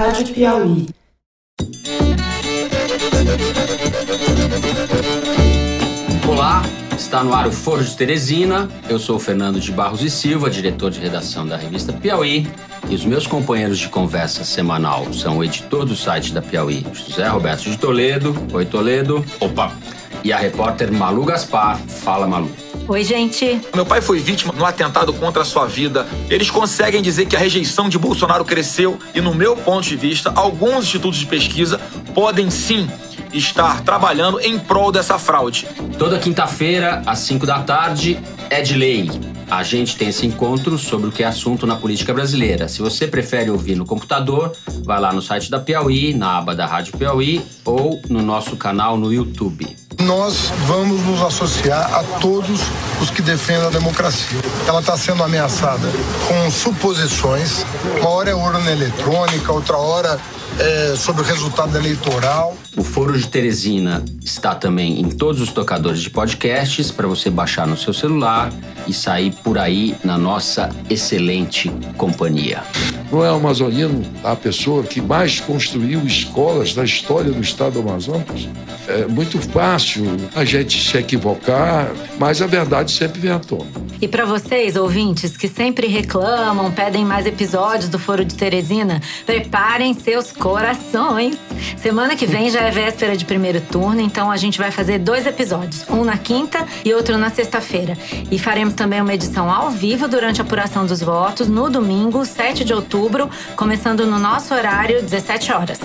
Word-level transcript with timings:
Rádio 0.00 0.28
Piauí. 0.28 0.86
Olá, 6.26 6.62
está 6.96 7.22
no 7.22 7.34
ar 7.34 7.46
o 7.46 7.52
Foro 7.52 7.84
de 7.84 7.94
Teresina. 7.94 8.66
Eu 8.88 8.98
sou 8.98 9.16
o 9.16 9.18
Fernando 9.18 9.60
de 9.60 9.70
Barros 9.70 10.02
e 10.02 10.08
Silva, 10.08 10.48
diretor 10.48 10.90
de 10.90 11.00
redação 11.00 11.46
da 11.46 11.58
revista 11.58 11.92
Piauí. 11.92 12.50
E 12.88 12.94
os 12.94 13.04
meus 13.04 13.26
companheiros 13.26 13.78
de 13.78 13.90
conversa 13.90 14.42
semanal 14.42 15.12
são 15.12 15.36
o 15.36 15.44
editor 15.44 15.84
do 15.84 15.94
site 15.94 16.32
da 16.32 16.40
Piauí, 16.40 16.86
José 16.94 17.28
Roberto 17.28 17.64
de 17.64 17.76
Toledo. 17.76 18.34
Oi, 18.54 18.64
Toledo. 18.64 19.22
Opa! 19.38 19.70
E 20.24 20.32
a 20.32 20.38
repórter 20.38 20.90
Malu 20.90 21.26
Gaspar. 21.26 21.76
Fala, 21.76 22.26
Malu. 22.26 22.50
Oi, 22.90 23.04
gente. 23.04 23.60
Meu 23.72 23.86
pai 23.86 24.00
foi 24.00 24.18
vítima 24.18 24.52
de 24.52 24.60
um 24.60 24.66
atentado 24.66 25.12
contra 25.12 25.42
a 25.42 25.44
sua 25.44 25.64
vida. 25.64 26.04
Eles 26.28 26.50
conseguem 26.50 27.00
dizer 27.00 27.26
que 27.26 27.36
a 27.36 27.38
rejeição 27.38 27.88
de 27.88 27.96
Bolsonaro 27.96 28.44
cresceu 28.44 28.98
e, 29.14 29.20
no 29.20 29.32
meu 29.32 29.56
ponto 29.56 29.86
de 29.86 29.94
vista, 29.94 30.32
alguns 30.34 30.86
institutos 30.86 31.20
de 31.20 31.26
pesquisa 31.26 31.80
podem 32.12 32.50
sim 32.50 32.90
estar 33.32 33.82
trabalhando 33.82 34.40
em 34.40 34.58
prol 34.58 34.90
dessa 34.90 35.20
fraude. 35.20 35.68
Toda 35.96 36.18
quinta-feira, 36.18 37.00
às 37.06 37.20
5 37.20 37.46
da 37.46 37.62
tarde, 37.62 38.18
é 38.50 38.60
de 38.60 38.74
lei. 38.74 39.08
A 39.48 39.62
gente 39.62 39.96
tem 39.96 40.08
esse 40.08 40.26
encontro 40.26 40.76
sobre 40.76 41.10
o 41.10 41.12
que 41.12 41.22
é 41.22 41.26
assunto 41.26 41.68
na 41.68 41.76
política 41.76 42.12
brasileira. 42.12 42.66
Se 42.66 42.82
você 42.82 43.06
prefere 43.06 43.50
ouvir 43.50 43.76
no 43.76 43.86
computador, 43.86 44.50
vai 44.84 45.00
lá 45.00 45.12
no 45.12 45.22
site 45.22 45.48
da 45.48 45.60
Piauí, 45.60 46.12
na 46.12 46.38
aba 46.38 46.56
da 46.56 46.66
Rádio 46.66 46.98
Piauí 46.98 47.40
ou 47.64 48.02
no 48.08 48.20
nosso 48.20 48.56
canal 48.56 48.96
no 48.96 49.12
YouTube. 49.12 49.79
Nós 50.00 50.50
vamos 50.66 51.02
nos 51.02 51.20
associar 51.22 51.94
a 51.94 52.02
todos 52.20 52.60
os 53.00 53.10
que 53.10 53.20
defendem 53.20 53.66
a 53.66 53.70
democracia. 53.70 54.38
Ela 54.66 54.80
está 54.80 54.96
sendo 54.96 55.22
ameaçada 55.22 55.88
com 56.26 56.50
suposições. 56.50 57.64
Uma 58.00 58.08
hora 58.10 58.30
é 58.30 58.34
urna 58.34 58.70
eletrônica, 58.70 59.52
outra 59.52 59.76
hora 59.76 60.18
é 60.58 60.94
sobre 60.96 61.22
o 61.22 61.24
resultado 61.24 61.76
eleitoral. 61.76 62.56
O 62.76 62.84
Foro 62.84 63.18
de 63.18 63.26
Teresina 63.26 64.04
está 64.24 64.54
também 64.54 65.00
em 65.00 65.08
todos 65.08 65.40
os 65.40 65.52
tocadores 65.52 66.00
de 66.00 66.08
podcasts 66.08 66.90
para 66.90 67.08
você 67.08 67.28
baixar 67.28 67.66
no 67.66 67.76
seu 67.76 67.92
celular 67.92 68.52
e 68.86 68.94
sair 68.94 69.32
por 69.42 69.58
aí 69.58 69.96
na 70.04 70.16
nossa 70.16 70.70
excelente 70.88 71.68
companhia. 71.96 72.62
Não 73.10 73.24
é 73.24 73.32
o 73.32 73.34
amazonino 73.34 74.02
a 74.22 74.36
pessoa 74.36 74.84
que 74.84 75.00
mais 75.00 75.40
construiu 75.40 76.06
escolas 76.06 76.74
na 76.76 76.84
história 76.84 77.32
do 77.32 77.40
estado 77.40 77.72
do 77.72 77.80
Amazonas? 77.80 78.48
É 78.86 79.06
muito 79.06 79.38
fácil 79.40 80.04
a 80.34 80.44
gente 80.44 80.80
se 80.80 80.96
equivocar, 80.96 81.92
mas 82.18 82.40
a 82.40 82.46
verdade 82.46 82.92
sempre 82.92 83.20
vem 83.20 83.32
à 83.32 83.38
tona. 83.38 83.66
E 84.00 84.08
para 84.08 84.24
vocês, 84.24 84.76
ouvintes, 84.76 85.36
que 85.36 85.46
sempre 85.46 85.86
reclamam, 85.86 86.70
pedem 86.72 87.04
mais 87.04 87.26
episódios 87.26 87.90
do 87.90 87.98
Foro 87.98 88.24
de 88.24 88.34
Teresina, 88.34 89.00
preparem 89.26 89.92
seus 89.92 90.32
corações. 90.32 91.36
Semana 91.76 92.16
que 92.16 92.24
vem 92.26 92.48
já 92.48 92.59
é 92.62 92.70
véspera 92.70 93.16
de 93.16 93.24
primeiro 93.24 93.60
turno, 93.60 94.00
então 94.00 94.30
a 94.30 94.36
gente 94.36 94.58
vai 94.58 94.70
fazer 94.70 94.98
dois 94.98 95.26
episódios, 95.26 95.84
um 95.88 96.04
na 96.04 96.16
quinta 96.18 96.66
e 96.84 96.92
outro 96.92 97.16
na 97.16 97.30
sexta-feira. 97.30 97.96
E 98.30 98.38
faremos 98.38 98.74
também 98.74 99.00
uma 99.00 99.14
edição 99.14 99.50
ao 99.50 99.70
vivo 99.70 100.06
durante 100.06 100.40
a 100.40 100.44
apuração 100.44 100.84
dos 100.86 101.00
votos 101.00 101.48
no 101.48 101.70
domingo, 101.70 102.24
7 102.24 102.64
de 102.64 102.72
outubro, 102.72 103.30
começando 103.56 104.06
no 104.06 104.18
nosso 104.18 104.54
horário, 104.54 105.02
17 105.02 105.52
horas. 105.52 105.80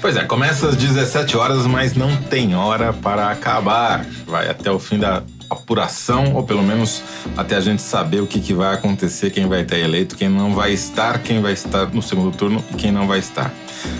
Pois 0.00 0.16
é, 0.16 0.24
começa 0.24 0.68
às 0.68 0.76
17 0.76 1.36
horas, 1.36 1.66
mas 1.66 1.94
não 1.94 2.16
tem 2.16 2.54
hora 2.54 2.92
para 2.92 3.30
acabar. 3.30 4.04
Vai 4.26 4.48
até 4.48 4.70
o 4.70 4.78
fim 4.78 4.98
da 4.98 5.22
apuração, 5.50 6.34
ou 6.34 6.44
pelo 6.44 6.62
menos 6.62 7.02
até 7.36 7.56
a 7.56 7.60
gente 7.60 7.82
saber 7.82 8.20
o 8.20 8.26
que, 8.26 8.40
que 8.40 8.54
vai 8.54 8.74
acontecer, 8.74 9.30
quem 9.30 9.48
vai 9.48 9.64
ter 9.64 9.80
eleito, 9.80 10.16
quem 10.16 10.28
não 10.28 10.54
vai 10.54 10.72
estar, 10.72 11.18
quem 11.18 11.42
vai 11.42 11.52
estar 11.52 11.86
no 11.92 12.00
segundo 12.00 12.34
turno 12.36 12.64
e 12.70 12.74
quem 12.74 12.92
não 12.92 13.06
vai 13.06 13.18
estar. 13.18 13.52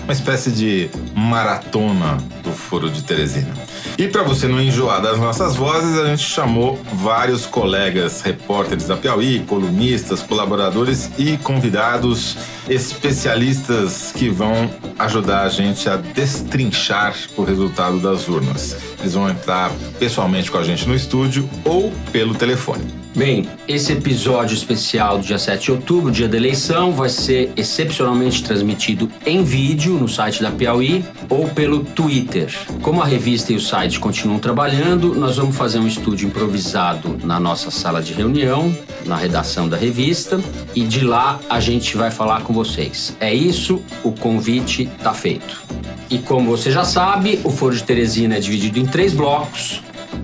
Uma 0.03 0.13
espécie 0.13 0.51
de 0.51 0.89
maratona 1.15 2.17
do 2.43 2.51
Foro 2.51 2.89
de 2.89 3.03
Teresina. 3.03 3.53
E 3.97 4.07
para 4.07 4.23
você 4.23 4.47
não 4.47 4.61
enjoar 4.61 5.01
das 5.01 5.17
nossas 5.17 5.55
vozes, 5.55 5.97
a 5.97 6.05
gente 6.05 6.23
chamou 6.23 6.79
vários 6.93 7.45
colegas 7.45 8.21
repórteres 8.21 8.87
da 8.87 8.95
Piauí, 8.95 9.43
colunistas, 9.47 10.21
colaboradores 10.21 11.09
e 11.17 11.37
convidados 11.37 12.37
especialistas 12.69 14.11
que 14.11 14.29
vão 14.29 14.69
ajudar 14.97 15.43
a 15.43 15.49
gente 15.49 15.89
a 15.89 15.97
destrinchar 15.97 17.15
o 17.35 17.43
resultado 17.43 17.99
das 17.99 18.27
urnas. 18.27 18.77
Eles 18.99 19.13
vão 19.13 19.29
entrar 19.29 19.71
pessoalmente 19.99 20.51
com 20.51 20.57
a 20.57 20.63
gente 20.63 20.87
no 20.87 20.95
estúdio 20.95 21.49
ou 21.65 21.91
pelo 22.11 22.35
telefone. 22.35 23.01
Bem, 23.13 23.45
esse 23.67 23.91
episódio 23.91 24.55
especial 24.55 25.17
do 25.17 25.25
dia 25.25 25.37
7 25.37 25.65
de 25.65 25.71
outubro, 25.73 26.09
dia 26.09 26.29
da 26.29 26.37
eleição, 26.37 26.93
vai 26.93 27.09
ser 27.09 27.51
excepcionalmente 27.57 28.41
transmitido 28.41 29.11
em 29.25 29.43
vídeo 29.43 29.95
no 29.95 30.07
site 30.07 30.41
da 30.41 30.49
Piauí 30.49 31.03
ou 31.27 31.49
pelo 31.49 31.83
Twitter. 31.83 32.49
Como 32.81 33.01
a 33.01 33.05
revista 33.05 33.51
e 33.51 33.57
o 33.57 33.59
site 33.59 33.99
continuam 33.99 34.39
trabalhando, 34.39 35.13
nós 35.13 35.35
vamos 35.35 35.57
fazer 35.57 35.79
um 35.79 35.87
estúdio 35.87 36.29
improvisado 36.29 37.19
na 37.21 37.37
nossa 37.37 37.69
sala 37.69 38.01
de 38.01 38.13
reunião, 38.13 38.73
na 39.05 39.17
redação 39.17 39.67
da 39.67 39.75
revista, 39.75 40.39
e 40.73 40.83
de 40.83 41.01
lá 41.01 41.37
a 41.49 41.59
gente 41.59 41.97
vai 41.97 42.11
falar 42.11 42.43
com 42.43 42.50
vocês. 42.51 43.15
É 43.19 43.33
isso, 43.33 43.81
o 44.03 44.11
convite 44.11 44.89
está 44.97 45.13
feito. 45.13 45.63
E 46.09 46.17
como 46.17 46.49
você 46.49 46.71
já 46.71 46.83
sabe, 46.83 47.39
o 47.43 47.49
Foro 47.49 47.75
de 47.75 47.83
Teresina 47.83 48.35
é 48.35 48.39
dividido 48.39 48.79
em 48.79 48.85
três 48.85 49.13
blocos. 49.13 49.81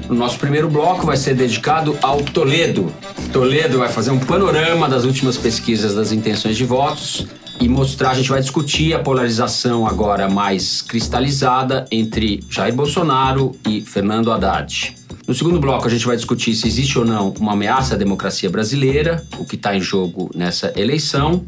O 0.09 0.13
nosso 0.13 0.37
primeiro 0.37 0.69
bloco 0.69 1.05
vai 1.05 1.17
ser 1.17 1.33
dedicado 1.35 1.97
ao 2.01 2.21
Toledo. 2.21 2.91
Toledo 3.31 3.79
vai 3.79 3.89
fazer 3.89 4.11
um 4.11 4.19
panorama 4.19 4.87
das 4.87 5.03
últimas 5.05 5.37
pesquisas 5.37 5.95
das 5.95 6.11
intenções 6.11 6.57
de 6.57 6.65
votos 6.65 7.25
e 7.59 7.67
mostrar, 7.67 8.11
a 8.11 8.13
gente 8.13 8.29
vai 8.29 8.39
discutir 8.39 8.93
a 8.93 8.99
polarização 8.99 9.87
agora 9.87 10.29
mais 10.29 10.81
cristalizada 10.81 11.85
entre 11.91 12.43
Jair 12.49 12.73
Bolsonaro 12.73 13.55
e 13.67 13.81
Fernando 13.81 14.31
Haddad. 14.31 14.95
No 15.27 15.33
segundo 15.33 15.59
bloco, 15.59 15.85
a 15.85 15.89
gente 15.89 16.05
vai 16.05 16.15
discutir 16.15 16.55
se 16.55 16.67
existe 16.67 16.97
ou 16.97 17.05
não 17.05 17.33
uma 17.39 17.53
ameaça 17.53 17.95
à 17.95 17.97
democracia 17.97 18.49
brasileira, 18.49 19.25
o 19.37 19.43
que 19.43 19.55
está 19.55 19.75
em 19.75 19.81
jogo 19.81 20.29
nessa 20.33 20.71
eleição. 20.75 21.43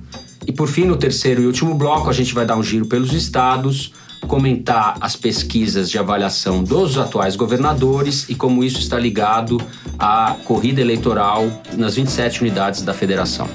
E 0.50 0.52
por 0.52 0.68
fim, 0.68 0.84
no 0.86 0.98
terceiro 0.98 1.44
e 1.44 1.46
último 1.46 1.76
bloco, 1.76 2.10
a 2.10 2.12
gente 2.12 2.34
vai 2.34 2.44
dar 2.44 2.58
um 2.58 2.64
giro 2.64 2.88
pelos 2.88 3.14
estados, 3.14 3.94
comentar 4.28 4.98
as 5.00 5.16
pesquisas 5.16 5.92
de 5.92 6.00
avaliação 6.00 6.64
dos 6.64 6.98
atuais 6.98 7.36
governadores 7.36 8.28
e 8.28 8.34
como 8.34 8.64
isso 8.64 8.80
está 8.80 8.98
ligado 8.98 9.62
à 10.00 10.36
corrida 10.46 10.82
eleitoral 10.82 11.46
nas 11.78 11.98
27 11.98 12.42
unidades 12.42 12.82
da 12.82 12.96
federação. 12.96 13.48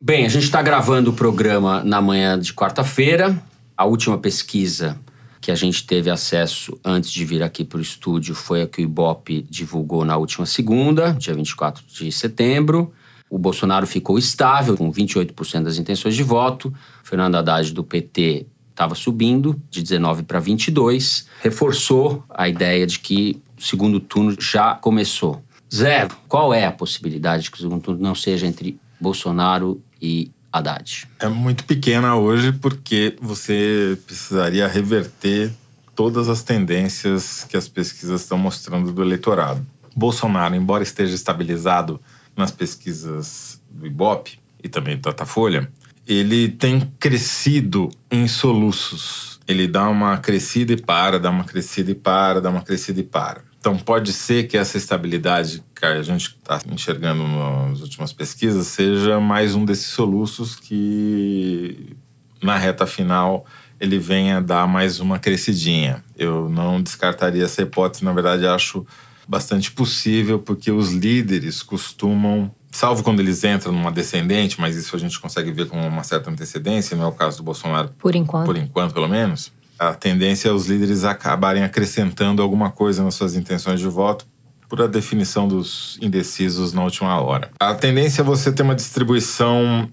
Bem, 0.00 0.24
a 0.24 0.28
gente 0.28 0.44
está 0.44 0.62
gravando 0.62 1.10
o 1.10 1.14
programa 1.14 1.82
na 1.82 2.00
manhã 2.00 2.38
de 2.38 2.54
quarta-feira. 2.54 3.36
A 3.76 3.86
última 3.86 4.18
pesquisa 4.18 5.00
que 5.44 5.50
a 5.50 5.54
gente 5.54 5.86
teve 5.86 6.08
acesso 6.08 6.74
antes 6.82 7.10
de 7.10 7.22
vir 7.22 7.42
aqui 7.42 7.66
para 7.66 7.76
o 7.76 7.82
estúdio 7.82 8.34
foi 8.34 8.62
a 8.62 8.66
que 8.66 8.80
o 8.80 8.84
Ibope 8.84 9.42
divulgou 9.42 10.02
na 10.02 10.16
última 10.16 10.46
segunda, 10.46 11.12
dia 11.12 11.34
24 11.34 11.84
de 11.86 12.10
setembro. 12.10 12.90
O 13.28 13.36
Bolsonaro 13.36 13.86
ficou 13.86 14.18
estável, 14.18 14.74
com 14.74 14.90
28% 14.90 15.64
das 15.64 15.76
intenções 15.76 16.16
de 16.16 16.22
voto. 16.22 16.72
Fernando 17.02 17.34
Haddad, 17.34 17.74
do 17.74 17.84
PT, 17.84 18.46
estava 18.70 18.94
subindo 18.94 19.60
de 19.68 19.82
19 19.82 20.22
para 20.22 20.40
22. 20.40 21.26
Reforçou 21.42 22.24
a 22.30 22.48
ideia 22.48 22.86
de 22.86 22.98
que 22.98 23.38
o 23.58 23.62
segundo 23.62 24.00
turno 24.00 24.34
já 24.40 24.74
começou. 24.76 25.42
Zé, 25.72 26.08
qual 26.26 26.54
é 26.54 26.64
a 26.64 26.72
possibilidade 26.72 27.42
de 27.42 27.50
que 27.50 27.58
o 27.58 27.60
segundo 27.60 27.82
turno 27.82 28.00
não 28.00 28.14
seja 28.14 28.46
entre 28.46 28.80
Bolsonaro 28.98 29.78
e 30.00 30.30
Haddad? 30.54 31.08
É 31.18 31.28
muito 31.28 31.64
pequena 31.64 32.14
hoje 32.14 32.52
porque 32.52 33.16
você 33.20 33.98
precisaria 34.06 34.68
reverter 34.68 35.50
todas 35.96 36.28
as 36.28 36.44
tendências 36.44 37.44
que 37.48 37.56
as 37.56 37.66
pesquisas 37.66 38.20
estão 38.20 38.38
mostrando 38.38 38.92
do 38.92 39.02
eleitorado. 39.02 39.66
Bolsonaro, 39.96 40.54
embora 40.54 40.84
esteja 40.84 41.12
estabilizado 41.12 42.00
nas 42.36 42.52
pesquisas 42.52 43.60
do 43.68 43.84
Ibope 43.84 44.38
e 44.62 44.68
também 44.68 44.96
do 44.96 45.02
Datafolha, 45.02 45.68
ele 46.06 46.48
tem 46.48 46.92
crescido 47.00 47.90
em 48.08 48.28
soluços. 48.28 49.40
Ele 49.48 49.66
dá 49.66 49.88
uma 49.88 50.18
crescida 50.18 50.72
e 50.72 50.80
para, 50.80 51.18
dá 51.18 51.30
uma 51.30 51.44
crescida 51.44 51.90
e 51.90 51.94
para, 51.96 52.40
dá 52.40 52.48
uma 52.48 52.62
crescida 52.62 53.00
e 53.00 53.04
para. 53.04 53.42
Então 53.64 53.78
pode 53.78 54.12
ser 54.12 54.46
que 54.46 54.58
essa 54.58 54.76
estabilidade 54.76 55.64
que 55.74 55.86
a 55.86 56.02
gente 56.02 56.36
está 56.38 56.60
enxergando 56.70 57.26
nas 57.26 57.80
últimas 57.80 58.12
pesquisas 58.12 58.66
seja 58.66 59.18
mais 59.18 59.54
um 59.54 59.64
desses 59.64 59.86
soluços 59.86 60.54
que 60.54 61.96
na 62.42 62.58
reta 62.58 62.86
final 62.86 63.46
ele 63.80 63.98
venha 63.98 64.42
dar 64.42 64.68
mais 64.68 65.00
uma 65.00 65.18
crescidinha. 65.18 66.04
Eu 66.14 66.50
não 66.50 66.82
descartaria 66.82 67.44
essa 67.44 67.62
hipótese, 67.62 68.04
na 68.04 68.12
verdade 68.12 68.46
acho 68.46 68.86
bastante 69.26 69.72
possível, 69.72 70.38
porque 70.38 70.70
os 70.70 70.92
líderes 70.92 71.62
costumam, 71.62 72.54
salvo 72.70 73.02
quando 73.02 73.20
eles 73.20 73.44
entram 73.44 73.72
numa 73.72 73.90
descendente, 73.90 74.60
mas 74.60 74.76
isso 74.76 74.94
a 74.94 74.98
gente 74.98 75.18
consegue 75.18 75.50
ver 75.52 75.68
com 75.68 75.80
uma 75.88 76.04
certa 76.04 76.30
antecedência, 76.30 76.94
não 76.98 77.04
é 77.04 77.08
o 77.08 77.12
caso 77.12 77.38
do 77.38 77.42
Bolsonaro. 77.42 77.88
Por 77.98 78.14
enquanto. 78.14 78.44
Por 78.44 78.58
enquanto, 78.58 78.92
pelo 78.92 79.08
menos. 79.08 79.50
A 79.78 79.94
tendência 79.94 80.48
é 80.48 80.52
os 80.52 80.66
líderes 80.66 81.04
acabarem 81.04 81.62
acrescentando 81.62 82.42
alguma 82.42 82.70
coisa 82.70 83.02
nas 83.02 83.14
suas 83.14 83.34
intenções 83.34 83.80
de 83.80 83.88
voto, 83.88 84.26
por 84.68 84.80
a 84.80 84.86
definição 84.86 85.46
dos 85.46 85.98
indecisos 86.00 86.72
na 86.72 86.82
última 86.82 87.20
hora. 87.20 87.50
A 87.60 87.74
tendência 87.74 88.22
é 88.22 88.24
você 88.24 88.50
ter 88.52 88.62
uma 88.62 88.74
distribuição 88.74 89.88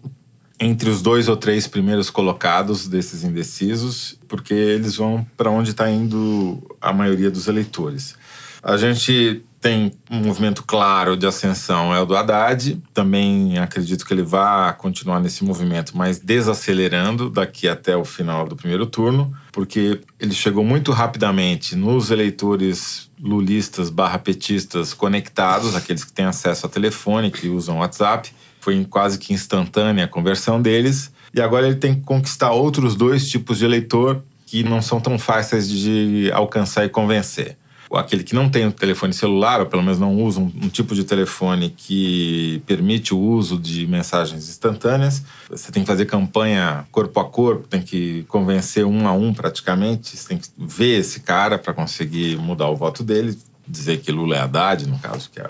entre 0.60 0.90
os 0.90 1.02
dois 1.02 1.28
ou 1.28 1.36
três 1.36 1.68
primeiros 1.68 2.10
colocados 2.10 2.88
desses 2.88 3.24
indecisos, 3.24 4.20
porque 4.28 4.54
eles 4.54 4.96
vão 4.96 5.26
para 5.36 5.50
onde 5.50 5.72
está 5.72 5.90
indo 5.90 6.62
a 6.80 6.94
maioria 6.94 7.32
dos 7.32 7.48
eleitores. 7.48 8.16
A 8.62 8.78
gente 8.78 9.44
tem 9.62 9.94
um 10.10 10.18
movimento 10.18 10.64
claro 10.64 11.16
de 11.16 11.28
ascensão, 11.28 11.94
é 11.94 12.02
o 12.02 12.06
do 12.06 12.18
Haddad. 12.18 12.82
Também 12.92 13.60
acredito 13.60 14.04
que 14.04 14.12
ele 14.12 14.24
vá 14.24 14.74
continuar 14.74 15.20
nesse 15.20 15.44
movimento, 15.44 15.96
mas 15.96 16.18
desacelerando 16.18 17.30
daqui 17.30 17.68
até 17.68 17.96
o 17.96 18.04
final 18.04 18.48
do 18.48 18.56
primeiro 18.56 18.88
turno, 18.88 19.32
porque 19.52 20.02
ele 20.20 20.34
chegou 20.34 20.66
muito 20.66 20.92
rapidamente 20.92 21.76
nos 21.76 22.10
eleitores 22.10 23.12
lulistas 23.22 23.92
barra 23.92 24.18
petistas 24.18 24.96
conectados, 24.96 25.76
aqueles 25.76 26.04
que 26.04 26.12
têm 26.12 26.26
acesso 26.26 26.66
a 26.66 26.70
telefone, 26.70 27.30
que 27.30 27.48
usam 27.48 27.78
WhatsApp. 27.78 28.34
Foi 28.60 28.84
quase 28.86 29.20
que 29.20 29.32
instantânea 29.32 30.06
a 30.06 30.08
conversão 30.08 30.60
deles. 30.60 31.12
E 31.36 31.40
agora 31.40 31.68
ele 31.68 31.76
tem 31.76 31.94
que 31.94 32.02
conquistar 32.02 32.52
outros 32.52 32.96
dois 32.96 33.30
tipos 33.30 33.60
de 33.60 33.66
eleitor 33.66 34.24
que 34.48 34.64
não 34.64 34.82
são 34.82 35.00
tão 35.00 35.20
fáceis 35.20 35.70
de 35.70 36.32
alcançar 36.34 36.84
e 36.84 36.90
convencer 36.90 37.61
aquele 37.94 38.24
que 38.24 38.34
não 38.34 38.50
tem 38.50 38.66
um 38.66 38.72
telefone 38.72 39.14
celular, 39.14 39.60
ou 39.60 39.66
pelo 39.66 39.84
menos 39.84 40.00
não 40.00 40.16
usa 40.22 40.40
um, 40.40 40.52
um, 40.64 40.70
tipo 40.70 40.96
de 40.96 41.04
telefone 41.04 41.70
que 41.70 42.62
permite 42.66 43.14
o 43.14 43.20
uso 43.20 43.58
de 43.58 43.86
mensagens 43.88 44.48
instantâneas, 44.50 45.24
você 45.50 45.72
tem 45.72 45.84
que 45.84 45.88
fazer 45.88 46.06
campanha 46.06 46.86
corpo 46.92 47.20
a 47.20 47.26
corpo, 47.26 47.68
tem 47.68 47.82
que 47.82 48.24
convencer 48.28 48.86
um 48.86 49.08
a 49.08 49.14
um 49.14 49.34
praticamente, 49.34 50.16
você 50.16 50.30
tem 50.30 50.38
que 50.38 50.48
ver 50.58 51.00
esse 51.00 51.20
cara 51.22 51.58
para 51.58 51.74
conseguir 51.74 52.38
mudar 52.38 52.70
o 52.70 52.76
voto 52.76 53.04
dele, 53.04 53.38
dizer 53.68 54.00
que 54.00 54.12
Lula 54.12 54.36
é 54.36 54.40
Haddad, 54.40 54.88
no 54.88 54.98
caso, 55.00 55.30
que 55.30 55.40
é 55.40 55.48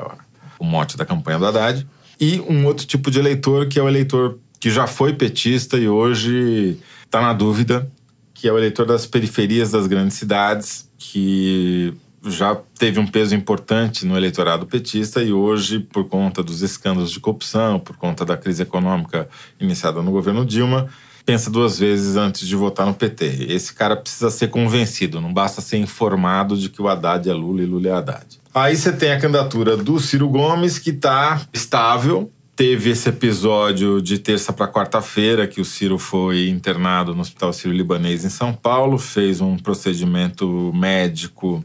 o 0.60 0.64
mote 0.64 0.98
da 0.98 1.06
campanha 1.06 1.40
do 1.40 1.46
Haddad. 1.46 1.88
E 2.20 2.40
um 2.42 2.66
outro 2.66 2.86
tipo 2.86 3.10
de 3.10 3.20
eleitor, 3.20 3.68
que 3.68 3.80
é 3.80 3.82
o 3.84 3.88
eleitor 3.88 4.38
que 4.60 4.70
já 4.70 4.86
foi 4.86 5.14
petista 5.14 5.76
e 5.78 5.90
hoje 5.90 6.78
está 7.04 7.20
na 7.20 7.34
dúvida, 7.34 7.92
que 8.34 8.48
é 8.48 8.52
o 8.54 8.58
eleitor 8.58 8.86
das 8.86 9.08
periferias 9.08 9.72
das 9.72 9.88
grandes 9.88 10.18
cidades, 10.18 10.88
que 11.00 11.94
já 12.26 12.56
teve 12.78 13.00
um 13.00 13.08
peso 13.08 13.36
importante 13.36 14.06
no 14.06 14.16
eleitorado 14.16 14.66
petista 14.66 15.24
e 15.24 15.34
hoje, 15.34 15.80
por 15.80 16.08
conta 16.08 16.44
dos 16.44 16.62
escândalos 16.62 17.12
de 17.12 17.20
corrupção, 17.20 17.80
por 17.80 17.98
conta 17.98 18.24
da 18.24 18.38
crise 18.38 18.62
econômica 18.62 19.28
iniciada 19.60 20.02
no 20.02 20.12
governo 20.12 20.46
Dilma, 20.46 20.88
pensa 21.26 21.50
duas 21.50 21.80
vezes 21.80 22.16
antes 22.16 22.48
de 22.48 22.56
votar 22.56 22.86
no 22.86 22.94
PT. 22.94 23.48
Esse 23.50 23.74
cara 23.74 23.96
precisa 23.96 24.30
ser 24.30 24.50
convencido, 24.50 25.20
não 25.20 25.34
basta 25.34 25.62
ser 25.62 25.78
informado 25.78 26.56
de 26.56 26.70
que 26.70 26.82
o 26.82 26.88
Haddad 26.88 27.28
é 27.28 27.34
Lula 27.34 27.62
e 27.64 27.66
Lula 27.66 27.88
é 27.88 27.92
Haddad. 27.92 28.40
Aí 28.54 28.76
você 28.76 28.92
tem 28.92 29.12
a 29.12 29.20
candidatura 29.20 29.78
do 29.78 30.00
Ciro 30.00 30.28
Gomes, 30.28 30.78
que 30.78 30.90
está 30.90 31.42
estável. 31.54 32.32
Teve 32.54 32.92
esse 32.92 33.10
episódio 33.10 34.02
de 34.02 34.20
terça 34.20 34.54
para 34.54 34.68
quarta-feira 34.68 35.48
que 35.48 35.62
o 35.62 35.66
Ciro 35.66 35.98
foi 35.98 36.50
internado 36.50 37.16
no 37.16 37.22
Hospital 37.22 37.54
Sírio-Libanês 37.54 38.26
em 38.26 38.30
São 38.30 38.54
Paulo, 38.54 39.00
fez 39.00 39.42
um 39.42 39.58
procedimento 39.58 40.72
médico 40.76 41.64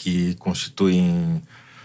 que 0.00 0.34
constituem 0.36 1.42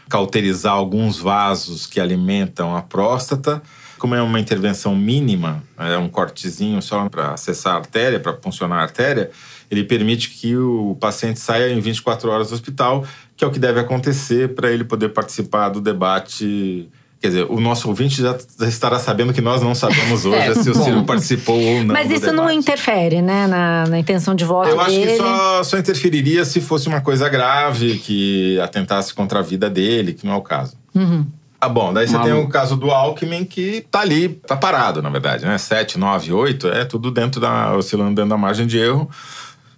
cauterizar 0.08 0.74
alguns 0.74 1.18
vasos 1.18 1.86
que 1.86 2.00
alimentam 2.00 2.76
a 2.76 2.82
próstata. 2.82 3.62
Como 3.98 4.16
é 4.16 4.22
uma 4.22 4.40
intervenção 4.40 4.96
mínima, 4.96 5.64
é 5.78 5.98
um 5.98 6.08
cortezinho 6.08 6.82
só 6.82 7.10
para 7.10 7.34
acessar 7.34 7.74
a 7.74 7.78
artéria, 7.80 8.20
para 8.20 8.34
funcionar 8.38 8.78
a 8.78 8.84
artéria, 8.84 9.32
ele 9.70 9.84
permite 9.84 10.30
que 10.30 10.56
o 10.56 10.96
paciente 11.00 11.40
saia 11.40 11.72
em 11.72 11.80
24 11.80 12.30
horas 12.30 12.50
do 12.50 12.54
hospital, 12.54 13.06
que 13.36 13.44
é 13.44 13.48
o 13.48 13.52
que 13.52 13.60
deve 13.60 13.80
acontecer 13.80 14.54
para 14.54 14.72
ele 14.72 14.84
poder 14.84 15.10
participar 15.10 15.70
do 15.70 15.82
debate 15.82 16.90
Quer 17.26 17.30
dizer, 17.30 17.48
o 17.50 17.60
nosso 17.60 17.88
ouvinte 17.88 18.22
já 18.22 18.38
estará 18.68 19.00
sabendo 19.00 19.34
que 19.34 19.42
nós 19.42 19.60
não 19.60 19.74
sabemos 19.74 20.26
hoje 20.30 20.38
é, 20.38 20.54
se 20.54 20.70
o 20.70 20.76
Ciro 20.76 21.04
participou 21.06 21.60
ou 21.60 21.84
não. 21.84 21.92
Mas 21.92 22.12
isso 22.12 22.32
não 22.32 22.52
interfere, 22.52 23.20
né, 23.20 23.48
na, 23.48 23.88
na, 23.88 23.98
intenção 23.98 24.36
de 24.36 24.46
voto 24.46 24.70
Eu 24.70 24.80
acho 24.80 24.92
dele. 24.92 25.14
que 25.14 25.18
só, 25.18 25.64
só 25.64 25.78
interferiria 25.80 26.46
se 26.46 26.62
fosse 26.62 26.88
uma 26.88 27.02
coisa 27.02 27.28
grave, 27.28 27.98
que 27.98 28.60
atentasse 28.60 29.12
contra 29.12 29.40
a 29.40 29.42
vida 29.42 29.72
dele, 29.72 30.14
que 30.14 30.24
não 30.24 30.36
é 30.36 30.38
o 30.38 30.42
caso. 30.44 30.78
Uhum. 30.94 31.26
Ah, 31.60 31.68
bom, 31.68 31.92
daí 31.92 32.08
você 32.08 32.20
tem 32.20 32.34
o 32.34 32.48
caso 32.48 32.76
do 32.76 32.92
Alckmin 32.92 33.44
que 33.44 33.84
tá 33.90 34.02
ali, 34.02 34.30
tá 34.30 34.56
parado, 34.56 35.02
na 35.02 35.10
verdade, 35.10 35.46
né? 35.46 35.58
7, 35.58 35.98
9, 35.98 36.32
8, 36.32 36.68
é 36.68 36.86
tudo 36.86 37.10
dentro 37.10 37.42
da. 37.42 37.76
oscilando 37.76 38.14
dentro 38.14 38.30
da 38.30 38.38
margem 38.38 38.68
de 38.68 38.78
erro. 38.78 39.10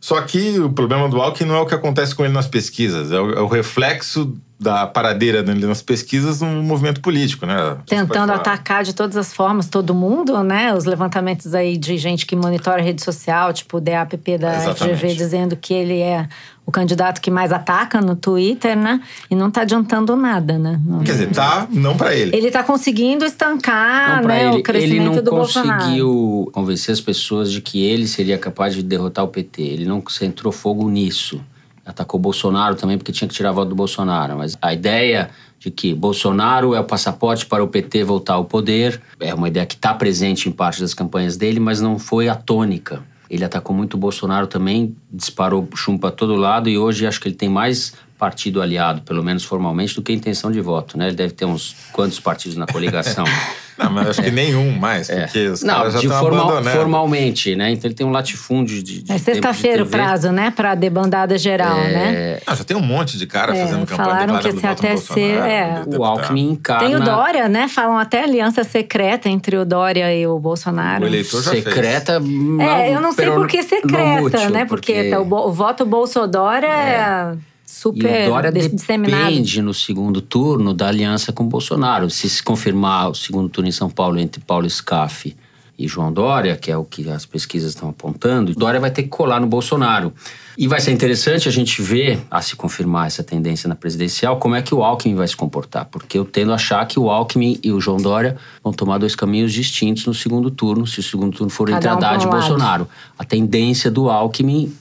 Só 0.01 0.19
que 0.19 0.59
o 0.59 0.69
problema 0.69 1.07
do 1.07 1.21
Alckmin 1.21 1.47
não 1.47 1.55
é 1.55 1.61
o 1.61 1.65
que 1.65 1.73
acontece 1.73 2.13
com 2.13 2.25
ele 2.25 2.33
nas 2.33 2.47
pesquisas, 2.47 3.09
é 3.13 3.21
o, 3.21 3.31
é 3.35 3.39
o 3.39 3.47
reflexo 3.47 4.35
da 4.59 4.87
paradeira 4.87 5.43
nas 5.43 5.83
pesquisas 5.83 6.41
no 6.41 6.63
movimento 6.63 6.99
político, 6.99 7.45
né? 7.45 7.77
Tentando 7.85 8.31
atacar 8.31 8.83
de 8.83 8.93
todas 8.93 9.15
as 9.15 9.31
formas 9.31 9.67
todo 9.67 9.93
mundo, 9.93 10.43
né? 10.43 10.73
Os 10.73 10.85
levantamentos 10.85 11.53
aí 11.53 11.77
de 11.77 11.95
gente 11.97 12.25
que 12.25 12.35
monitora 12.35 12.81
a 12.81 12.83
rede 12.83 13.03
social, 13.03 13.53
tipo 13.53 13.77
o 13.77 13.81
DAPP 13.81 14.39
da 14.39 14.55
Exatamente. 14.55 14.97
FGV, 14.97 15.13
dizendo 15.13 15.55
que 15.55 15.73
ele 15.75 15.99
é 15.99 16.27
o 16.65 16.71
candidato 16.71 17.21
que 17.21 17.29
mais 17.29 17.51
ataca 17.51 18.01
no 18.01 18.15
Twitter, 18.15 18.75
né? 18.75 18.99
E 19.29 19.35
não 19.35 19.51
tá 19.51 19.61
adiantando 19.61 20.15
nada, 20.15 20.57
né? 20.57 20.81
Não, 20.83 21.03
Quer 21.03 21.11
dizer, 21.11 21.29
tá, 21.29 21.67
não 21.71 21.95
para 21.95 22.15
ele. 22.15 22.35
Ele 22.35 22.49
tá 22.49 22.63
conseguindo 22.63 23.23
estancar, 23.23 24.25
né, 24.25 24.47
ele. 24.47 24.57
o 24.57 24.63
crescimento 24.63 25.21
do 25.21 25.31
Bolsonaro. 25.31 25.69
Ele 25.69 25.77
não 25.77 25.79
conseguiu 25.79 26.49
convencer 26.51 26.93
as 26.93 26.99
pessoas 26.99 27.51
de 27.51 27.61
que 27.61 27.85
ele 27.85 28.07
seria 28.07 28.39
capaz 28.39 28.73
de 28.73 28.81
derrotar 28.81 29.23
o 29.23 29.27
PT. 29.27 29.61
Ele 29.61 29.85
não 29.85 30.03
centrou 30.09 30.51
fogo 30.51 30.89
nisso 30.89 31.39
atacou 31.87 32.19
Bolsonaro 32.19 32.75
também 32.75 32.97
porque 32.97 33.11
tinha 33.11 33.27
que 33.27 33.33
tirar 33.33 33.51
voto 33.51 33.69
do 33.69 33.75
Bolsonaro. 33.75 34.37
Mas 34.37 34.57
a 34.61 34.73
ideia 34.73 35.29
de 35.57 35.71
que 35.71 35.93
Bolsonaro 35.93 36.75
é 36.75 36.79
o 36.79 36.83
passaporte 36.83 37.45
para 37.45 37.63
o 37.63 37.67
PT 37.67 38.03
voltar 38.03 38.33
ao 38.33 38.45
poder 38.45 39.01
é 39.19 39.33
uma 39.33 39.47
ideia 39.47 39.65
que 39.65 39.75
está 39.75 39.93
presente 39.93 40.49
em 40.49 40.51
parte 40.51 40.81
das 40.81 40.93
campanhas 40.93 41.37
dele, 41.37 41.59
mas 41.59 41.81
não 41.81 41.97
foi 41.97 42.27
a 42.27 42.35
tônica. 42.35 43.03
Ele 43.29 43.43
atacou 43.43 43.75
muito 43.75 43.95
o 43.95 43.97
Bolsonaro 43.97 44.47
também, 44.47 44.95
disparou 45.11 45.67
chumbo 45.75 45.99
para 45.99 46.11
todo 46.11 46.35
lado 46.35 46.69
e 46.69 46.77
hoje 46.77 47.05
acho 47.05 47.19
que 47.19 47.27
ele 47.27 47.35
tem 47.35 47.49
mais 47.49 47.93
partido 48.17 48.61
aliado, 48.61 49.01
pelo 49.01 49.23
menos 49.23 49.43
formalmente, 49.43 49.95
do 49.95 50.01
que 50.01 50.11
intenção 50.11 50.51
de 50.51 50.59
voto, 50.59 50.97
né? 50.97 51.07
Ele 51.07 51.15
deve 51.15 51.33
ter 51.33 51.45
uns 51.45 51.75
quantos 51.91 52.19
partidos 52.19 52.57
na 52.57 52.65
coligação. 52.65 53.25
Não, 53.77 53.91
mas 53.91 54.07
acho 54.09 54.23
que 54.23 54.31
nenhum 54.31 54.71
mais, 54.71 55.07
é. 55.07 55.25
porque 55.25 55.49
os 55.49 55.61
não, 55.61 55.75
caras 55.75 55.93
já 55.93 55.99
estão 55.99 56.19
formal, 56.19 56.49
abandonando. 56.49 56.77
Formalmente, 56.77 57.55
né? 57.55 57.69
Então 57.69 57.87
ele 57.87 57.93
tem 57.93 58.07
um 58.07 58.09
latifúndio 58.09 58.81
de. 58.81 59.03
de 59.03 59.11
é 59.11 59.19
sexta-feira 59.19 59.83
o 59.83 59.85
prazo, 59.85 60.31
né? 60.31 60.49
Para 60.49 60.73
debandada 60.73 61.37
geral, 61.37 61.77
é... 61.77 61.91
né? 61.91 62.39
Ah, 62.47 62.55
já 62.55 62.63
tem 62.63 62.75
um 62.75 62.81
monte 62.81 63.19
de 63.19 63.27
cara 63.27 63.55
é, 63.55 63.61
fazendo 63.61 63.85
campanha 63.85 64.09
Falaram 64.09 64.39
que 64.39 64.47
esse 64.47 64.65
até 64.65 64.97
ser. 64.97 65.37
É. 65.37 65.83
O 65.95 66.03
Alckmin 66.03 66.53
encarna. 66.53 66.87
Tem 66.87 66.95
o 66.95 66.99
Dória, 67.03 67.47
né? 67.47 67.67
Falam 67.67 67.99
até 67.99 68.23
aliança 68.23 68.63
secreta 68.63 69.29
entre 69.29 69.55
o 69.55 69.63
Dória 69.63 70.11
e 70.11 70.25
o 70.25 70.39
Bolsonaro. 70.39 71.03
O 71.03 71.07
eleitor 71.07 71.43
já 71.43 71.51
secreta, 71.51 72.19
fez. 72.19 72.59
É, 72.59 72.95
eu 72.95 72.99
não 72.99 73.11
sei 73.11 73.29
por 73.29 73.47
que 73.47 73.61
secreta, 73.61 74.23
útil, 74.23 74.49
né? 74.49 74.65
Porque, 74.65 74.93
porque... 74.93 75.09
Tá, 75.11 75.21
o, 75.21 75.49
o, 75.49 75.53
voto 75.53 75.85
Bolsonaro 75.85 76.65
é 76.65 77.37
super 77.77 78.25
e 78.25 78.27
o 78.27 78.31
Dória 78.31 78.51
disseminado. 78.51 79.23
depende 79.23 79.61
no 79.61 79.73
segundo 79.73 80.19
turno 80.19 80.73
da 80.73 80.87
aliança 80.87 81.31
com 81.31 81.47
Bolsonaro. 81.47 82.09
Se 82.09 82.27
se 82.27 82.41
confirmar 82.41 83.11
o 83.11 83.15
segundo 83.15 83.49
turno 83.49 83.69
em 83.69 83.71
São 83.71 83.89
Paulo 83.89 84.19
entre 84.19 84.41
Paulo 84.41 84.67
Scaff 84.67 85.35
e 85.77 85.87
João 85.87 86.11
Dória, 86.11 86.57
que 86.57 86.71
é 86.71 86.77
o 86.77 86.83
que 86.83 87.07
as 87.07 87.23
pesquisas 87.23 87.69
estão 87.75 87.89
apontando, 87.89 88.55
Dória 88.55 88.79
vai 88.79 88.89
ter 88.89 89.03
que 89.03 89.09
colar 89.09 89.39
no 89.39 89.45
Bolsonaro. 89.45 90.11
E 90.57 90.67
vai 90.67 90.81
ser 90.81 90.91
interessante 90.91 91.47
a 91.47 91.51
gente 91.51 91.79
ver, 91.79 92.19
a 92.31 92.41
se 92.41 92.55
confirmar 92.55 93.05
essa 93.05 93.23
tendência 93.23 93.69
na 93.69 93.75
presidencial, 93.75 94.39
como 94.39 94.55
é 94.55 94.61
que 94.63 94.73
o 94.73 94.83
Alckmin 94.83 95.13
vai 95.13 95.27
se 95.27 95.35
comportar. 95.35 95.85
Porque 95.85 96.17
eu 96.17 96.25
tendo 96.25 96.51
a 96.51 96.55
achar 96.55 96.83
que 96.87 96.99
o 96.99 97.11
Alckmin 97.11 97.59
e 97.63 97.71
o 97.71 97.79
João 97.79 97.97
Dória 97.97 98.37
vão 98.63 98.73
tomar 98.73 98.97
dois 98.97 99.13
caminhos 99.13 99.53
distintos 99.53 100.07
no 100.07 100.15
segundo 100.15 100.49
turno, 100.49 100.87
se 100.87 100.99
o 100.99 101.03
segundo 101.03 101.37
turno 101.37 101.51
for 101.51 101.69
entre 101.69 101.87
um 101.87 101.93
Haddad 101.93 102.25
e 102.25 102.27
Bolsonaro. 102.27 102.89
A 103.19 103.23
tendência 103.23 103.91
do 103.91 104.09
Alckmin 104.09 104.73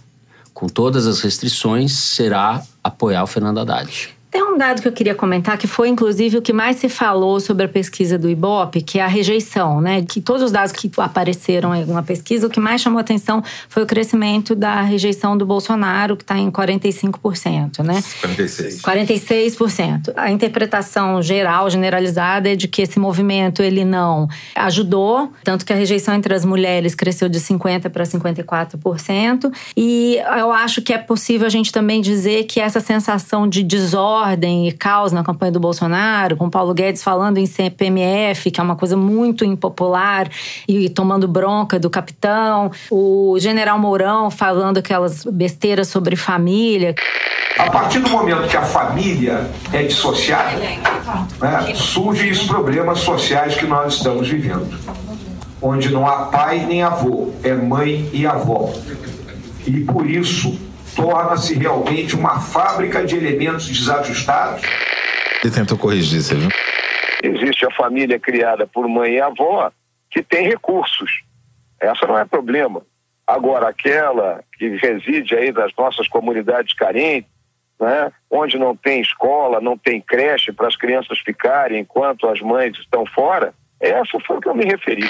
com 0.57 0.71
todas 0.71 1.07
as 1.07 1.21
restrições, 1.21 1.93
será 1.93 2.63
apoiar 2.87 3.23
o 3.23 3.27
Fernando 3.27 3.61
Haddad. 3.61 4.16
Tem 4.37 4.45
um 4.45 4.59
dado 4.59 4.83
que 4.83 4.89
eu 4.89 4.93
queria 4.93 5.15
comentar, 5.15 5.57
que 5.57 5.67
foi 5.67 5.89
inclusive 5.89 6.37
o 6.37 6.43
que 6.43 6.53
mais 6.53 6.77
se 6.77 6.91
falou 6.91 7.41
sobre 7.41 7.65
a 7.65 7.69
pesquisa 7.69 8.19
do 8.19 8.29
Ibope, 8.29 8.83
que 8.83 8.99
é 8.99 9.03
a 9.03 9.07
rejeição, 9.07 9.81
né? 9.81 10.03
Que 10.03 10.21
todos 10.21 10.43
os 10.43 10.53
dados 10.53 10.73
que 10.73 10.91
apareceram 10.99 11.75
em 11.75 11.81
alguma 11.81 12.03
pesquisa, 12.03 12.47
o 12.47 12.51
que 12.51 12.61
mais 12.61 12.83
chamou 12.83 13.01
atenção 13.01 13.43
foi 13.67 13.83
o 13.83 13.87
crescimento 13.87 14.55
da 14.55 14.83
rejeição 14.83 15.39
do 15.39 15.47
Bolsonaro, 15.47 16.19
que 16.19 16.23
está 16.23 16.37
em 16.37 16.51
45%, 16.51 17.83
né? 17.83 17.95
46%. 18.23 18.83
46%. 18.83 20.13
A 20.15 20.31
interpretação 20.31 21.23
geral, 21.23 21.71
generalizada, 21.71 22.53
é 22.53 22.55
de 22.55 22.69
que 22.69 22.83
esse 22.83 22.99
movimento 22.99 23.63
ele 23.63 23.87
não 23.87 24.29
ajudou, 24.55 25.33
tanto 25.45 25.65
que 25.65 25.73
a 25.73 25.77
rejeição 25.77 26.15
entre 26.15 26.35
as 26.35 26.45
mulheres 26.45 26.95
cresceu 26.95 27.31
de 27.31 27.41
50% 27.41 27.89
para 27.89 28.05
54%. 28.05 29.51
E 29.75 30.19
eu 30.39 30.53
acho 30.53 30.83
que 30.83 30.93
é 30.93 30.99
possível 30.99 31.47
a 31.47 31.51
gente 31.51 31.73
também 31.73 32.03
dizer 32.03 32.45
que 32.45 32.61
essa 32.61 32.81
sensação 32.81 33.49
de 33.49 33.63
desordem 33.63 34.26
desordem 34.27 34.67
e 34.67 34.73
caos 34.73 35.13
na 35.13 35.23
campanha 35.23 35.53
do 35.53 35.61
Bolsonaro, 35.61 36.37
com 36.37 36.51
Paulo 36.51 36.75
Guedes 36.75 37.03
falando 37.03 37.39
em 37.39 37.47
CPMF, 37.47 38.51
que 38.51 38.61
é 38.61 38.63
uma 38.63 38.75
coisa 38.75 38.97
muito 38.97 39.45
impopular, 39.45 40.29
e 40.67 40.89
tomando 40.89 41.29
bronca 41.29 41.79
do 41.79 41.89
capitão, 41.89 42.71
o 42.91 43.37
general 43.39 43.79
Mourão 43.79 44.31
falando 44.31 44.79
aquelas 44.79 45.25
besteiras 45.25 45.89
sobre 45.89 46.17
família. 46.17 46.95
A 47.59 47.71
partir 47.71 48.01
do 48.01 48.11
momento 48.11 48.49
que 48.49 48.57
a 48.57 48.63
família 48.63 49.49
é 49.73 49.83
dissociada, 49.85 50.59
né, 50.59 51.75
surgem 51.75 52.31
os 52.31 52.43
problemas 52.43 53.01
sociais 53.01 53.55
que 53.55 53.67
nós 53.67 53.95
estamos 53.95 54.29
vivendo, 54.29 54.77
onde 55.63 55.91
não 55.91 56.07
há 56.07 56.27
pai 56.27 56.67
nem 56.67 56.83
avô, 56.83 57.33
é 57.43 57.55
mãe 57.55 58.09
e 58.13 58.27
avó. 58.27 58.73
E 59.67 59.81
por 59.81 60.09
isso 60.09 60.66
torna-se 60.97 61.55
realmente 61.55 62.17
uma 62.17 62.41
fábrica 62.41 63.05
de 63.05 63.17
elementos 63.17 63.69
desajustados. 63.69 64.63
Ele 65.45 65.53
tentou 65.53 65.77
corrigir, 65.79 66.23
você 66.23 66.35
viu? 66.35 66.49
Existe 67.23 67.67
a 67.67 67.71
família 67.71 68.19
criada 68.19 68.67
por 68.67 68.89
mãe 68.89 69.15
e 69.15 69.21
avó 69.21 69.71
que 70.11 70.23
tem 70.23 70.49
recursos. 70.49 71.23
Essa 71.79 72.07
não 72.07 72.19
é 72.19 72.25
problema. 72.25 72.83
Agora, 73.27 73.69
aquela 73.69 74.43
que 74.57 74.69
reside 74.77 75.35
aí 75.35 75.53
nas 75.53 75.73
nossas 75.77 76.09
comunidades 76.09 76.75
carentes, 76.75 77.31
né, 77.79 78.11
onde 78.31 78.57
não 78.57 78.75
tem 78.75 79.01
escola, 79.01 79.61
não 79.61 79.77
tem 79.77 80.01
creche 80.01 80.53
para 80.53 80.69
as 80.69 80.77
crianças 80.77 81.19
ficarem 81.19 81.81
enquanto 81.81 82.27
as 82.29 82.41
mães 82.41 82.77
estão 82.79 83.05
fora, 83.07 83.53
essa 83.79 84.19
foi 84.27 84.39
o 84.39 84.41
que 84.41 84.49
eu 84.49 84.55
me 84.55 84.65
referi. 84.65 85.07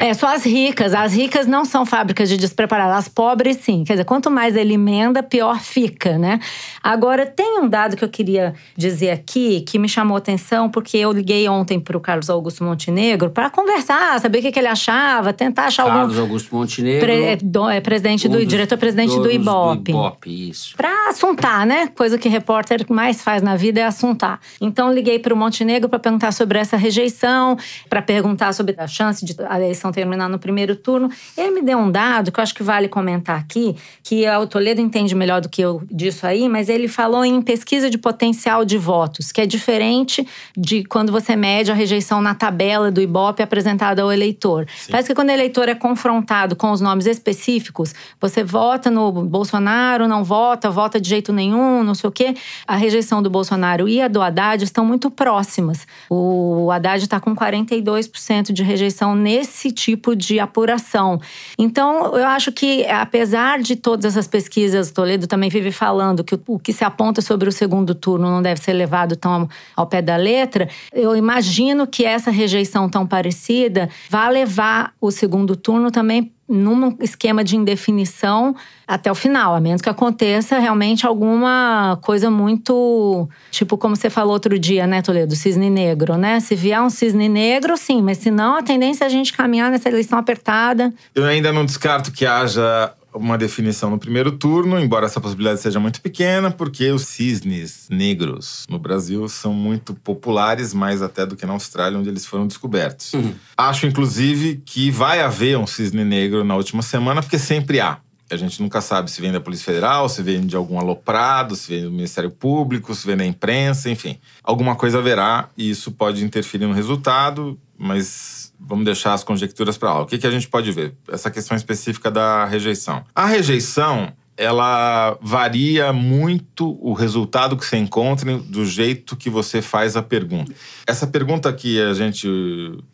É, 0.00 0.12
só 0.12 0.34
as 0.34 0.44
ricas. 0.44 0.94
As 0.94 1.14
ricas 1.14 1.46
não 1.46 1.64
são 1.64 1.86
fábricas 1.86 2.28
de 2.28 2.36
despreparados. 2.36 2.96
As 2.96 3.08
pobres, 3.08 3.56
sim. 3.56 3.84
Quer 3.84 3.94
dizer, 3.94 4.04
quanto 4.04 4.30
mais 4.30 4.56
ele 4.56 4.74
emenda, 4.74 5.22
pior 5.22 5.60
fica, 5.60 6.18
né? 6.18 6.38
Agora, 6.82 7.24
tem 7.24 7.60
um 7.60 7.68
dado 7.68 7.96
que 7.96 8.04
eu 8.04 8.08
queria 8.08 8.54
dizer 8.76 9.10
aqui 9.10 9.62
que 9.62 9.78
me 9.78 9.88
chamou 9.88 10.16
atenção, 10.16 10.70
porque 10.70 10.96
eu 10.96 11.12
liguei 11.12 11.48
ontem 11.48 11.80
para 11.80 11.96
o 11.96 12.00
Carlos 12.00 12.28
Augusto 12.28 12.62
Montenegro 12.62 13.30
para 13.30 13.48
conversar, 13.48 14.20
saber 14.20 14.38
o 14.38 14.42
que, 14.42 14.52
que, 14.52 14.58
ele 14.58 14.68
achava, 14.68 15.32
tentar 15.32 15.66
achar 15.66 15.84
Carlos 15.84 16.00
algum. 16.00 16.14
Carlos 16.14 16.30
Augusto 16.30 16.54
Montenegro. 16.54 17.00
Pre, 17.00 17.24
é, 17.24 17.36
do, 17.36 17.68
é 17.68 17.80
presidente 17.80 18.28
um 18.28 18.30
do. 18.30 18.46
Diretor-presidente 18.46 19.16
do 19.16 19.30
Ibope. 19.30 19.92
Do 19.92 19.98
Ibope, 19.98 20.50
isso. 20.50 20.76
Para 20.76 21.08
assuntar, 21.08 21.66
né? 21.66 21.88
Coisa 21.88 22.18
que 22.18 22.28
repórter 22.28 22.84
mais 22.88 23.22
faz 23.22 23.42
na 23.42 23.56
vida 23.56 23.80
é 23.80 23.84
assuntar. 23.84 24.40
Então, 24.60 24.92
liguei 24.92 25.18
para 25.18 25.32
o 25.32 25.36
Montenegro 25.36 25.88
para 25.88 25.98
perguntar 25.98 26.32
sobre 26.32 26.58
essa 26.58 26.76
rejeição, 26.76 27.56
para 27.88 28.02
perguntar 28.02 28.52
sobre 28.52 28.74
a 28.78 28.86
chance 28.86 29.24
de 29.24 29.34
a 29.48 29.58
eleição 29.76 29.92
terminar 29.92 30.28
no 30.28 30.38
primeiro 30.38 30.74
turno. 30.74 31.10
Ele 31.36 31.50
me 31.50 31.62
deu 31.62 31.78
um 31.78 31.90
dado 31.90 32.32
que 32.32 32.40
eu 32.40 32.42
acho 32.42 32.54
que 32.54 32.62
vale 32.62 32.88
comentar 32.88 33.38
aqui, 33.38 33.76
que 34.02 34.28
o 34.28 34.46
Toledo 34.46 34.80
entende 34.80 35.14
melhor 35.14 35.40
do 35.40 35.48
que 35.48 35.60
eu 35.60 35.82
disso 35.90 36.26
aí, 36.26 36.48
mas 36.48 36.68
ele 36.68 36.88
falou 36.88 37.24
em 37.24 37.40
pesquisa 37.42 37.90
de 37.90 37.98
potencial 37.98 38.64
de 38.64 38.78
votos, 38.78 39.30
que 39.30 39.40
é 39.40 39.46
diferente 39.46 40.26
de 40.56 40.82
quando 40.84 41.12
você 41.12 41.36
mede 41.36 41.70
a 41.70 41.74
rejeição 41.74 42.20
na 42.20 42.34
tabela 42.34 42.90
do 42.90 43.00
Ibope 43.00 43.42
apresentada 43.42 44.02
ao 44.02 44.12
eleitor. 44.12 44.66
Sim. 44.74 44.90
Parece 44.90 45.08
que 45.08 45.14
quando 45.14 45.28
o 45.28 45.32
eleitor 45.32 45.68
é 45.68 45.74
confrontado 45.74 46.56
com 46.56 46.70
os 46.70 46.80
nomes 46.80 47.06
específicos, 47.06 47.94
você 48.20 48.42
vota 48.42 48.90
no 48.90 49.12
Bolsonaro, 49.12 50.08
não 50.08 50.24
vota, 50.24 50.70
vota 50.70 51.00
de 51.00 51.08
jeito 51.08 51.32
nenhum, 51.32 51.84
não 51.84 51.94
sei 51.94 52.08
o 52.08 52.12
quê. 52.12 52.34
A 52.66 52.76
rejeição 52.76 53.22
do 53.22 53.28
Bolsonaro 53.28 53.88
e 53.88 54.00
a 54.00 54.08
do 54.08 54.22
Haddad 54.22 54.64
estão 54.64 54.84
muito 54.84 55.10
próximas. 55.10 55.86
O 56.08 56.70
Haddad 56.70 57.04
está 57.04 57.20
com 57.20 57.34
42% 57.36 58.52
de 58.52 58.62
rejeição 58.62 59.14
nesse 59.14 59.65
tipo 59.70 60.14
de 60.14 60.38
apuração. 60.38 61.20
Então, 61.58 62.16
eu 62.16 62.26
acho 62.26 62.52
que, 62.52 62.86
apesar 62.86 63.60
de 63.60 63.76
todas 63.76 64.04
essas 64.04 64.26
pesquisas, 64.26 64.90
Toledo 64.90 65.26
também 65.26 65.50
vive 65.50 65.72
falando 65.72 66.22
que 66.22 66.38
o 66.46 66.58
que 66.58 66.72
se 66.72 66.84
aponta 66.84 67.20
sobre 67.20 67.48
o 67.48 67.52
segundo 67.52 67.94
turno 67.94 68.30
não 68.30 68.42
deve 68.42 68.60
ser 68.60 68.72
levado 68.72 69.16
tão 69.16 69.48
ao 69.74 69.86
pé 69.86 70.02
da 70.02 70.16
letra, 70.16 70.68
eu 70.92 71.16
imagino 71.16 71.86
que 71.86 72.04
essa 72.04 72.30
rejeição 72.30 72.88
tão 72.88 73.06
parecida 73.06 73.88
vá 74.08 74.28
levar 74.28 74.92
o 75.00 75.10
segundo 75.10 75.56
turno 75.56 75.90
também 75.90 76.32
num 76.48 76.96
esquema 77.00 77.42
de 77.42 77.56
indefinição 77.56 78.54
até 78.86 79.10
o 79.10 79.14
final, 79.14 79.54
a 79.54 79.60
menos 79.60 79.82
que 79.82 79.88
aconteça 79.88 80.58
realmente 80.58 81.04
alguma 81.04 81.98
coisa 82.02 82.30
muito. 82.30 83.28
Tipo, 83.50 83.76
como 83.76 83.96
você 83.96 84.08
falou 84.08 84.32
outro 84.32 84.56
dia, 84.58 84.86
né, 84.86 85.02
Toledo? 85.02 85.34
Cisne 85.34 85.68
negro, 85.68 86.16
né? 86.16 86.38
Se 86.38 86.54
vier 86.54 86.80
um 86.80 86.88
cisne 86.88 87.28
negro, 87.28 87.76
sim, 87.76 88.00
mas 88.00 88.18
se 88.18 88.30
não, 88.30 88.56
a 88.56 88.62
tendência 88.62 89.04
é 89.04 89.06
a 89.06 89.10
gente 89.10 89.32
caminhar 89.32 89.70
nessa 89.70 89.88
eleição 89.88 90.18
apertada. 90.18 90.94
Eu 91.14 91.24
ainda 91.24 91.52
não 91.52 91.64
descarto 91.64 92.12
que 92.12 92.24
haja 92.24 92.92
uma 93.16 93.38
definição 93.38 93.90
no 93.90 93.98
primeiro 93.98 94.32
turno, 94.32 94.78
embora 94.78 95.06
essa 95.06 95.20
possibilidade 95.20 95.60
seja 95.60 95.80
muito 95.80 96.00
pequena, 96.00 96.50
porque 96.50 96.90
os 96.90 97.02
cisnes 97.02 97.88
negros 97.90 98.64
no 98.68 98.78
Brasil 98.78 99.28
são 99.28 99.52
muito 99.52 99.94
populares, 99.94 100.74
mais 100.74 101.02
até 101.02 101.24
do 101.24 101.36
que 101.36 101.46
na 101.46 101.52
Austrália, 101.52 101.98
onde 101.98 102.08
eles 102.08 102.26
foram 102.26 102.46
descobertos. 102.46 103.12
Uhum. 103.14 103.34
Acho, 103.56 103.86
inclusive, 103.86 104.62
que 104.64 104.90
vai 104.90 105.20
haver 105.20 105.58
um 105.58 105.66
cisne 105.66 106.04
negro 106.04 106.44
na 106.44 106.56
última 106.56 106.82
semana, 106.82 107.22
porque 107.22 107.38
sempre 107.38 107.80
há. 107.80 107.98
A 108.28 108.36
gente 108.36 108.60
nunca 108.60 108.80
sabe 108.80 109.08
se 109.08 109.20
vem 109.20 109.30
da 109.30 109.40
Polícia 109.40 109.66
Federal, 109.66 110.08
se 110.08 110.20
vem 110.20 110.44
de 110.44 110.56
algum 110.56 110.80
aloprado, 110.80 111.54
se 111.54 111.70
vem 111.70 111.84
do 111.84 111.92
Ministério 111.92 112.30
Público, 112.30 112.92
se 112.92 113.06
vem 113.06 113.16
da 113.16 113.24
imprensa, 113.24 113.88
enfim. 113.88 114.18
Alguma 114.42 114.74
coisa 114.74 114.98
haverá 114.98 115.48
e 115.56 115.70
isso 115.70 115.92
pode 115.92 116.24
interferir 116.24 116.66
no 116.66 116.72
resultado, 116.72 117.56
mas 117.78 118.45
vamos 118.58 118.84
deixar 118.84 119.14
as 119.14 119.24
conjecturas 119.24 119.76
para 119.76 119.94
lá. 119.94 120.02
O 120.02 120.06
que, 120.06 120.18
que 120.18 120.26
a 120.26 120.30
gente 120.30 120.48
pode 120.48 120.70
ver? 120.72 120.94
Essa 121.08 121.30
questão 121.30 121.56
específica 121.56 122.10
da 122.10 122.44
rejeição. 122.44 123.04
A 123.14 123.26
rejeição 123.26 124.12
ela 124.36 125.16
varia 125.22 125.92
muito 125.92 126.78
o 126.80 126.92
resultado 126.92 127.56
que 127.56 127.64
você 127.64 127.78
encontra 127.78 128.36
do 128.36 128.66
jeito 128.66 129.16
que 129.16 129.30
você 129.30 129.62
faz 129.62 129.96
a 129.96 130.02
pergunta. 130.02 130.52
Essa 130.86 131.06
pergunta 131.06 131.50
que 131.52 131.80
a 131.80 131.94
gente 131.94 132.28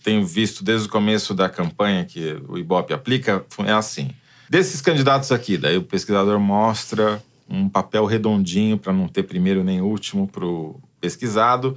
tem 0.04 0.24
visto 0.24 0.62
desde 0.62 0.86
o 0.86 0.90
começo 0.90 1.34
da 1.34 1.48
campanha 1.48 2.04
que 2.04 2.40
o 2.48 2.56
Ibope 2.56 2.94
aplica 2.94 3.44
é 3.66 3.72
assim: 3.72 4.10
desses 4.48 4.80
candidatos 4.80 5.32
aqui, 5.32 5.58
daí 5.58 5.76
o 5.76 5.82
pesquisador 5.82 6.38
mostra 6.38 7.20
um 7.48 7.68
papel 7.68 8.06
redondinho 8.06 8.78
para 8.78 8.92
não 8.92 9.08
ter 9.08 9.24
primeiro 9.24 9.64
nem 9.64 9.80
último 9.80 10.28
para 10.28 10.46
o 10.46 10.80
pesquisado. 11.00 11.76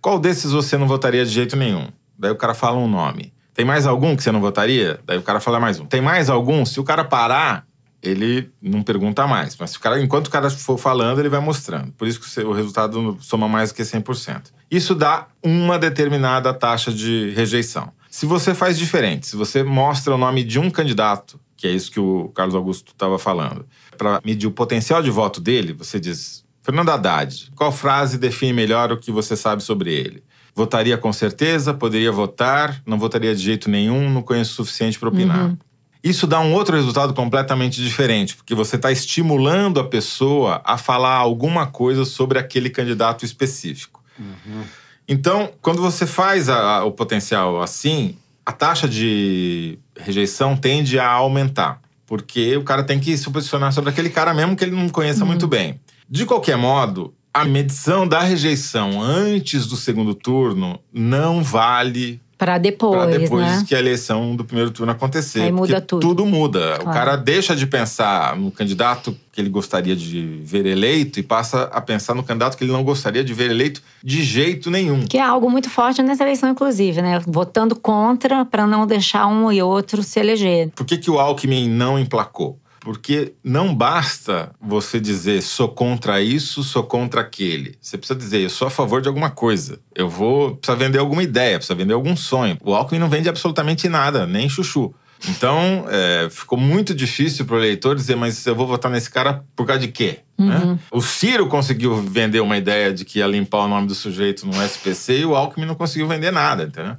Qual 0.00 0.18
desses 0.18 0.50
você 0.50 0.76
não 0.76 0.88
votaria 0.88 1.24
de 1.24 1.30
jeito 1.30 1.56
nenhum? 1.56 1.88
Daí 2.18 2.30
o 2.30 2.36
cara 2.36 2.54
fala 2.54 2.78
um 2.78 2.88
nome. 2.88 3.32
Tem 3.54 3.64
mais 3.64 3.86
algum 3.86 4.16
que 4.16 4.22
você 4.22 4.32
não 4.32 4.40
votaria? 4.40 4.98
Daí 5.06 5.16
o 5.16 5.22
cara 5.22 5.38
fala 5.40 5.60
mais 5.60 5.78
um. 5.78 5.86
Tem 5.86 6.00
mais 6.00 6.28
algum? 6.28 6.64
Se 6.66 6.80
o 6.80 6.84
cara 6.84 7.04
parar, 7.04 7.66
ele 8.02 8.50
não 8.60 8.82
pergunta 8.82 9.26
mais. 9.26 9.56
Mas 9.56 9.74
o 9.74 9.80
cara, 9.80 10.00
enquanto 10.00 10.26
o 10.26 10.30
cara 10.30 10.50
for 10.50 10.76
falando, 10.76 11.20
ele 11.20 11.28
vai 11.28 11.40
mostrando. 11.40 11.92
Por 11.92 12.06
isso 12.06 12.20
que 12.20 12.40
o 12.40 12.52
resultado 12.52 13.16
soma 13.20 13.48
mais 13.48 13.70
do 13.70 13.76
que 13.76 13.82
100%. 13.82 14.52
Isso 14.70 14.94
dá 14.94 15.28
uma 15.42 15.78
determinada 15.78 16.52
taxa 16.52 16.92
de 16.92 17.32
rejeição. 17.34 17.92
Se 18.10 18.26
você 18.26 18.54
faz 18.54 18.78
diferente, 18.78 19.26
se 19.26 19.36
você 19.36 19.62
mostra 19.62 20.14
o 20.14 20.18
nome 20.18 20.44
de 20.44 20.58
um 20.58 20.70
candidato, 20.70 21.40
que 21.56 21.66
é 21.66 21.70
isso 21.70 21.90
que 21.90 22.00
o 22.00 22.28
Carlos 22.34 22.54
Augusto 22.54 22.92
estava 22.92 23.18
falando, 23.18 23.66
para 23.96 24.20
medir 24.24 24.46
o 24.46 24.52
potencial 24.52 25.02
de 25.02 25.10
voto 25.10 25.40
dele, 25.40 25.72
você 25.72 25.98
diz: 25.98 26.44
Fernando 26.62 26.90
Haddad, 26.90 27.50
qual 27.54 27.72
frase 27.72 28.18
define 28.18 28.52
melhor 28.52 28.92
o 28.92 28.98
que 28.98 29.10
você 29.10 29.36
sabe 29.36 29.62
sobre 29.62 29.92
ele? 29.92 30.22
Votaria 30.54 30.96
com 30.96 31.12
certeza, 31.12 31.74
poderia 31.74 32.12
votar, 32.12 32.80
não 32.86 32.98
votaria 32.98 33.34
de 33.34 33.42
jeito 33.42 33.68
nenhum, 33.68 34.08
não 34.08 34.22
conheço 34.22 34.52
o 34.52 34.54
suficiente 34.64 34.98
para 34.98 35.08
opinar. 35.08 35.46
Uhum. 35.46 35.56
Isso 36.04 36.26
dá 36.26 36.38
um 36.38 36.52
outro 36.52 36.76
resultado 36.76 37.14
completamente 37.14 37.82
diferente, 37.82 38.36
porque 38.36 38.54
você 38.54 38.76
está 38.76 38.92
estimulando 38.92 39.80
a 39.80 39.84
pessoa 39.84 40.60
a 40.62 40.76
falar 40.76 41.14
alguma 41.14 41.66
coisa 41.66 42.04
sobre 42.04 42.38
aquele 42.38 42.68
candidato 42.68 43.24
específico. 43.24 44.02
Uhum. 44.18 44.62
Então, 45.08 45.50
quando 45.62 45.80
você 45.82 46.06
faz 46.06 46.48
a, 46.48 46.76
a, 46.76 46.84
o 46.84 46.92
potencial 46.92 47.62
assim, 47.62 48.16
a 48.44 48.52
taxa 48.52 48.86
de 48.86 49.78
rejeição 49.98 50.54
tende 50.56 50.98
a 50.98 51.10
aumentar, 51.10 51.80
porque 52.06 52.56
o 52.56 52.62
cara 52.62 52.84
tem 52.84 53.00
que 53.00 53.16
se 53.16 53.28
posicionar 53.30 53.72
sobre 53.72 53.88
aquele 53.88 54.10
cara 54.10 54.34
mesmo 54.34 54.54
que 54.54 54.64
ele 54.64 54.76
não 54.76 54.90
conheça 54.90 55.22
uhum. 55.22 55.28
muito 55.28 55.48
bem. 55.48 55.80
De 56.08 56.26
qualquer 56.26 56.56
modo, 56.56 57.14
a 57.34 57.44
medição 57.44 58.06
da 58.06 58.20
rejeição 58.20 59.02
antes 59.02 59.66
do 59.66 59.76
segundo 59.76 60.14
turno 60.14 60.78
não 60.92 61.42
vale 61.42 62.20
para 62.38 62.58
depois, 62.58 62.92
pra 62.92 63.06
depois 63.06 63.46
né? 63.46 63.64
que 63.66 63.74
a 63.74 63.78
eleição 63.78 64.36
do 64.36 64.44
primeiro 64.44 64.70
turno 64.70 64.92
acontecer. 64.92 65.40
Aí 65.40 65.52
muda 65.52 65.80
tudo. 65.80 66.00
Tudo 66.00 66.26
muda. 66.26 66.76
Claro. 66.76 66.82
O 66.82 66.92
cara 66.92 67.16
deixa 67.16 67.56
de 67.56 67.66
pensar 67.66 68.36
no 68.36 68.50
candidato 68.50 69.16
que 69.32 69.40
ele 69.40 69.48
gostaria 69.48 69.96
de 69.96 70.40
ver 70.42 70.66
eleito 70.66 71.18
e 71.18 71.22
passa 71.22 71.64
a 71.64 71.80
pensar 71.80 72.14
no 72.14 72.22
candidato 72.22 72.56
que 72.56 72.64
ele 72.64 72.72
não 72.72 72.84
gostaria 72.84 73.24
de 73.24 73.32
ver 73.32 73.50
eleito 73.50 73.82
de 74.02 74.22
jeito 74.22 74.70
nenhum. 74.70 75.04
Que 75.06 75.18
é 75.18 75.22
algo 75.22 75.50
muito 75.50 75.70
forte 75.70 76.02
nessa 76.02 76.22
eleição, 76.22 76.48
inclusive, 76.48 77.00
né? 77.02 77.20
Votando 77.26 77.74
contra 77.76 78.44
para 78.44 78.66
não 78.66 78.86
deixar 78.86 79.26
um 79.26 79.50
e 79.50 79.62
outro 79.62 80.02
se 80.02 80.20
eleger. 80.20 80.70
Por 80.74 80.84
que, 80.84 80.98
que 80.98 81.10
o 81.10 81.18
Alckmin 81.18 81.68
não 81.68 81.98
emplacou? 81.98 82.58
Porque 82.84 83.32
não 83.42 83.74
basta 83.74 84.54
você 84.60 85.00
dizer 85.00 85.40
sou 85.42 85.68
contra 85.68 86.20
isso, 86.20 86.62
sou 86.62 86.82
contra 86.82 87.22
aquele. 87.22 87.78
Você 87.80 87.96
precisa 87.96 88.18
dizer 88.18 88.42
eu 88.42 88.50
sou 88.50 88.68
a 88.68 88.70
favor 88.70 89.00
de 89.00 89.08
alguma 89.08 89.30
coisa. 89.30 89.80
Eu 89.94 90.06
vou 90.06 90.56
precisa 90.56 90.76
vender 90.76 90.98
alguma 90.98 91.22
ideia, 91.22 91.56
precisa 91.56 91.74
vender 91.74 91.94
algum 91.94 92.14
sonho. 92.14 92.58
O 92.62 92.74
Alckmin 92.74 92.98
não 92.98 93.08
vende 93.08 93.26
absolutamente 93.26 93.88
nada, 93.88 94.26
nem 94.26 94.50
chuchu. 94.50 94.94
Então, 95.26 95.86
é, 95.88 96.28
ficou 96.30 96.58
muito 96.58 96.94
difícil 96.94 97.46
para 97.46 97.56
o 97.56 97.58
eleitor 97.58 97.96
dizer, 97.96 98.16
mas 98.16 98.44
eu 98.44 98.54
vou 98.54 98.66
votar 98.66 98.90
nesse 98.90 99.10
cara 99.10 99.42
por 99.56 99.66
causa 99.66 99.80
de 99.80 99.88
quê? 99.88 100.18
Né? 100.36 100.78
O 100.90 101.00
Ciro 101.00 101.46
conseguiu 101.46 101.94
vender 102.02 102.40
uma 102.40 102.56
ideia 102.56 102.92
de 102.92 103.04
que 103.04 103.20
ia 103.20 103.26
limpar 103.26 103.58
o 103.64 103.68
nome 103.68 103.86
do 103.86 103.94
sujeito 103.94 104.44
no 104.46 104.62
SPC 104.62 105.20
e 105.20 105.24
o 105.24 105.36
Alckmin 105.36 105.64
não 105.66 105.74
conseguiu 105.76 106.08
vender 106.08 106.32
nada, 106.32 106.64
entendeu? 106.64 106.96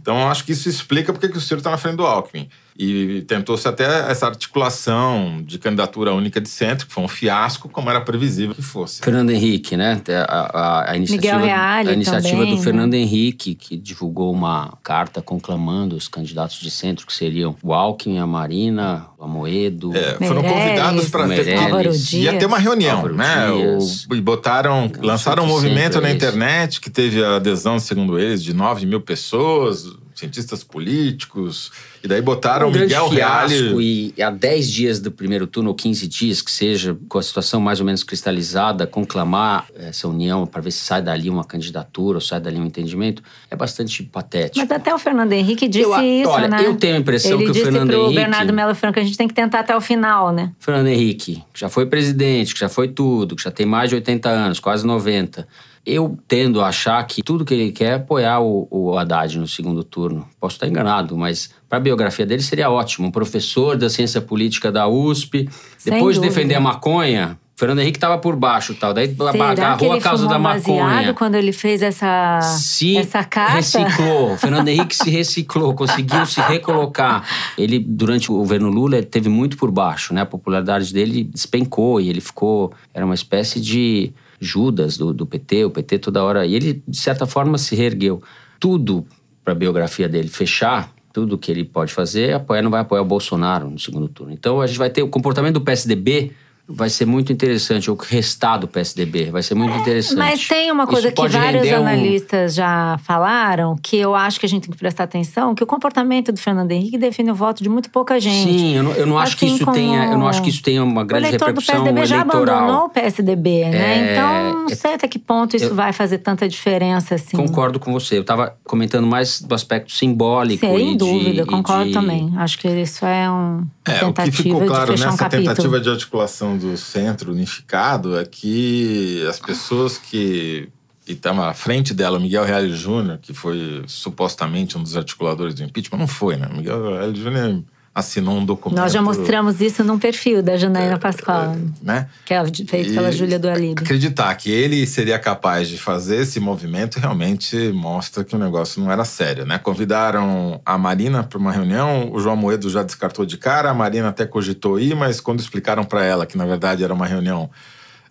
Então 0.00 0.20
eu 0.20 0.28
acho 0.28 0.44
que 0.44 0.52
isso 0.52 0.68
explica 0.68 1.12
porque 1.12 1.28
que 1.28 1.38
o 1.38 1.40
Ciro 1.40 1.58
está 1.58 1.70
na 1.70 1.78
frente 1.78 1.96
do 1.96 2.04
Alckmin. 2.06 2.48
E 2.76 3.22
tentou-se 3.28 3.68
até 3.68 4.10
essa 4.10 4.26
articulação 4.26 5.40
de 5.46 5.60
candidatura 5.60 6.12
única 6.12 6.40
de 6.40 6.48
centro, 6.48 6.88
que 6.88 6.92
foi 6.92 7.04
um 7.04 7.08
fiasco, 7.08 7.68
como 7.68 7.88
era 7.88 8.00
previsível 8.00 8.52
que 8.52 8.62
fosse. 8.62 9.00
Fernando 9.00 9.30
Henrique, 9.30 9.76
né? 9.76 10.02
A, 10.26 10.32
a- 10.58 10.90
a 10.90 10.96
iniciativa, 10.96 11.38
Reale 11.38 11.90
a 11.90 11.92
iniciativa 11.92 12.32
também, 12.38 12.50
do 12.50 12.56
né? 12.56 12.62
Fernando 12.64 12.94
Henrique, 12.94 13.54
que 13.54 13.76
divulgou 13.76 14.32
uma 14.32 14.76
carta 14.82 15.22
conclamando 15.22 15.94
os 15.94 16.08
candidatos 16.08 16.58
de 16.58 16.68
centro, 16.68 17.06
que 17.06 17.12
seriam 17.12 17.54
o 17.62 17.72
Alckmin, 17.72 18.18
a 18.18 18.26
Marina, 18.26 19.06
o 19.13 19.13
Amoedo. 19.24 19.94
É, 19.96 20.14
foram 20.26 20.42
Meirelles, 20.42 20.64
convidados 20.66 21.08
para 21.10 21.28
ter. 21.28 21.44
Meirelles. 21.58 22.12
Ia 22.12 22.38
ter 22.38 22.46
uma 22.46 22.58
reunião, 22.58 22.96
Álvaro 22.96 23.14
né? 23.16 23.50
O- 23.50 24.14
e 24.14 24.20
botaram, 24.20 24.90
lançaram 25.00 25.44
um 25.44 25.46
movimento 25.46 26.00
na 26.00 26.08
é 26.08 26.12
internet 26.12 26.80
que 26.80 26.90
teve 26.90 27.24
a 27.24 27.36
adesão, 27.36 27.78
segundo 27.78 28.18
eles, 28.18 28.42
de 28.42 28.52
9 28.54 28.86
mil 28.86 29.00
pessoas, 29.00 29.86
cientistas 30.14 30.62
políticos. 30.64 31.72
E 32.02 32.08
daí 32.08 32.20
botaram 32.22 32.68
um 32.68 32.72
grande 32.72 32.86
Miguel 32.94 33.08
Reale. 33.08 34.12
e 34.16 34.22
há 34.22 34.30
10 34.30 34.70
dias 34.70 35.00
do 35.00 35.10
primeiro 35.10 35.46
turno, 35.46 35.70
ou 35.70 35.74
15 35.74 36.06
dias, 36.06 36.40
que 36.42 36.50
seja, 36.50 36.96
com 37.08 37.18
a 37.18 37.22
situação 37.22 37.60
mais 37.60 37.80
ou 37.80 37.86
menos 37.86 38.02
cristalizada, 38.02 38.86
conclamar 38.86 39.66
essa 39.74 40.06
união 40.08 40.46
para 40.46 40.60
ver 40.60 40.70
se 40.70 40.78
sai 40.84 41.02
dali 41.02 41.28
uma 41.28 41.44
candidatura 41.44 42.18
ou 42.18 42.20
sai 42.20 42.40
dali 42.40 42.58
um 42.58 42.66
entendimento, 42.66 43.22
é 43.50 43.56
bastante 43.56 44.02
patético. 44.02 44.58
Mas 44.58 44.70
até 44.70 44.94
o 44.94 44.98
Fernando 44.98 45.32
Henrique 45.32 45.66
disse 45.68 45.84
Eu 45.84 46.00
isso, 46.02 46.30
olha, 46.30 46.48
né? 46.48 46.58
eu 46.66 46.76
tenho 46.76 46.94
a 46.96 46.98
impressão 46.98 47.32
Ele 47.32 47.44
que 47.44 47.50
o 47.50 47.52
disse 47.52 47.64
Fernando 47.64 47.88
pro 47.90 47.98
Henrique- 48.04 48.14
Bernardo 48.14 48.52
Melo 48.52 48.74
Franco, 48.74 48.98
a 49.00 49.02
gente 49.02 49.16
tem 49.16 49.26
que 49.28 49.34
tentar 49.34 49.60
até 49.60 49.76
o 49.76 49.80
final, 49.80 50.32
né? 50.32 50.52
Fernando 50.58 50.86
Henrique, 50.88 51.42
que 51.52 51.60
já 51.60 51.68
foi 51.68 51.86
presidente, 51.86 52.54
que 52.54 52.60
já 52.60 52.68
foi 52.68 52.88
tudo, 52.88 53.34
que 53.34 53.42
já 53.42 53.50
tem 53.50 53.66
mais 53.66 53.88
de 53.88 53.96
80 53.96 54.28
anos, 54.28 54.60
quase 54.60 54.86
90. 54.86 55.46
Eu 55.86 56.18
tendo 56.26 56.60
a 56.62 56.68
achar 56.68 57.02
que 57.06 57.22
tudo 57.22 57.44
que 57.44 57.52
ele 57.52 57.72
quer 57.72 57.84
é 57.84 57.94
apoiar 57.94 58.40
o, 58.40 58.66
o 58.70 58.98
Haddad 58.98 59.38
no 59.38 59.46
segundo 59.46 59.84
turno. 59.84 60.26
Posso 60.40 60.56
estar 60.56 60.66
enganado, 60.66 61.16
mas 61.16 61.50
para 61.68 61.78
a 61.78 61.80
biografia 61.80 62.24
dele 62.24 62.42
seria 62.42 62.70
ótimo. 62.70 63.08
Um 63.08 63.10
professor 63.10 63.76
da 63.76 63.90
ciência 63.90 64.20
política 64.20 64.72
da 64.72 64.88
USP, 64.88 65.48
Sem 65.76 65.92
depois 65.92 66.16
de 66.16 66.20
dúvida. 66.20 66.34
defender 66.34 66.54
a 66.54 66.60
maconha, 66.60 67.38
Fernando 67.56 67.80
Henrique 67.80 67.98
estava 67.98 68.18
por 68.18 68.34
baixo 68.34 68.74
tal. 68.74 68.92
Daí 68.92 69.14
Será 69.14 69.50
agarrou 69.50 69.92
a 69.92 70.00
causa 70.00 70.26
da 70.26 70.38
maconha. 70.38 71.14
quando 71.14 71.36
ele 71.36 71.52
fez 71.52 71.82
essa, 71.82 72.40
se 72.40 72.96
essa 72.96 73.22
carta? 73.22 73.54
reciclou. 73.54 74.32
O 74.32 74.36
Fernando 74.36 74.68
Henrique 74.68 74.96
se 74.96 75.08
reciclou, 75.08 75.72
conseguiu 75.74 76.26
se 76.26 76.40
recolocar. 76.40 77.24
Ele, 77.56 77.78
durante 77.78 78.30
o 78.32 78.36
governo 78.38 78.68
Lula, 78.68 79.02
teve 79.02 79.28
muito 79.28 79.56
por 79.56 79.70
baixo, 79.70 80.12
né? 80.12 80.22
A 80.22 80.26
popularidade 80.26 80.92
dele 80.92 81.22
despencou 81.22 82.00
e 82.00 82.08
ele 82.08 82.20
ficou. 82.20 82.72
Era 82.92 83.04
uma 83.04 83.14
espécie 83.14 83.60
de 83.60 84.12
Judas 84.40 84.96
do, 84.96 85.12
do 85.12 85.26
PT, 85.26 85.64
o 85.64 85.70
PT 85.70 85.98
toda 85.98 86.22
hora. 86.22 86.46
E 86.46 86.54
ele, 86.54 86.82
de 86.86 86.96
certa 86.96 87.26
forma, 87.26 87.58
se 87.58 87.74
reergueu. 87.74 88.22
Tudo 88.58 89.06
para 89.42 89.52
a 89.52 89.56
biografia 89.56 90.08
dele 90.08 90.28
fechar. 90.28 90.92
Tudo 91.12 91.38
que 91.38 91.50
ele 91.50 91.64
pode 91.64 91.92
fazer, 91.92 92.34
apoiar, 92.34 92.60
não 92.60 92.70
vai 92.70 92.80
apoiar 92.80 93.02
o 93.02 93.04
Bolsonaro 93.04 93.70
no 93.70 93.78
segundo 93.78 94.08
turno. 94.08 94.32
Então 94.32 94.60
a 94.60 94.66
gente 94.66 94.78
vai 94.78 94.90
ter 94.90 95.02
o 95.02 95.08
comportamento 95.08 95.54
do 95.54 95.60
PSDB 95.60 96.32
vai 96.66 96.88
ser 96.88 97.04
muito 97.04 97.30
interessante, 97.32 97.90
o 97.90 97.94
restar 97.94 98.58
do 98.58 98.66
PSDB 98.66 99.30
vai 99.30 99.42
ser 99.42 99.54
muito 99.54 99.76
interessante. 99.76 100.16
Mas 100.18 100.48
tem 100.48 100.70
uma 100.72 100.86
coisa 100.86 101.08
Isso 101.08 101.14
que 101.14 101.28
vários 101.28 101.62
render 101.62 101.74
um- 101.78 101.82
analistas 101.82 102.54
já 102.54 102.98
falaram, 103.04 103.76
que 103.82 103.96
eu 103.96 104.14
acho 104.14 104.40
que 104.40 104.46
a 104.46 104.48
gente 104.48 104.62
tem 104.62 104.70
que 104.72 104.78
prestar 104.78 105.04
atenção, 105.04 105.54
que 105.54 105.62
o 105.62 105.66
comportamento 105.66 106.32
do 106.32 106.38
Fernando 106.40 106.72
Henrique 106.72 106.96
define 106.96 107.30
o 107.30 107.34
voto 107.34 107.62
de 107.62 107.68
muito 107.68 107.90
pouca 107.90 108.18
gente. 108.18 108.50
Sim, 108.50 108.76
eu 108.76 108.82
não, 108.82 108.92
eu 108.92 109.06
não 109.06 109.18
acho 109.18 109.36
que 109.36 109.44
Assim 109.44 109.54
isso 109.56 109.72
tenha, 109.72 110.04
eu 110.06 110.18
não 110.18 110.26
acho 110.26 110.42
que 110.42 110.48
isso 110.48 110.62
tenha 110.62 110.82
uma 110.82 111.02
O 111.02 111.04
grande 111.04 111.26
eleitor 111.28 111.52
do 111.52 111.60
repercussão 111.60 111.82
PSDB 111.84 112.06
já 112.06 112.16
eleitoral. 112.22 112.56
abandonou 112.58 112.84
o 112.86 112.88
PSDB, 112.88 113.64
né? 113.66 113.98
É, 113.98 114.12
então, 114.12 114.60
não 114.62 114.66
é- 114.70 114.74
sei 114.74 114.94
até 114.94 115.06
que 115.06 115.18
ponto 115.18 115.54
isso 115.56 115.66
eu- 115.66 115.74
vai 115.74 115.92
fazer 115.92 116.18
tanta 116.18 116.48
diferença, 116.48 117.14
assim. 117.16 117.36
Concordo 117.36 117.78
com 117.78 117.92
você. 117.92 118.16
Eu 118.16 118.22
estava 118.22 118.56
comentando 118.64 119.06
mais 119.06 119.40
do 119.42 119.54
aspecto 119.54 119.92
simbólico 119.92 120.66
Sem 120.66 120.92
de- 120.92 120.96
dúvida, 120.96 121.42
e 121.42 121.46
concordo 121.46 121.86
de- 121.86 121.92
também. 121.92 122.32
Acho 122.38 122.58
que 122.58 122.68
isso 122.68 123.04
é 123.04 123.30
um, 123.30 123.66
É, 123.84 123.92
o 124.04 124.12
que 124.12 124.22
tentativa 124.22 124.42
ficou 124.42 124.64
claro 124.66 124.86
de 124.86 124.92
fechar 124.92 125.08
um 125.08 125.10
nessa 125.12 125.24
capítulo. 125.24 125.48
tentativa 125.48 125.80
de 125.80 125.90
articulação 125.90 126.53
do 126.56 126.76
centro 126.76 127.32
unificado 127.32 128.18
é 128.18 128.24
que 128.24 129.24
as 129.28 129.38
pessoas 129.38 129.98
que 129.98 130.68
estavam 131.06 131.44
à 131.44 131.52
frente 131.52 131.92
dela, 131.92 132.18
o 132.18 132.20
Miguel 132.20 132.44
Reale 132.44 132.74
Júnior, 132.74 133.18
que 133.18 133.34
foi 133.34 133.82
supostamente 133.86 134.78
um 134.78 134.82
dos 134.82 134.96
articuladores 134.96 135.54
do 135.54 135.62
impeachment, 135.62 135.98
não 135.98 136.06
foi, 136.06 136.36
né? 136.36 136.48
O 136.50 136.56
Miguel 136.56 136.82
Reale 136.94 137.20
Júnior 137.20 137.62
assinou 137.94 138.36
um 138.36 138.44
documento. 138.44 138.78
Nós 138.80 138.92
já 138.92 139.00
mostramos 139.00 139.60
isso 139.60 139.84
num 139.84 139.98
perfil 139.98 140.42
da 140.42 140.56
Janaína 140.56 140.98
Pascoal, 140.98 141.56
Né? 141.80 142.08
que 142.24 142.34
é 142.34 142.44
feito 142.66 142.92
pela 142.92 143.10
E 143.10 143.12
Júlia 143.12 143.38
do 143.38 143.48
Alibe. 143.48 143.82
Acreditar 143.82 144.34
que 144.34 144.50
ele 144.50 144.84
seria 144.86 145.18
capaz 145.18 145.68
de 145.68 145.78
fazer 145.78 146.22
esse 146.22 146.40
movimento 146.40 146.98
realmente 146.98 147.70
mostra 147.72 148.24
que 148.24 148.34
o 148.34 148.38
negócio 148.38 148.82
não 148.82 148.90
era 148.90 149.04
sério, 149.04 149.46
né? 149.46 149.58
Convidaram 149.58 150.60
a 150.66 150.76
Marina 150.76 151.22
para 151.22 151.38
uma 151.38 151.52
reunião, 151.52 152.10
o 152.12 152.18
João 152.18 152.36
Moedo 152.36 152.68
já 152.68 152.82
descartou 152.82 153.24
de 153.24 153.38
cara, 153.38 153.70
a 153.70 153.74
Marina 153.74 154.08
até 154.08 154.26
cogitou 154.26 154.80
ir, 154.80 154.96
mas 154.96 155.20
quando 155.20 155.38
explicaram 155.38 155.84
para 155.84 156.04
ela 156.04 156.26
que 156.26 156.36
na 156.36 156.46
verdade 156.46 156.82
era 156.82 156.92
uma 156.92 157.06
reunião 157.06 157.48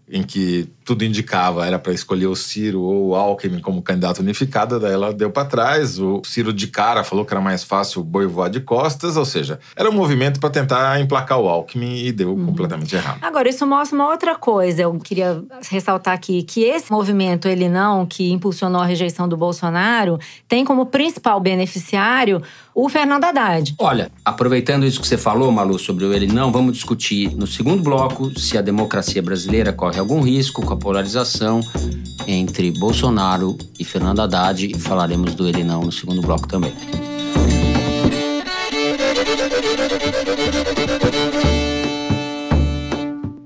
em 0.10 0.24
que 0.24 0.70
tudo 0.84 1.04
indicava 1.04 1.66
era 1.66 1.80
para 1.80 1.94
escolher 1.94 2.28
o 2.28 2.36
Ciro 2.36 2.82
ou 2.82 3.10
o 3.10 3.16
Alckmin 3.16 3.60
como 3.60 3.82
candidato 3.82 4.20
unificado, 4.20 4.80
daí 4.80 4.94
ela 4.94 5.14
deu 5.14 5.32
para 5.32 5.46
trás. 5.48 6.00
O 6.00 6.22
Ciro 6.26 6.54
de 6.54 6.68
cara 6.68 7.04
falou 7.04 7.26
que 7.26 7.34
era 7.34 7.42
mais 7.42 7.64
fácil 7.64 8.02
o 8.02 8.04
boi 8.04 8.26
voar 8.26 8.50
de 8.50 8.60
costas, 8.60 9.18
ou 9.18 9.26
seja, 9.26 9.60
era 9.76 9.90
um 9.90 9.94
movimento 9.94 10.40
para 10.40 10.50
tentar 10.50 11.00
emplacar 11.00 11.40
o 11.40 11.48
Alckmin 11.48 12.06
e 12.06 12.12
deu 12.12 12.36
completamente 12.36 12.96
errado. 12.96 13.20
Agora, 13.22 13.50
isso 13.50 13.66
mostra 13.66 13.96
uma 13.96 14.10
outra 14.10 14.36
coisa. 14.36 14.84
Eu 14.84 14.94
queria 15.00 15.44
ressaltar 15.70 16.14
aqui 16.14 16.44
que 16.44 16.64
esse 16.64 16.92
movimento, 16.92 17.48
ele 17.48 17.70
não, 17.70 18.06
que 18.06 18.32
impulsionou 18.32 18.82
a 18.82 18.86
rejeição 18.86 19.28
do 19.28 19.38
Bolsonaro, 19.38 20.20
tem 20.48 20.66
como 20.66 20.86
principal 20.88 21.40
beneficiário 21.40 22.42
o 22.76 22.90
Fernando 22.90 23.24
Haddad. 23.24 23.76
Olha, 23.78 24.12
aproveitando 24.26 24.86
isso 24.86 25.00
que 25.00 25.08
você 25.08 25.18
falou, 25.18 25.52
Malu, 25.52 25.78
sobre 25.78 26.06
o 26.06 26.14
ele 26.14 26.28
não, 26.28 26.52
vamos 26.52 26.74
discutir 26.74 27.36
no 27.36 27.46
segundo 27.46 27.84
bloco 27.84 28.38
se 28.40 28.58
a 28.58 28.62
democracia 28.62 29.22
brasileira 29.22 29.72
corre 29.72 30.00
algum 30.00 30.22
risco 30.22 30.66
a 30.74 30.76
polarização 30.76 31.62
entre 32.28 32.72
Bolsonaro 32.72 33.58
e 33.80 33.86
Fernando 33.86 34.22
Haddad 34.22 34.66
e 34.66 34.78
falaremos 34.78 35.36
do 35.36 35.48
ele 35.48 35.64
não 35.64 35.82
no 35.82 35.92
segundo 35.92 36.22
bloco 36.22 36.48
também. 36.48 36.74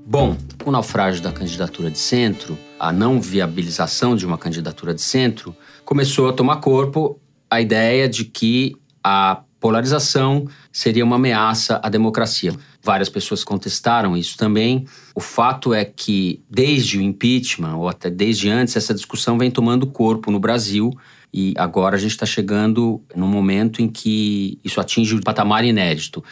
Bom, 0.06 0.36
com 0.62 0.70
o 0.70 0.72
naufrágio 0.72 1.22
da 1.22 1.30
candidatura 1.30 1.90
de 1.90 1.98
centro, 1.98 2.58
a 2.80 2.90
não 2.92 3.20
viabilização 3.20 4.16
de 4.16 4.24
uma 4.24 4.38
candidatura 4.38 4.94
de 4.94 5.02
centro, 5.02 5.54
começou 5.84 6.28
a 6.28 6.32
tomar 6.32 6.56
corpo 6.56 7.20
a 7.50 7.60
ideia 7.60 8.08
de 8.08 8.24
que 8.24 8.74
a 9.04 9.42
polarização 9.60 10.46
seria 10.72 11.04
uma 11.04 11.16
ameaça 11.16 11.80
à 11.82 11.88
democracia. 11.88 12.54
Várias 12.82 13.08
pessoas 13.08 13.42
contestaram 13.42 14.16
isso 14.16 14.36
também. 14.36 14.86
O 15.14 15.20
fato 15.20 15.74
é 15.74 15.84
que, 15.84 16.42
desde 16.48 16.98
o 16.98 17.02
impeachment, 17.02 17.76
ou 17.76 17.88
até 17.88 18.08
desde 18.08 18.48
antes, 18.48 18.76
essa 18.76 18.94
discussão 18.94 19.36
vem 19.36 19.50
tomando 19.50 19.86
corpo 19.86 20.30
no 20.30 20.38
Brasil. 20.38 20.90
E 21.32 21.52
agora 21.58 21.96
a 21.96 21.98
gente 21.98 22.12
está 22.12 22.24
chegando 22.24 23.02
num 23.14 23.26
momento 23.26 23.82
em 23.82 23.88
que 23.88 24.58
isso 24.64 24.80
atinge 24.80 25.14
um 25.14 25.20
patamar 25.20 25.64
inédito. 25.64 26.24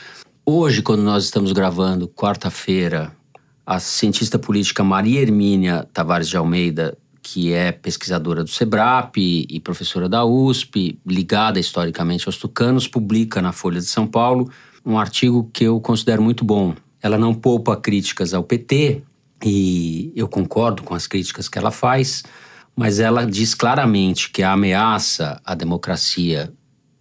Hoje, 0.44 0.80
quando 0.80 1.02
nós 1.02 1.24
estamos 1.24 1.52
gravando, 1.52 2.08
quarta-feira, 2.08 3.12
a 3.66 3.80
cientista 3.80 4.38
política 4.38 4.84
Maria 4.84 5.20
Hermínia 5.20 5.86
Tavares 5.92 6.28
de 6.28 6.36
Almeida, 6.36 6.96
que 7.28 7.52
é 7.52 7.72
pesquisadora 7.72 8.44
do 8.44 8.50
SEBRAP 8.50 9.16
e 9.18 9.58
professora 9.58 10.08
da 10.08 10.24
USP, 10.24 10.96
ligada 11.04 11.58
historicamente 11.58 12.28
aos 12.28 12.36
tucanos, 12.36 12.86
publica 12.86 13.42
na 13.42 13.50
Folha 13.50 13.80
de 13.80 13.86
São 13.86 14.06
Paulo 14.06 14.48
um 14.84 14.96
artigo 14.96 15.50
que 15.52 15.64
eu 15.64 15.80
considero 15.80 16.22
muito 16.22 16.44
bom. 16.44 16.72
Ela 17.02 17.18
não 17.18 17.34
poupa 17.34 17.76
críticas 17.76 18.32
ao 18.32 18.44
PT, 18.44 19.02
e 19.44 20.12
eu 20.14 20.28
concordo 20.28 20.84
com 20.84 20.94
as 20.94 21.08
críticas 21.08 21.48
que 21.48 21.58
ela 21.58 21.72
faz, 21.72 22.22
mas 22.76 23.00
ela 23.00 23.26
diz 23.26 23.54
claramente 23.54 24.30
que 24.30 24.44
a 24.44 24.52
ameaça 24.52 25.40
à 25.44 25.52
democracia 25.56 26.52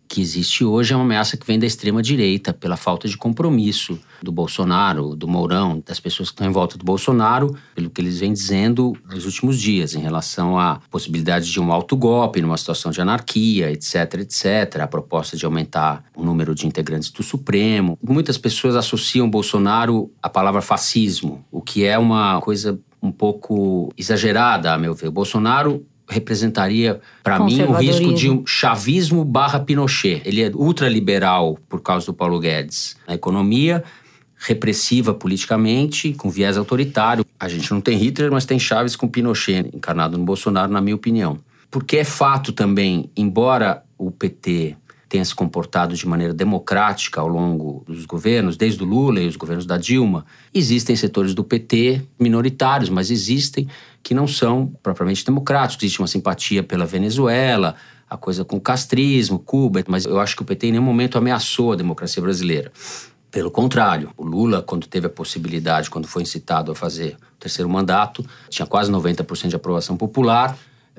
que 0.08 0.22
existe 0.22 0.64
hoje 0.64 0.94
é 0.94 0.96
uma 0.96 1.04
ameaça 1.04 1.38
que 1.38 1.46
vem 1.46 1.60
da 1.60 1.66
extrema-direita, 1.66 2.54
pela 2.54 2.78
falta 2.78 3.08
de 3.08 3.18
compromisso 3.18 4.00
do 4.22 4.32
Bolsonaro, 4.32 5.16
do 5.16 5.28
Mourão, 5.28 5.82
das 5.86 6.00
pessoas 6.00 6.30
que 6.30 6.34
estão 6.34 6.48
em 6.48 6.52
volta 6.52 6.78
do 6.78 6.86
Bolsonaro, 6.86 7.56
pelo 7.74 7.90
que 7.90 8.02
eles 8.02 8.20
vêm 8.20 8.34
dizendo 8.34 8.94
nos 9.10 9.26
últimos 9.26 9.60
dias, 9.60 9.96
em 9.96 10.00
relação 10.00 10.58
à 10.58 10.80
possibilidade 10.90 11.52
de 11.52 11.60
um 11.60 11.72
autogolpe 11.72 12.42
numa 12.42 12.58
situação 12.58 12.92
de 12.92 13.02
anarquia, 13.02 13.72
etc, 13.72 14.16
etc, 14.22 14.82
a 14.82 14.88
proposta 14.88 15.36
de 15.38 15.46
aumentar 15.46 16.04
o 16.16 16.24
número 16.24 16.56
de 16.56 16.68
integrantes 16.68 17.12
do 17.12 17.24
Supremo. 17.24 17.98
Muitas 18.02 18.38
pessoas 18.38 18.76
associam 18.76 19.30
Bolsonaro 19.30 20.12
à 20.22 20.30
palavra 20.30 20.62
fascismo, 20.62 21.46
o 21.52 21.62
que 21.62 21.84
é 21.84 21.98
uma 21.98 22.40
coisa 22.42 22.80
um 23.02 23.12
pouco 23.12 23.92
exagerada, 23.98 24.74
a 24.74 24.78
meu 24.78 24.94
ver. 24.94 25.08
O 25.08 25.12
Bolsonaro 25.12 25.86
representaria, 26.08 27.00
para 27.24 27.40
mim, 27.40 27.62
o 27.64 27.74
risco 27.74 28.14
de 28.14 28.30
um 28.30 28.46
chavismo 28.46 29.24
barra 29.24 29.60
Pinochet. 29.60 30.22
Ele 30.26 30.44
é 30.44 30.52
ultraliberal 30.54 31.58
por 31.68 31.82
causa 31.82 32.06
do 32.06 32.14
Paulo 32.14 32.40
Guedes 32.40 32.96
na 33.08 33.16
economia, 33.16 33.84
repressiva 34.38 35.14
politicamente, 35.14 36.14
com 36.14 36.30
viés 36.30 36.58
autoritário. 36.58 37.26
A 37.40 37.48
gente 37.48 37.72
não 37.72 37.82
tem 37.82 37.98
Hitler, 37.98 38.32
mas 38.32 38.46
tem 38.46 38.60
Chaves 38.60 38.96
com 38.96 39.08
Pinochet 39.08 39.70
encarnado 39.74 40.18
no 40.18 40.26
Bolsonaro, 40.26 40.72
na 40.72 40.82
minha 40.82 40.96
opinião. 40.96 41.40
Porque 41.72 41.98
é 41.98 42.04
fato 42.04 42.52
também, 42.52 43.10
embora 43.18 43.84
o 43.98 44.12
PT 44.12 44.78
tenha 45.16 45.24
se 45.24 45.34
comportado 45.34 45.96
de 45.96 46.06
maneira 46.06 46.34
democrática 46.34 47.22
ao 47.22 47.28
longo 47.30 47.86
dos 47.88 48.06
governos, 48.06 48.58
desde 48.58 48.84
o 48.84 48.86
Lula 48.86 49.22
e 49.22 49.28
os 49.28 49.38
governos 49.38 49.66
da 49.66 49.78
Dilma, 49.78 50.26
existem 50.54 50.94
setores 50.94 51.34
do 51.34 51.42
PT 51.42 52.02
minoritários, 52.20 52.90
mas 52.90 53.10
existem 53.10 53.66
que 54.04 54.14
não 54.14 54.28
são 54.28 54.74
propriamente 54.84 55.26
democráticos. 55.26 55.82
Existe 55.84 56.02
uma 56.02 56.08
simpatia 56.08 56.62
pela 56.62 56.86
Venezuela, 56.86 57.76
a 58.10 58.18
coisa 58.18 58.44
com 58.44 58.58
o 58.58 58.62
castrismo, 58.62 59.40
Cuba, 59.40 59.82
mas 59.88 60.04
eu 60.04 60.20
acho 60.20 60.36
que 60.36 60.42
o 60.42 60.46
PT 60.46 60.68
em 60.68 60.72
nenhum 60.74 60.84
momento 60.84 61.18
ameaçou 61.18 61.72
a 61.72 61.76
democracia 61.78 62.22
brasileira. 62.22 62.70
Pelo 63.32 63.50
contrário, 63.50 64.12
o 64.18 64.26
Lula, 64.26 64.62
quando 64.62 64.86
teve 64.86 65.08
a 65.08 65.10
possibilidade, 65.10 65.90
quando 65.90 66.10
foi 66.10 66.24
incitado 66.24 66.74
a 66.74 66.76
fazer 66.76 67.16
o 67.38 67.40
terceiro 67.40 67.70
mandato, 67.70 68.26
tinha 68.50 68.66
quase 68.66 68.92
90% 68.92 69.48
de 69.48 69.56
aprovação 69.56 69.96
popular, 69.96 70.58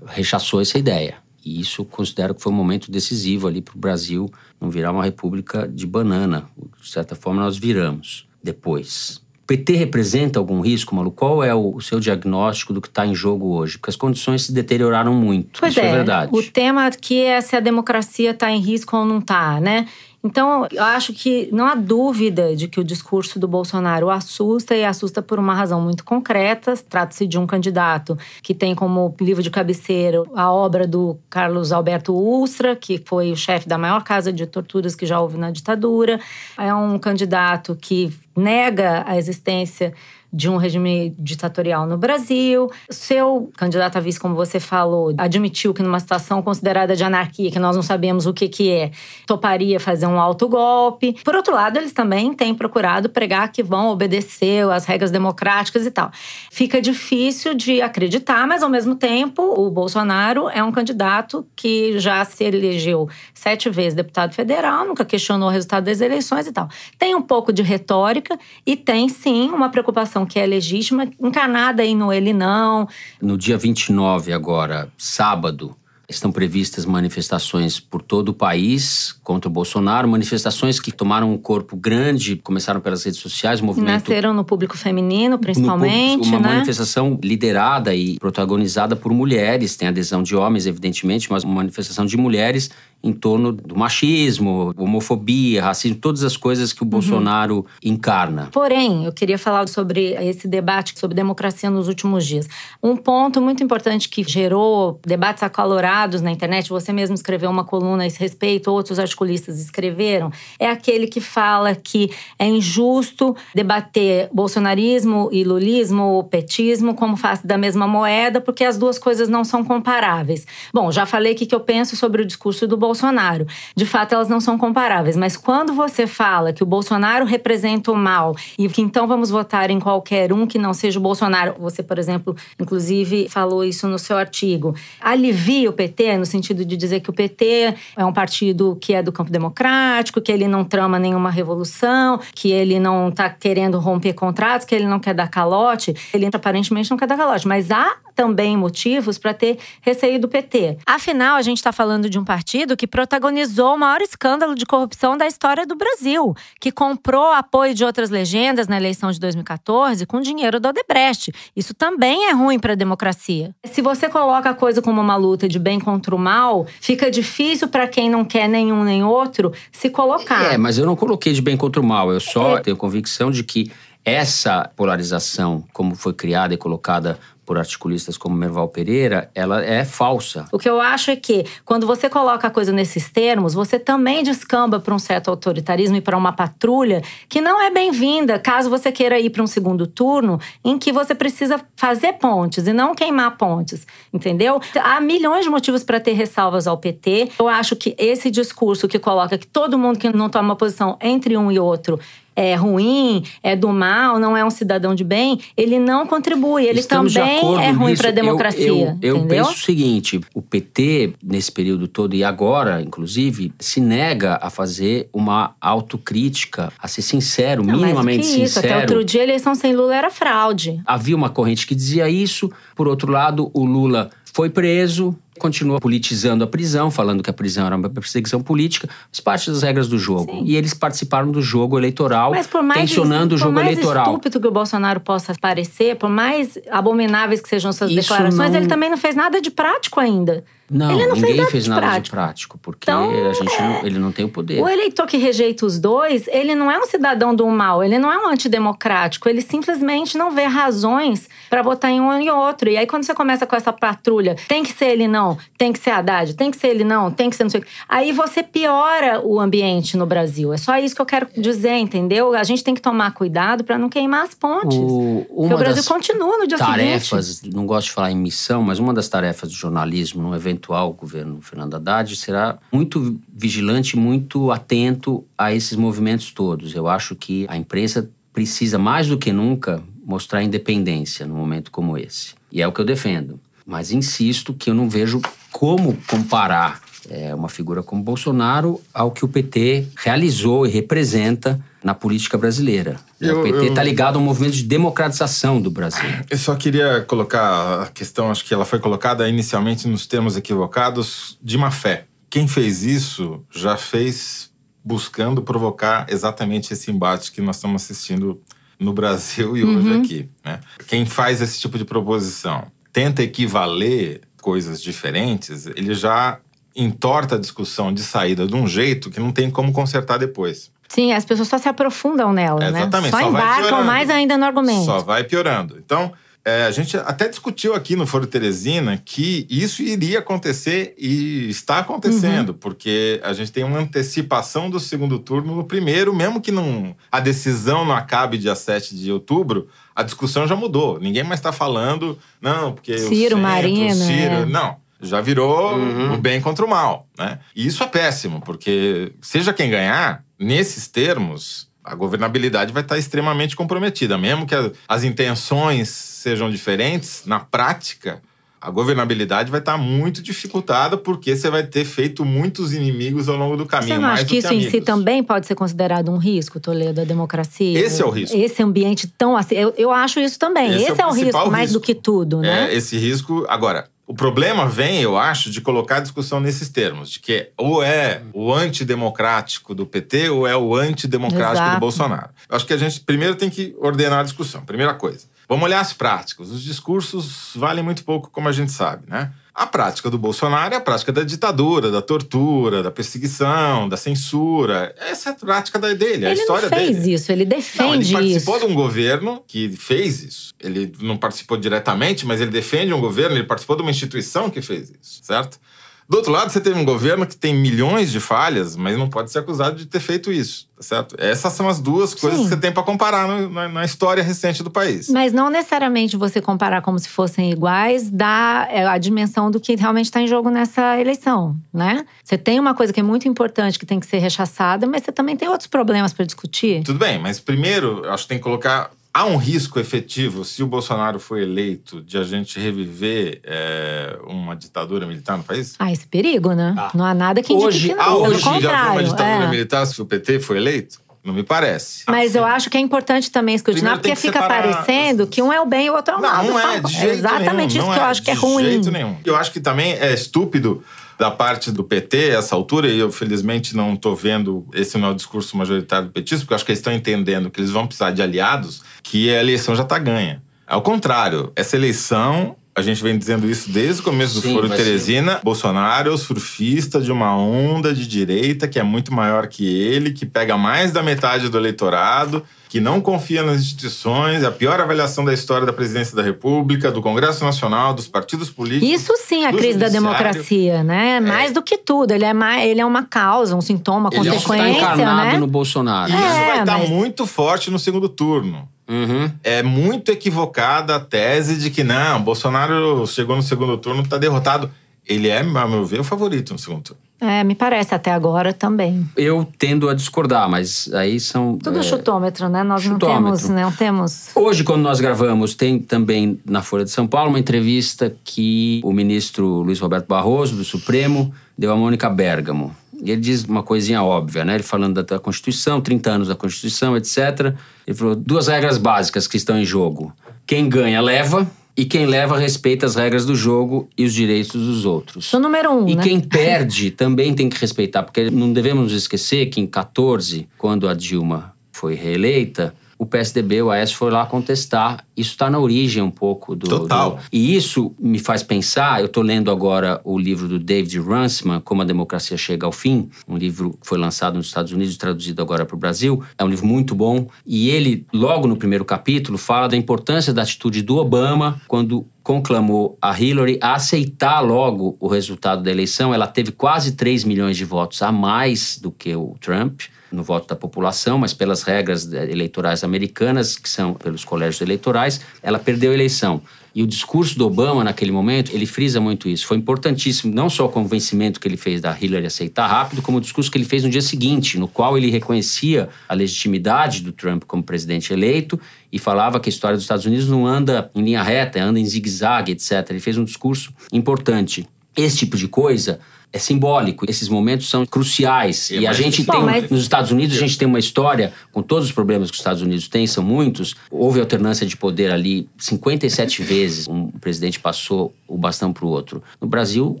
rechaçou 0.06 0.60
essa 0.60 0.78
ideia. 0.78 1.23
E 1.44 1.60
isso 1.60 1.84
considero 1.84 2.34
que 2.34 2.42
foi 2.42 2.52
um 2.52 2.56
momento 2.56 2.90
decisivo 2.90 3.46
ali 3.46 3.60
para 3.60 3.76
o 3.76 3.78
Brasil 3.78 4.30
não 4.60 4.70
virar 4.70 4.92
uma 4.92 5.04
república 5.04 5.68
de 5.68 5.86
banana. 5.86 6.48
De 6.80 6.88
certa 6.88 7.14
forma, 7.14 7.42
nós 7.42 7.56
viramos 7.56 8.26
depois. 8.42 9.22
O 9.44 9.46
PT 9.46 9.74
representa 9.74 10.38
algum 10.38 10.60
risco, 10.60 10.94
Malu? 10.94 11.10
Qual 11.10 11.44
é 11.44 11.54
o, 11.54 11.78
seu 11.80 12.00
diagnóstico 12.00 12.72
do 12.72 12.80
que 12.80 12.88
está 12.88 13.06
em 13.06 13.14
jogo 13.14 13.48
hoje? 13.54 13.76
Porque 13.76 13.90
as 13.90 13.96
condições 13.96 14.42
se 14.42 14.52
deterioraram 14.52 15.14
muito. 15.14 15.60
Pois 15.60 15.72
Isso 15.72 15.80
é, 15.80 15.86
é 15.86 15.92
verdade. 15.92 16.30
O 16.34 16.42
tema 16.42 16.86
aqui 16.86 17.20
é 17.20 17.38
se 17.42 17.54
a 17.54 17.60
democracia 17.60 18.30
está 18.30 18.50
em 18.50 18.58
risco 18.58 18.96
ou 18.96 19.04
não 19.04 19.18
está, 19.18 19.60
né? 19.60 19.86
Então, 20.24 20.66
eu 20.72 20.82
acho 20.82 21.12
que 21.12 21.50
não 21.52 21.66
há 21.66 21.74
dúvida 21.74 22.56
de 22.56 22.66
que 22.66 22.80
o 22.80 22.84
discurso 22.84 23.38
do 23.38 23.46
Bolsonaro 23.46 24.08
assusta 24.08 24.74
e 24.74 24.82
assusta 24.82 25.20
por 25.20 25.38
uma 25.38 25.54
razão 25.54 25.82
muito 25.82 26.02
concreta. 26.02 26.74
Trata-se 26.88 27.26
de 27.26 27.38
um 27.38 27.46
candidato 27.46 28.16
que 28.42 28.54
tem 28.54 28.74
como 28.74 29.14
livro 29.20 29.42
de 29.42 29.50
cabeceira 29.50 30.22
a 30.34 30.50
obra 30.50 30.86
do 30.86 31.18
Carlos 31.28 31.72
Alberto 31.72 32.14
Ustra, 32.16 32.74
que 32.74 33.02
foi 33.04 33.32
o 33.32 33.36
chefe 33.36 33.68
da 33.68 33.76
maior 33.76 34.02
casa 34.02 34.32
de 34.32 34.46
torturas 34.46 34.94
que 34.94 35.04
já 35.04 35.20
houve 35.20 35.36
na 35.36 35.50
ditadura. 35.50 36.18
É 36.56 36.72
um 36.72 36.98
candidato 36.98 37.76
que 37.76 38.10
nega 38.34 39.04
a 39.06 39.18
existência 39.18 39.92
de 40.34 40.50
um 40.50 40.56
regime 40.56 41.14
ditatorial 41.16 41.86
no 41.86 41.96
Brasil. 41.96 42.68
Seu 42.90 43.52
candidato 43.56 43.96
a 43.96 44.00
vice, 44.00 44.18
como 44.18 44.34
você 44.34 44.58
falou, 44.58 45.14
admitiu 45.16 45.72
que 45.72 45.80
numa 45.80 46.00
situação 46.00 46.42
considerada 46.42 46.96
de 46.96 47.04
anarquia, 47.04 47.52
que 47.52 47.58
nós 47.60 47.76
não 47.76 47.82
sabemos 47.82 48.26
o 48.26 48.34
que, 48.34 48.48
que 48.48 48.68
é, 48.68 48.90
toparia 49.28 49.78
fazer 49.78 50.06
um 50.06 50.18
autogolpe. 50.18 51.16
Por 51.22 51.36
outro 51.36 51.54
lado, 51.54 51.76
eles 51.76 51.92
também 51.92 52.34
têm 52.34 52.52
procurado 52.52 53.08
pregar 53.08 53.52
que 53.52 53.62
vão 53.62 53.90
obedecer 53.90 54.68
às 54.70 54.84
regras 54.84 55.12
democráticas 55.12 55.86
e 55.86 55.90
tal. 55.92 56.10
Fica 56.50 56.82
difícil 56.82 57.54
de 57.54 57.80
acreditar, 57.80 58.44
mas 58.48 58.64
ao 58.64 58.68
mesmo 58.68 58.96
tempo, 58.96 59.42
o 59.42 59.70
Bolsonaro 59.70 60.48
é 60.48 60.64
um 60.64 60.72
candidato 60.72 61.46
que 61.54 61.96
já 62.00 62.24
se 62.24 62.42
elegeu 62.42 63.08
sete 63.32 63.70
vezes 63.70 63.94
deputado 63.94 64.34
federal, 64.34 64.84
nunca 64.84 65.04
questionou 65.04 65.48
o 65.48 65.52
resultado 65.52 65.84
das 65.84 66.00
eleições 66.00 66.48
e 66.48 66.52
tal. 66.52 66.68
Tem 66.98 67.14
um 67.14 67.22
pouco 67.22 67.52
de 67.52 67.62
retórica 67.62 68.36
e 68.66 68.74
tem 68.74 69.08
sim 69.08 69.50
uma 69.50 69.68
preocupação 69.68 70.23
que 70.26 70.38
é 70.38 70.46
legítima, 70.46 71.08
encarnada 71.20 71.82
aí 71.82 71.94
no 71.94 72.12
ele 72.12 72.32
não. 72.32 72.88
No 73.20 73.36
dia 73.36 73.58
29 73.58 74.32
agora, 74.32 74.88
sábado, 74.96 75.76
Estão 76.08 76.30
previstas 76.30 76.84
manifestações 76.84 77.80
por 77.80 78.02
todo 78.02 78.28
o 78.28 78.34
país 78.34 79.16
contra 79.22 79.48
o 79.48 79.52
Bolsonaro, 79.52 80.06
manifestações 80.06 80.78
que 80.78 80.92
tomaram 80.92 81.32
um 81.32 81.38
corpo 81.38 81.76
grande, 81.76 82.36
começaram 82.36 82.80
pelas 82.80 83.04
redes 83.04 83.20
sociais, 83.20 83.60
movimento... 83.60 83.90
Nasceram 83.90 84.34
no 84.34 84.44
público 84.44 84.76
feminino, 84.76 85.38
principalmente, 85.38 86.18
público, 86.18 86.36
Uma 86.36 86.40
né? 86.40 86.54
manifestação 86.56 87.18
liderada 87.22 87.94
e 87.94 88.18
protagonizada 88.18 88.94
por 88.94 89.12
mulheres, 89.12 89.76
tem 89.76 89.88
adesão 89.88 90.22
de 90.22 90.36
homens, 90.36 90.66
evidentemente, 90.66 91.30
mas 91.30 91.42
uma 91.42 91.54
manifestação 91.54 92.04
de 92.04 92.16
mulheres 92.16 92.70
em 93.02 93.12
torno 93.12 93.52
do 93.52 93.76
machismo, 93.76 94.72
homofobia, 94.78 95.62
racismo, 95.62 95.98
todas 95.98 96.24
as 96.24 96.38
coisas 96.38 96.72
que 96.72 96.82
o 96.82 96.84
uhum. 96.84 96.90
Bolsonaro 96.90 97.66
encarna. 97.82 98.48
Porém, 98.50 99.04
eu 99.04 99.12
queria 99.12 99.36
falar 99.38 99.68
sobre 99.68 100.14
esse 100.14 100.48
debate 100.48 100.98
sobre 100.98 101.14
democracia 101.14 101.68
nos 101.68 101.86
últimos 101.86 102.26
dias. 102.26 102.48
Um 102.82 102.96
ponto 102.96 103.42
muito 103.42 103.62
importante 103.62 104.08
que 104.08 104.22
gerou 104.22 104.98
debates 105.06 105.42
acalorados 105.42 105.93
na 106.22 106.30
internet, 106.30 106.68
você 106.68 106.92
mesmo 106.92 107.14
escreveu 107.14 107.50
uma 107.50 107.64
coluna 107.64 108.02
a 108.02 108.06
esse 108.06 108.18
respeito, 108.18 108.70
outros 108.70 108.98
articulistas 108.98 109.60
escreveram, 109.60 110.30
é 110.58 110.68
aquele 110.68 111.06
que 111.06 111.20
fala 111.20 111.74
que 111.74 112.10
é 112.38 112.46
injusto 112.46 113.36
debater 113.54 114.28
bolsonarismo 114.32 115.28
e 115.32 115.44
lulismo 115.44 116.02
ou 116.02 116.24
petismo 116.24 116.94
como 116.94 117.16
face 117.16 117.46
da 117.46 117.56
mesma 117.56 117.86
moeda, 117.86 118.40
porque 118.40 118.64
as 118.64 118.76
duas 118.76 118.98
coisas 118.98 119.28
não 119.28 119.44
são 119.44 119.64
comparáveis. 119.64 120.46
Bom, 120.72 120.90
já 120.90 121.06
falei 121.06 121.32
o 121.32 121.36
que 121.36 121.54
eu 121.54 121.60
penso 121.60 121.96
sobre 121.96 122.22
o 122.22 122.24
discurso 122.24 122.66
do 122.66 122.76
Bolsonaro. 122.76 123.46
De 123.76 123.86
fato, 123.86 124.14
elas 124.14 124.28
não 124.28 124.40
são 124.40 124.58
comparáveis. 124.58 125.16
Mas 125.16 125.36
quando 125.36 125.72
você 125.72 126.06
fala 126.06 126.52
que 126.52 126.62
o 126.62 126.66
Bolsonaro 126.66 127.24
representa 127.24 127.92
o 127.92 127.96
mal 127.96 128.34
e 128.58 128.68
que 128.68 128.82
então 128.82 129.06
vamos 129.06 129.30
votar 129.30 129.70
em 129.70 129.78
qualquer 129.78 130.32
um 130.32 130.46
que 130.46 130.58
não 130.58 130.74
seja 130.74 130.98
o 130.98 131.02
Bolsonaro, 131.02 131.54
você, 131.58 131.82
por 131.82 131.98
exemplo, 131.98 132.36
inclusive 132.58 133.28
falou 133.28 133.64
isso 133.64 133.86
no 133.86 133.98
seu 133.98 134.16
artigo, 134.16 134.74
alivia 135.00 135.70
o 135.70 135.72
PT 135.84 136.16
no 136.16 136.26
sentido 136.26 136.64
de 136.64 136.76
dizer 136.76 137.00
que 137.00 137.10
o 137.10 137.12
PT 137.12 137.74
é 137.96 138.04
um 138.04 138.12
partido 138.12 138.76
que 138.80 138.94
é 138.94 139.02
do 139.02 139.12
campo 139.12 139.30
democrático, 139.30 140.20
que 140.20 140.32
ele 140.32 140.48
não 140.48 140.64
trama 140.64 140.98
nenhuma 140.98 141.30
revolução, 141.30 142.20
que 142.34 142.50
ele 142.50 142.78
não 142.78 143.08
está 143.08 143.28
querendo 143.28 143.78
romper 143.78 144.14
contratos, 144.14 144.66
que 144.66 144.74
ele 144.74 144.86
não 144.86 144.98
quer 144.98 145.14
dar 145.14 145.28
calote. 145.28 145.94
Ele 146.12 146.28
aparentemente 146.32 146.90
não 146.90 146.96
quer 146.96 147.06
dar 147.06 147.16
calote, 147.16 147.46
mas 147.46 147.70
há 147.70 147.96
também 148.14 148.56
motivos 148.56 149.18
para 149.18 149.34
ter 149.34 149.58
receio 149.82 150.20
do 150.20 150.28
PT. 150.28 150.78
Afinal, 150.86 151.36
a 151.36 151.42
gente 151.42 151.58
está 151.58 151.72
falando 151.72 152.08
de 152.08 152.18
um 152.18 152.24
partido 152.24 152.76
que 152.76 152.86
protagonizou 152.86 153.74
o 153.74 153.78
maior 153.78 154.00
escândalo 154.00 154.54
de 154.54 154.64
corrupção 154.64 155.16
da 155.16 155.26
história 155.26 155.66
do 155.66 155.74
Brasil, 155.74 156.34
que 156.60 156.70
comprou 156.70 157.32
apoio 157.32 157.74
de 157.74 157.84
outras 157.84 158.10
legendas 158.10 158.68
na 158.68 158.76
eleição 158.76 159.10
de 159.10 159.18
2014 159.18 160.06
com 160.06 160.20
dinheiro 160.20 160.60
do 160.60 160.68
Odebrecht. 160.68 161.32
Isso 161.56 161.74
também 161.74 162.28
é 162.28 162.32
ruim 162.32 162.58
para 162.58 162.72
a 162.72 162.76
democracia. 162.76 163.54
Se 163.64 163.82
você 163.82 164.08
coloca 164.08 164.50
a 164.50 164.54
coisa 164.54 164.80
como 164.80 165.00
uma 165.00 165.16
luta 165.16 165.48
de 165.48 165.58
bem 165.58 165.73
contra 165.80 166.14
o 166.14 166.18
mal, 166.18 166.66
fica 166.80 167.10
difícil 167.10 167.68
para 167.68 167.86
quem 167.86 168.10
não 168.10 168.24
quer 168.24 168.48
nenhum 168.48 168.84
nem 168.84 169.04
outro 169.04 169.52
se 169.72 169.90
colocar. 169.90 170.52
É, 170.52 170.58
mas 170.58 170.78
eu 170.78 170.86
não 170.86 170.96
coloquei 170.96 171.32
de 171.32 171.42
bem 171.42 171.56
contra 171.56 171.80
o 171.80 171.84
mal. 171.84 172.12
Eu 172.12 172.20
só 172.20 172.58
é. 172.58 172.60
tenho 172.60 172.76
convicção 172.76 173.30
de 173.30 173.42
que 173.42 173.70
essa 174.04 174.70
polarização, 174.76 175.64
como 175.72 175.94
foi 175.94 176.12
criada 176.12 176.52
e 176.52 176.56
colocada 176.58 177.18
por 177.44 177.58
articulistas 177.58 178.16
como 178.16 178.34
Merval 178.34 178.68
Pereira, 178.68 179.30
ela 179.34 179.64
é 179.64 179.84
falsa. 179.84 180.46
O 180.52 180.58
que 180.58 180.68
eu 180.68 180.80
acho 180.80 181.10
é 181.10 181.16
que, 181.16 181.44
quando 181.64 181.86
você 181.86 182.08
coloca 182.08 182.46
a 182.46 182.50
coisa 182.50 182.72
nesses 182.72 183.10
termos, 183.10 183.54
você 183.54 183.78
também 183.78 184.22
descamba 184.22 184.80
para 184.80 184.94
um 184.94 184.98
certo 184.98 185.28
autoritarismo 185.28 185.96
e 185.96 186.00
para 186.00 186.16
uma 186.16 186.32
patrulha 186.32 187.02
que 187.28 187.40
não 187.40 187.60
é 187.60 187.70
bem-vinda 187.70 188.38
caso 188.38 188.70
você 188.70 188.90
queira 188.90 189.18
ir 189.18 189.30
para 189.30 189.42
um 189.42 189.46
segundo 189.46 189.86
turno 189.86 190.40
em 190.64 190.78
que 190.78 190.92
você 190.92 191.14
precisa 191.14 191.60
fazer 191.76 192.14
pontes 192.14 192.66
e 192.66 192.72
não 192.72 192.94
queimar 192.94 193.36
pontes, 193.36 193.86
entendeu? 194.12 194.60
Há 194.82 195.00
milhões 195.00 195.44
de 195.44 195.50
motivos 195.50 195.84
para 195.84 196.00
ter 196.00 196.12
ressalvas 196.12 196.66
ao 196.66 196.78
PT. 196.78 197.32
Eu 197.38 197.48
acho 197.48 197.76
que 197.76 197.94
esse 197.98 198.30
discurso 198.30 198.88
que 198.88 198.98
coloca 198.98 199.36
que 199.36 199.46
todo 199.46 199.78
mundo 199.78 199.98
que 199.98 200.08
não 200.10 200.28
toma 200.28 200.56
posição 200.56 200.96
entre 201.00 201.36
um 201.36 201.50
e 201.50 201.58
outro 201.58 201.98
é 202.36 202.54
ruim, 202.54 203.22
é 203.42 203.54
do 203.54 203.68
mal, 203.72 204.18
não 204.18 204.36
é 204.36 204.44
um 204.44 204.50
cidadão 204.50 204.94
de 204.94 205.04
bem, 205.04 205.40
ele 205.56 205.78
não 205.78 206.06
contribui. 206.06 206.66
Ele 206.66 206.80
Estamos 206.80 207.14
também 207.14 207.62
é 207.62 207.70
ruim 207.70 207.96
para 207.96 208.08
a 208.08 208.12
democracia. 208.12 208.98
Eu, 209.00 209.16
eu, 209.16 209.16
eu 209.18 209.26
penso 209.26 209.52
o 209.52 209.56
seguinte: 209.56 210.20
o 210.34 210.42
PT, 210.42 211.14
nesse 211.22 211.50
período 211.50 211.88
todo, 211.88 212.14
e 212.14 212.24
agora, 212.24 212.82
inclusive, 212.82 213.52
se 213.58 213.80
nega 213.80 214.38
a 214.40 214.50
fazer 214.50 215.08
uma 215.12 215.54
autocrítica, 215.60 216.72
a 216.78 216.88
ser 216.88 217.02
sincero, 217.02 217.64
não, 217.64 217.78
minimamente 217.78 218.26
isso, 218.26 218.54
sincero. 218.54 218.66
Até 218.66 218.80
outro 218.80 219.04
dia, 219.04 219.20
a 219.20 219.24
eleição 219.24 219.54
sem 219.54 219.74
Lula 219.74 219.94
era 219.94 220.10
fraude. 220.10 220.80
Havia 220.86 221.16
uma 221.16 221.30
corrente 221.30 221.66
que 221.66 221.74
dizia 221.74 222.08
isso, 222.08 222.50
por 222.74 222.88
outro 222.88 223.10
lado, 223.10 223.50
o 223.52 223.64
Lula 223.64 224.10
foi 224.34 224.50
preso, 224.50 225.16
continua 225.38 225.80
politizando 225.80 226.44
a 226.44 226.46
prisão, 226.46 226.90
falando 226.90 227.22
que 227.22 227.30
a 227.30 227.32
prisão 227.32 227.66
era 227.66 227.76
uma 227.76 227.90
perseguição 227.90 228.42
política, 228.42 228.88
faz 229.10 229.20
parte 229.20 229.50
das 229.50 229.62
regras 229.62 229.88
do 229.88 229.98
jogo. 229.98 230.30
Sim. 230.30 230.42
E 230.44 230.56
eles 230.56 230.74
participaram 230.74 231.30
do 231.30 231.42
jogo 231.42 231.78
eleitoral, 231.78 232.32
tensionando 232.72 233.34
o 233.34 233.38
jogo 233.38 233.58
eleitoral. 233.58 233.92
Por 233.92 233.94
mais 233.94 234.08
estúpido 234.08 234.40
que 234.40 234.46
o 234.46 234.50
Bolsonaro 234.50 235.00
possa 235.00 235.34
parecer, 235.40 235.96
por 235.96 236.08
mais 236.08 236.58
abomináveis 236.70 237.40
que 237.40 237.48
sejam 237.48 237.72
suas 237.72 237.90
Isso 237.90 238.00
declarações, 238.00 238.50
não... 238.50 238.58
ele 238.58 238.66
também 238.66 238.90
não 238.90 238.96
fez 238.96 239.14
nada 239.14 239.40
de 239.40 239.50
prático 239.50 240.00
ainda. 240.00 240.44
Não, 240.74 240.90
ele 240.92 241.06
não 241.06 241.14
ninguém 241.14 241.30
fez 241.34 241.38
nada, 241.38 241.50
fez 241.50 241.64
de, 241.64 241.70
nada 241.70 241.80
prático. 241.82 242.02
de 242.04 242.10
prático, 242.10 242.58
porque 242.60 242.90
Então, 242.90 243.10
a 243.30 243.32
gente 243.32 243.62
não- 243.62 243.86
ele 243.86 243.98
não 243.98 244.10
tem 244.12 244.24
o 244.24 244.28
poder. 244.28 244.60
O 244.60 244.68
eleitor 244.68 245.06
que 245.06 245.16
rejeita 245.16 245.64
os 245.64 245.78
dois, 245.78 246.26
ele 246.28 246.54
não 246.54 246.70
é 246.70 246.78
um 246.78 246.84
cidadão 246.86 247.34
do 247.34 247.46
mal, 247.48 247.82
ele 247.84 247.98
não 247.98 248.10
é 248.12 248.18
um 248.18 248.28
antidemocrático, 248.28 249.28
ele 249.28 249.40
simplesmente 249.40 250.18
não 250.18 250.30
vê 250.32 250.44
razões 250.44 251.28
para 251.48 251.62
votar 251.62 251.90
em 251.90 252.00
um 252.00 252.20
e 252.20 252.28
outro. 252.30 252.68
E 252.68 252.76
aí, 252.76 252.86
quando 252.86 253.04
você 253.04 253.14
começa 253.14 253.46
com 253.46 253.54
essa 253.54 253.72
patrulha, 253.72 254.36
tem 254.48 254.62
que 254.64 254.72
ser 254.72 254.86
ele 254.86 255.06
não, 255.06 255.38
tem 255.56 255.72
que 255.72 255.78
ser 255.78 255.90
Haddad, 255.90 256.34
tem 256.34 256.50
que 256.50 256.56
ser 256.56 256.68
ele 256.68 256.84
não, 256.84 257.10
tem 257.10 257.30
que 257.30 257.36
ser 257.36 257.44
não 257.44 257.50
sei 257.50 257.60
o 257.60 257.62
quê. 257.62 257.68
Aí 257.88 258.10
você 258.12 258.42
piora 258.42 259.20
o 259.24 259.38
ambiente 259.40 259.96
no 259.96 260.06
Brasil. 260.06 260.52
É 260.52 260.56
só 260.56 260.76
isso 260.78 260.94
que 260.94 261.00
eu 261.00 261.06
quero 261.06 261.28
dizer, 261.36 261.76
entendeu? 261.76 262.34
A 262.34 262.42
gente 262.44 262.64
tem 262.64 262.74
que 262.74 262.80
tomar 262.82 263.12
cuidado 263.12 263.62
para 263.64 263.78
não 263.78 263.88
queimar 263.88 264.24
as 264.24 264.34
pontes. 264.34 264.76
O- 264.78 265.24
o 265.30 265.48
Brasil 265.48 265.76
das 265.76 265.88
continua 265.88 266.38
no 266.38 266.46
dia 266.46 266.58
seguinte. 266.58 266.70
tarefas, 266.76 267.42
não 267.42 267.66
gosto 267.66 267.86
de 267.88 267.92
falar 267.92 268.10
em 268.10 268.16
missão, 268.16 268.62
mas 268.62 268.78
uma 268.78 268.92
das 268.92 269.08
tarefas 269.08 269.50
do 269.50 269.54
jornalismo 269.54 270.22
no 270.22 270.34
eventual 270.64 270.92
governo 270.94 271.40
Fernando 271.42 271.74
Haddad 271.74 272.16
será 272.16 272.58
muito 272.72 273.20
vigilante, 273.28 273.96
muito 273.96 274.50
atento 274.50 275.24
a 275.36 275.52
esses 275.52 275.76
movimentos 275.76 276.32
todos. 276.32 276.74
Eu 276.74 276.88
acho 276.88 277.14
que 277.14 277.46
a 277.48 277.56
imprensa 277.56 278.08
precisa 278.32 278.78
mais 278.78 279.08
do 279.08 279.18
que 279.18 279.32
nunca 279.32 279.82
mostrar 280.04 280.42
independência 280.42 281.26
num 281.26 281.36
momento 281.36 281.70
como 281.70 281.98
esse. 281.98 282.34
E 282.50 282.62
é 282.62 282.66
o 282.66 282.72
que 282.72 282.80
eu 282.80 282.84
defendo. 282.84 283.38
Mas 283.66 283.92
insisto 283.92 284.54
que 284.54 284.70
eu 284.70 284.74
não 284.74 284.88
vejo 284.88 285.20
como 285.52 285.96
comparar 286.06 286.80
é, 287.08 287.34
uma 287.34 287.48
figura 287.48 287.82
como 287.82 288.02
Bolsonaro 288.02 288.80
ao 288.92 289.10
que 289.10 289.24
o 289.24 289.28
PT 289.28 289.86
realizou 289.96 290.66
e 290.66 290.70
representa 290.70 291.60
na 291.84 291.94
política 291.94 292.38
brasileira. 292.38 292.96
Eu- 293.20 293.40
o 293.40 293.42
PT 293.42 293.58
eu- 293.58 293.64
está 293.66 293.82
ligado 293.82 294.16
a 294.16 294.18
um 294.18 294.24
movimento 294.24 294.54
de 294.54 294.62
democratização 294.64 295.60
do 295.60 295.70
Brasil. 295.70 296.08
Eu 296.30 296.38
só 296.38 296.54
queria 296.56 297.02
colocar 297.02 297.82
a 297.82 297.86
questão, 297.88 298.30
acho 298.30 298.42
que 298.44 298.54
ela 298.54 298.64
foi 298.64 298.78
colocada 298.78 299.28
inicialmente 299.28 299.86
nos 299.86 300.06
termos 300.06 300.34
equivocados, 300.36 301.38
de 301.42 301.58
má 301.58 301.70
fé. 301.70 302.06
Quem 302.30 302.48
fez 302.48 302.82
isso 302.82 303.44
já 303.54 303.76
fez 303.76 304.50
buscando 304.82 305.42
provocar 305.42 306.06
exatamente 306.08 306.72
esse 306.72 306.90
embate 306.90 307.30
que 307.30 307.40
nós 307.42 307.56
estamos 307.56 307.82
assistindo 307.82 308.40
no 308.80 308.92
Brasil 308.92 309.56
e 309.56 309.64
hoje 309.64 309.92
aqui. 309.94 310.28
Né? 310.44 310.60
Quem 310.86 311.06
faz 311.06 311.40
esse 311.40 311.60
tipo 311.60 311.78
de 311.78 311.84
proposição 311.84 312.64
tenta 312.92 313.22
equivaler 313.22 314.22
coisas 314.40 314.82
diferentes, 314.82 315.66
ele 315.66 315.94
já 315.94 316.38
entorta 316.76 317.36
a 317.36 317.38
discussão 317.38 317.92
de 317.94 318.02
saída 318.02 318.46
de 318.46 318.54
um 318.54 318.66
jeito 318.66 319.10
que 319.10 319.20
não 319.20 319.30
tem 319.30 319.48
como 319.50 319.72
consertar 319.72 320.18
depois. 320.18 320.70
Sim, 320.88 321.12
as 321.12 321.24
pessoas 321.24 321.48
só 321.48 321.58
se 321.58 321.68
aprofundam 321.68 322.32
nela, 322.32 322.60
né? 322.70 322.80
Exatamente, 322.80 323.10
Só 323.10 323.18
só 323.20 323.30
vai 323.30 323.42
embarcam 323.60 323.84
mais 323.84 324.10
ainda 324.10 324.36
no 324.38 324.44
argumento. 324.44 324.84
Só 324.84 324.98
vai 325.00 325.24
piorando. 325.24 325.76
Então, 325.84 326.12
é, 326.44 326.64
a 326.66 326.70
gente 326.70 326.96
até 326.96 327.26
discutiu 327.26 327.74
aqui 327.74 327.96
no 327.96 328.06
Foro 328.06 328.26
Teresina 328.26 329.00
que 329.02 329.46
isso 329.48 329.82
iria 329.82 330.18
acontecer 330.18 330.94
e 330.98 331.48
está 331.48 331.78
acontecendo, 331.78 332.50
Uhum. 332.50 332.58
porque 332.60 333.18
a 333.24 333.32
gente 333.32 333.50
tem 333.50 333.64
uma 333.64 333.78
antecipação 333.78 334.68
do 334.68 334.78
segundo 334.78 335.18
turno 335.18 335.56
no 335.56 335.64
primeiro, 335.64 336.14
mesmo 336.14 336.40
que 336.40 336.52
não, 336.52 336.94
a 337.10 337.18
decisão 337.18 337.84
não 337.84 337.94
acabe 337.96 338.36
dia 338.38 338.54
7 338.54 338.94
de 338.94 339.10
outubro, 339.10 339.68
a 339.96 340.02
discussão 340.02 340.46
já 340.46 340.54
mudou. 340.54 341.00
Ninguém 341.00 341.24
mais 341.24 341.40
está 341.40 341.50
falando, 341.50 342.18
não, 342.42 342.72
porque 342.72 342.92
o 342.94 342.98
Ciro, 342.98 343.12
centro, 343.14 343.38
Marina, 343.38 343.92
o 343.94 343.96
Ciro. 343.96 344.34
é. 344.34 344.46
Não. 344.46 344.76
Já 345.00 345.20
virou 345.20 345.76
o 346.14 346.16
bem 346.16 346.40
contra 346.40 346.64
o 346.64 346.68
mal, 346.68 347.06
né? 347.18 347.38
E 347.54 347.66
isso 347.66 347.82
é 347.82 347.86
péssimo, 347.86 348.40
porque 348.40 349.12
seja 349.20 349.52
quem 349.52 349.68
ganhar, 349.68 350.24
nesses 350.38 350.88
termos, 350.88 351.68
a 351.82 351.94
governabilidade 351.94 352.72
vai 352.72 352.82
estar 352.82 352.98
extremamente 352.98 353.54
comprometida. 353.56 354.16
Mesmo 354.18 354.46
que 354.46 354.54
a- 354.54 354.70
as 354.88 355.04
intenções 355.04 355.88
sejam 355.88 356.50
diferentes, 356.50 357.22
na 357.26 357.40
prática, 357.40 358.22
a 358.60 358.70
governabilidade 358.70 359.50
vai 359.50 359.60
estar 359.60 359.76
muito 359.76 360.22
dificultada, 360.22 360.96
porque 360.96 361.36
você 361.36 361.50
vai 361.50 361.62
ter 361.66 361.84
feito 361.84 362.24
muitos 362.24 362.72
inimigos 362.72 363.28
ao 363.28 363.36
longo 363.36 363.58
do 363.58 363.66
caminho. 363.66 363.96
Você 363.96 364.00
não 364.00 364.08
acha 364.08 364.24
que 364.24 364.38
isso 364.38 364.54
em 364.54 364.70
si 364.70 364.80
também 364.80 365.22
pode 365.22 365.46
ser 365.46 365.54
considerado 365.54 366.10
um 366.10 366.16
risco, 366.16 366.58
Toledo, 366.58 366.94
da 366.94 367.04
democracia? 367.04 367.78
Esse 367.78 368.00
é 368.00 368.04
o 368.06 368.08
risco. 368.08 368.34
Esse 368.34 368.62
ambiente 368.62 369.06
tão 369.06 369.36
assim. 369.36 369.54
Eu, 369.54 369.74
eu 369.76 369.90
acho 369.90 370.18
isso 370.18 370.38
também. 370.38 370.70
Esse 370.76 370.92
Esse, 370.92 371.00
é 371.02 371.04
o 371.04 371.08
é, 371.08 371.10
o 371.10 371.10
risco, 371.10 371.20
principal 371.20 371.50
mais 371.50 371.68
risco. 371.70 371.78
do 371.80 371.84
que 371.84 371.94
tudo, 371.94 372.40
né? 372.40 372.70
É, 372.70 372.74
esse 372.74 372.96
risco. 372.96 373.44
Agora, 373.50 373.86
o 374.06 374.14
problema 374.14 374.66
vem, 374.66 375.00
eu 375.00 375.16
acho, 375.16 375.50
de 375.50 375.60
colocar 375.60 375.96
a 375.96 376.00
discussão 376.00 376.40
nesses 376.40 376.68
termos: 376.68 377.10
de 377.10 377.20
que 377.20 377.50
ou 377.56 377.82
é 377.82 378.22
o 378.32 378.52
antidemocrático 378.52 379.74
do 379.74 379.86
PT 379.86 380.28
ou 380.30 380.46
é 380.46 380.56
o 380.56 380.74
antidemocrático 380.74 381.56
Exato. 381.56 381.76
do 381.76 381.80
Bolsonaro. 381.80 382.30
Eu 382.48 382.56
acho 382.56 382.66
que 382.66 382.74
a 382.74 382.78
gente 382.78 383.00
primeiro 383.00 383.34
tem 383.34 383.48
que 383.48 383.74
ordenar 383.78 384.20
a 384.20 384.22
discussão. 384.22 384.64
Primeira 384.64 384.94
coisa. 384.94 385.26
Vamos 385.48 385.64
olhar 385.64 385.80
as 385.80 385.92
práticas. 385.92 386.50
Os 386.50 386.62
discursos 386.62 387.52
valem 387.54 387.84
muito 387.84 388.04
pouco, 388.04 388.30
como 388.30 388.48
a 388.48 388.52
gente 388.52 388.72
sabe, 388.72 389.04
né? 389.08 389.32
A 389.54 389.66
prática 389.68 390.10
do 390.10 390.18
Bolsonaro 390.18 390.74
é 390.74 390.76
a 390.76 390.80
prática 390.80 391.12
da 391.12 391.22
ditadura, 391.22 391.88
da 391.88 392.02
tortura, 392.02 392.82
da 392.82 392.90
perseguição, 392.90 393.88
da 393.88 393.96
censura. 393.96 394.92
Essa 394.98 395.30
é 395.30 395.32
a 395.32 395.36
prática 395.36 395.78
dele, 395.78 396.24
é 396.24 396.28
a 396.28 396.30
ele 396.32 396.40
história 396.40 396.68
não 396.68 396.76
fez 396.76 396.98
dele. 396.98 397.14
isso, 397.14 397.30
ele 397.30 397.44
Não, 397.44 397.52
ele 397.52 397.56
defende 397.56 398.12
participou 398.12 398.56
isso. 398.56 398.66
de 398.66 398.72
um 398.72 398.74
governo 398.74 399.44
que 399.46 399.68
fez 399.76 400.24
isso. 400.24 400.54
Ele 400.58 400.92
não 401.00 401.16
participou 401.16 401.56
diretamente, 401.56 402.26
mas 402.26 402.40
ele 402.40 402.50
defende 402.50 402.92
um 402.92 403.00
governo, 403.00 403.36
ele 403.36 403.44
participou 403.44 403.76
de 403.76 403.82
uma 403.82 403.92
instituição 403.92 404.50
que 404.50 404.60
fez 404.60 404.90
isso, 404.90 405.20
certo? 405.22 405.60
Do 406.08 406.18
outro 406.18 406.30
lado, 406.30 406.50
você 406.52 406.60
teve 406.60 406.78
um 406.78 406.84
governo 406.84 407.26
que 407.26 407.34
tem 407.36 407.54
milhões 407.54 408.12
de 408.12 408.20
falhas, 408.20 408.76
mas 408.76 408.96
não 408.98 409.08
pode 409.08 409.30
ser 409.32 409.38
acusado 409.38 409.76
de 409.76 409.86
ter 409.86 410.00
feito 410.00 410.30
isso, 410.30 410.66
tá 410.76 410.82
certo? 410.82 411.16
Essas 411.18 411.52
são 411.54 411.66
as 411.68 411.80
duas 411.80 412.14
coisas 412.14 412.38
Sim. 412.40 412.44
que 412.44 412.50
você 412.50 412.56
tem 412.58 412.70
para 412.70 412.82
comparar 412.82 413.26
no- 413.26 413.48
na, 413.48 413.68
na 413.68 413.84
história 413.84 414.22
recente 414.22 414.62
do 414.62 414.70
país. 414.70 415.08
Mas 415.08 415.32
não 415.32 415.48
necessariamente 415.48 416.16
você 416.16 416.40
comparar 416.42 416.82
como 416.82 416.98
se 416.98 417.08
fossem 417.08 417.50
iguais 417.50 418.10
dá 418.10 418.68
é, 418.70 418.86
a 418.86 418.98
dimensão 418.98 419.50
do 419.50 419.58
que 419.58 419.74
realmente 419.76 420.06
está 420.06 420.20
em 420.20 420.28
jogo 420.28 420.50
nessa 420.50 421.00
eleição, 421.00 421.56
né? 421.72 422.04
Você 422.22 422.36
tem 422.36 422.60
uma 422.60 422.74
coisa 422.74 422.92
que 422.92 423.00
é 423.00 423.02
muito 423.02 423.26
importante 423.26 423.78
que 423.78 423.86
tem 423.86 423.98
que 423.98 424.06
ser 424.06 424.18
rechaçada, 424.18 424.86
mas 424.86 425.02
você 425.04 425.10
também 425.12 425.36
tem 425.36 425.48
outros 425.48 425.68
problemas 425.68 426.12
para 426.12 426.24
discutir. 426.26 426.82
Tudo 426.84 426.98
bem, 426.98 427.18
mas 427.18 427.40
primeiro, 427.40 428.06
acho 428.10 428.24
que 428.24 428.28
tem 428.28 428.38
que 428.38 428.44
colocar. 428.44 428.90
Há 429.16 429.24
um 429.26 429.36
risco 429.36 429.78
efetivo, 429.78 430.44
se 430.44 430.60
o 430.60 430.66
Bolsonaro 430.66 431.20
for 431.20 431.38
eleito, 431.38 432.00
de 432.02 432.18
a 432.18 432.24
gente 432.24 432.58
reviver 432.58 433.40
é, 433.44 434.18
uma 434.26 434.56
ditadura 434.56 435.06
militar 435.06 435.38
no 435.38 435.44
país? 435.44 435.76
Ah, 435.78 435.92
esse 435.92 436.04
perigo, 436.04 436.52
né? 436.52 436.74
Ah. 436.76 436.90
Não 436.92 437.04
há 437.04 437.14
nada 437.14 437.40
que 437.40 437.52
indique 437.52 437.68
Hoje- 437.68 437.88
que 437.90 437.94
não. 437.94 438.02
Ah, 438.02 438.16
hoje 438.16 438.40
já 438.60 438.84
foi 438.86 438.90
uma 438.92 439.04
ditadura 439.04 439.44
é. 439.44 439.48
militar 439.48 439.86
se 439.86 440.02
o 440.02 440.04
PT 440.04 440.40
foi 440.40 440.56
eleito? 440.56 440.98
Não 441.22 441.32
me 441.32 441.44
parece. 441.44 442.02
Mas 442.08 442.34
eu 442.34 442.44
acho 442.44 442.68
que 442.68 442.76
é 442.76 442.80
importante 442.80 443.30
também 443.30 443.54
escrutinar, 443.54 443.94
porque 443.98 444.10
que 444.10 444.16
fica 444.16 444.42
separar- 444.42 444.62
parecendo 444.84 445.26
que 445.28 445.40
um 445.40 445.50
é 445.52 445.60
o 445.60 445.64
bem 445.64 445.86
e 445.86 445.90
o 445.90 445.94
outro 445.94 446.14
é 446.14 446.16
o 446.16 446.20
mal. 446.20 446.42
Não, 446.44 446.50
não 446.50 446.58
é, 446.60 446.80
de 446.80 446.92
jeito 446.92 447.14
exatamente 447.14 447.54
nenhum, 447.54 447.66
isso 447.68 447.78
não 447.78 447.92
que 447.94 447.98
eu 448.00 448.04
acho 448.04 448.22
que 448.22 448.30
é 448.30 448.34
de 448.34 448.40
ruim. 448.40 448.64
jeito 448.64 448.90
nenhum. 448.90 449.16
Eu 449.24 449.36
acho 449.36 449.50
que 449.52 449.60
também 449.60 449.92
é 449.92 450.12
estúpido 450.12 450.84
da 451.18 451.30
parte 451.30 451.70
do 451.70 451.84
PT 451.84 452.30
essa 452.30 452.54
altura, 452.54 452.88
e 452.88 452.98
eu 452.98 453.10
felizmente 453.10 453.76
não 453.76 453.94
estou 453.94 454.14
vendo, 454.14 454.66
esse 454.72 454.98
não 454.98 455.08
é 455.08 455.10
o 455.12 455.14
discurso 455.14 455.56
majoritário 455.56 456.08
do 456.08 456.12
petismo, 456.12 456.44
porque 456.44 456.54
acho 456.54 456.64
que 456.64 456.72
eles 456.72 456.80
estão 456.80 456.92
entendendo 456.92 457.50
que 457.50 457.60
eles 457.60 457.70
vão 457.70 457.86
precisar 457.86 458.10
de 458.10 458.22
aliados, 458.22 458.82
que 459.02 459.30
a 459.30 459.40
eleição 459.40 459.74
já 459.74 459.82
está 459.82 459.98
ganha. 459.98 460.42
Ao 460.66 460.82
contrário, 460.82 461.52
essa 461.54 461.76
eleição, 461.76 462.56
a 462.74 462.80
gente 462.82 463.02
vem 463.02 463.16
dizendo 463.16 463.48
isso 463.48 463.70
desde 463.70 464.00
o 464.00 464.04
começo 464.04 464.34
do 464.34 464.40
Sim, 464.40 464.54
Foro. 464.54 464.68
Teresina, 464.68 465.40
Bolsonaro 465.44 466.10
é 466.10 466.12
o 466.12 466.18
surfista 466.18 467.00
de 467.00 467.12
uma 467.12 467.36
onda 467.36 467.94
de 467.94 468.06
direita 468.06 468.66
que 468.66 468.78
é 468.78 468.82
muito 468.82 469.12
maior 469.12 469.46
que 469.46 469.66
ele, 469.66 470.12
que 470.12 470.24
pega 470.24 470.56
mais 470.56 470.90
da 470.90 471.02
metade 471.02 471.48
do 471.48 471.58
eleitorado, 471.58 472.42
que 472.74 472.80
não 472.80 473.00
confia 473.00 473.44
nas 473.44 473.60
instituições, 473.60 474.42
é 474.42 474.46
a 474.46 474.50
pior 474.50 474.80
avaliação 474.80 475.24
da 475.24 475.32
história 475.32 475.64
da 475.64 475.72
presidência 475.72 476.16
da 476.16 476.24
República, 476.24 476.90
do 476.90 477.00
Congresso 477.00 477.44
Nacional, 477.44 477.94
dos 477.94 478.08
partidos 478.08 478.50
políticos. 478.50 479.00
Isso 479.00 479.12
sim, 479.16 479.44
a 479.46 479.52
crise 479.52 479.78
da 479.78 479.88
democracia, 479.88 480.82
né? 480.82 481.20
Mais 481.20 481.52
do 481.52 481.62
que 481.62 481.78
tudo. 481.78 482.10
Ele 482.10 482.24
é, 482.24 482.32
mais, 482.34 482.68
ele 482.68 482.80
é 482.80 482.84
uma 482.84 483.04
causa, 483.04 483.54
um 483.54 483.60
sintoma, 483.60 484.10
Ele 484.12 484.22
está 484.22 484.32
consequência, 484.34 484.76
encarnado 484.80 485.30
né? 485.30 485.38
no 485.38 485.46
Bolsonaro. 485.46 486.10
E 486.10 486.16
isso 486.16 486.24
É, 486.24 486.46
vai 486.46 486.60
estar 486.62 486.78
mas- 486.78 486.88
muito 486.88 487.24
forte 487.28 487.70
no 487.70 487.78
segundo 487.78 488.08
turno. 488.08 488.68
Uhum. 488.88 489.30
É 489.44 489.62
muito 489.62 490.10
equivocada 490.10 490.96
a 490.96 490.98
tese 490.98 491.54
de 491.56 491.70
que 491.70 491.84
não, 491.84 492.20
Bolsonaro 492.22 493.06
chegou 493.06 493.36
no 493.36 493.42
segundo 493.42 493.78
turno, 493.78 494.02
está 494.02 494.18
derrotado. 494.18 494.68
Ele 495.06 495.28
é, 495.28 495.40
a 495.40 495.68
meu 495.68 495.84
ver, 495.84 496.00
o 496.00 496.04
favorito 496.04 496.52
no 496.52 496.58
segundo 496.58 496.82
turno. 496.82 497.04
É, 497.20 497.42
me 497.42 497.54
parece 497.54 497.94
até 497.94 498.12
agora 498.12 498.52
também. 498.52 499.08
Eu 499.16 499.46
tendo 499.58 499.88
a 499.88 499.94
discordar, 499.94 500.48
mas 500.48 500.92
aí 500.92 501.18
são. 501.18 501.56
Tudo 501.56 501.78
é, 501.78 501.82
chutômetro, 501.82 502.48
né? 502.48 502.62
Nós 502.62 502.84
não 502.84 502.94
chutômetro. 502.94 503.24
temos, 503.24 503.48
não 503.48 503.72
temos. 503.72 504.28
Hoje, 504.34 504.62
quando 504.64 504.82
nós 504.82 505.00
gravamos, 505.00 505.54
tem 505.54 505.78
também 505.78 506.38
na 506.44 506.60
Folha 506.60 506.84
de 506.84 506.90
São 506.90 507.06
Paulo 507.06 507.30
uma 507.30 507.38
entrevista 507.38 508.14
que 508.24 508.80
o 508.84 508.92
ministro 508.92 509.46
Luiz 509.62 509.78
Roberto 509.80 510.06
Barroso, 510.06 510.56
do 510.56 510.64
Supremo, 510.64 511.32
deu 511.56 511.72
a 511.72 511.76
Mônica 511.76 512.10
Bergamo. 512.10 512.76
E 513.02 513.10
ele 513.10 513.20
diz 513.20 513.44
uma 513.44 513.62
coisinha 513.62 514.02
óbvia, 514.02 514.44
né? 514.44 514.54
Ele 514.54 514.62
falando 514.62 514.94
da, 514.94 515.02
da 515.02 515.18
Constituição, 515.18 515.80
30 515.80 516.10
anos 516.10 516.28
da 516.28 516.34
Constituição, 516.34 516.96
etc. 516.96 517.54
Ele 517.86 517.96
falou 517.96 518.14
duas 518.14 518.48
regras 518.48 518.76
básicas 518.76 519.26
que 519.26 519.36
estão 519.36 519.58
em 519.58 519.64
jogo. 519.64 520.12
Quem 520.46 520.68
ganha, 520.68 521.00
leva. 521.00 521.46
E 521.76 521.84
quem 521.84 522.06
leva, 522.06 522.38
respeita 522.38 522.86
as 522.86 522.94
regras 522.94 523.26
do 523.26 523.34
jogo 523.34 523.88
e 523.98 524.04
os 524.04 524.14
direitos 524.14 524.52
dos 524.52 524.84
outros. 524.84 525.24
Sou 525.26 525.40
número 525.40 525.72
um, 525.72 525.88
E 525.88 525.96
né? 525.96 526.02
quem 526.02 526.20
perde 526.20 526.90
também 526.90 527.34
tem 527.34 527.48
que 527.48 527.60
respeitar, 527.60 528.04
porque 528.04 528.30
não 528.30 528.52
devemos 528.52 528.84
nos 528.84 528.92
esquecer 528.92 529.46
que 529.46 529.60
em 529.60 529.66
14, 529.66 530.48
quando 530.56 530.88
a 530.88 530.94
Dilma 530.94 531.52
foi 531.72 531.94
reeleita, 531.94 532.74
o 532.96 533.04
PSDB, 533.04 533.60
o 533.60 533.70
AS 533.70 533.92
foi 533.92 534.10
lá 534.10 534.24
contestar 534.24 535.04
Isso 535.16 535.30
está 535.30 535.48
na 535.48 535.58
origem 535.58 536.02
um 536.02 536.10
pouco 536.10 536.54
do. 536.56 536.66
Total. 536.68 537.12
do- 537.16 537.18
E 537.32 537.54
isso 537.56 537.94
me 537.98 538.18
faz 538.18 538.42
pensar. 538.42 539.00
Eu 539.00 539.06
estou 539.06 539.22
lendo 539.22 539.50
agora 539.50 540.00
o 540.04 540.18
livro 540.18 540.48
do 540.48 540.58
David 540.58 540.98
Runciman, 540.98 541.60
Como 541.60 541.82
a 541.82 541.84
Democracia 541.84 542.36
Chega 542.36 542.66
ao 542.66 542.72
Fim, 542.72 543.08
um 543.28 543.36
livro 543.36 543.70
que 543.80 543.86
foi 543.86 543.98
lançado 543.98 544.34
nos 544.36 544.46
Estados 544.46 544.72
Unidos 544.72 544.94
e 544.94 544.98
traduzido 544.98 545.40
agora 545.40 545.64
para 545.64 545.76
o 545.76 545.78
Brasil. 545.78 546.22
É 546.38 546.44
um 546.44 546.48
livro 546.48 546.66
muito 546.66 546.94
bom. 546.94 547.28
E 547.46 547.68
ele, 547.70 548.06
logo 548.12 548.46
no 548.46 548.56
primeiro 548.56 548.84
capítulo, 548.84 549.38
fala 549.38 549.68
da 549.68 549.76
importância 549.76 550.32
da 550.32 550.42
atitude 550.42 550.82
do 550.82 550.96
Obama 550.96 551.60
quando 551.68 552.06
conclamou 552.22 552.96
a 553.02 553.18
Hillary 553.20 553.58
a 553.62 553.74
aceitar 553.74 554.40
logo 554.40 554.96
o 554.98 555.06
resultado 555.06 555.62
da 555.62 555.70
eleição. 555.70 556.12
Ela 556.14 556.26
teve 556.26 556.50
quase 556.52 556.92
3 556.92 557.22
milhões 557.22 557.56
de 557.56 557.64
votos 557.66 558.00
a 558.02 558.10
mais 558.10 558.78
do 558.80 558.90
que 558.90 559.14
o 559.14 559.36
Trump 559.40 559.82
no 560.10 560.22
voto 560.22 560.46
da 560.46 560.54
população, 560.54 561.18
mas 561.18 561.34
pelas 561.34 561.64
regras 561.64 562.10
eh, 562.12 562.30
eleitorais 562.30 562.84
americanas, 562.84 563.56
que 563.56 563.68
são 563.68 563.94
pelos 563.94 564.24
colégios 564.24 564.60
eleitorais, 564.62 565.03
ela 565.42 565.58
perdeu 565.58 565.90
a 565.90 565.94
eleição. 565.94 566.42
E 566.74 566.82
o 566.82 566.86
discurso 566.88 567.38
do 567.38 567.46
Obama 567.46 567.84
naquele 567.84 568.10
momento, 568.10 568.50
ele 568.52 568.66
frisa 568.66 569.00
muito 569.00 569.28
isso. 569.28 569.46
Foi 569.46 569.56
importantíssimo, 569.56 570.34
não 570.34 570.50
só 570.50 570.66
o 570.66 570.68
convencimento 570.68 571.38
que 571.38 571.46
ele 571.46 571.56
fez 571.56 571.80
da 571.80 571.96
Hillary 571.96 572.26
aceitar 572.26 572.66
rápido, 572.66 573.00
como 573.00 573.18
o 573.18 573.20
discurso 573.20 573.48
que 573.48 573.56
ele 573.56 573.64
fez 573.64 573.84
no 573.84 573.90
dia 573.90 574.02
seguinte, 574.02 574.58
no 574.58 574.66
qual 574.66 574.98
ele 574.98 575.08
reconhecia 575.08 575.88
a 576.08 576.14
legitimidade 576.14 577.00
do 577.00 577.12
Trump 577.12 577.44
como 577.46 577.62
presidente 577.62 578.12
eleito 578.12 578.58
e 578.90 578.98
falava 578.98 579.38
que 579.38 579.48
a 579.48 579.52
história 579.52 579.76
dos 579.76 579.84
Estados 579.84 580.04
Unidos 580.04 580.28
não 580.28 580.44
anda 580.44 580.90
em 580.96 581.02
linha 581.02 581.22
reta, 581.22 581.62
anda 581.62 581.78
em 581.78 581.86
zigue-zague, 581.86 582.50
etc. 582.50 582.84
Ele 582.90 582.98
fez 582.98 583.16
um 583.16 583.24
discurso 583.24 583.72
importante. 583.92 584.66
Esse 584.96 585.18
tipo 585.18 585.36
de 585.36 585.46
coisa 585.46 586.00
é 586.34 586.38
simbólico. 586.38 587.08
Esses 587.08 587.28
momentos 587.28 587.70
são 587.70 587.86
cruciais. 587.86 588.70
É, 588.72 588.78
e 588.78 588.86
a 588.88 588.92
gente 588.92 589.22
Bom, 589.22 589.32
tem, 589.32 589.42
mas- 589.44 589.70
nos 589.70 589.82
Estados 589.82 590.10
Unidos, 590.10 590.36
a 590.36 590.40
gente 590.40 590.58
tem 590.58 590.66
uma 590.66 590.80
história, 590.80 591.32
com 591.52 591.62
todos 591.62 591.86
os 591.86 591.92
problemas 591.92 592.28
que 592.28 592.34
os 592.34 592.40
Estados 592.40 592.60
Unidos 592.60 592.88
têm, 592.88 593.06
são 593.06 593.22
muitos. 593.22 593.76
Houve 593.88 594.18
alternância 594.18 594.66
de 594.66 594.76
poder 594.76 595.12
ali 595.12 595.48
57 595.56 596.42
vezes. 596.42 596.88
Um 596.88 597.06
presidente 597.06 597.60
passou 597.60 598.12
o 598.26 598.36
bastão 598.36 598.72
para 598.72 598.84
o 598.84 598.88
outro. 598.88 599.22
No 599.40 599.46
Brasil, 599.46 600.00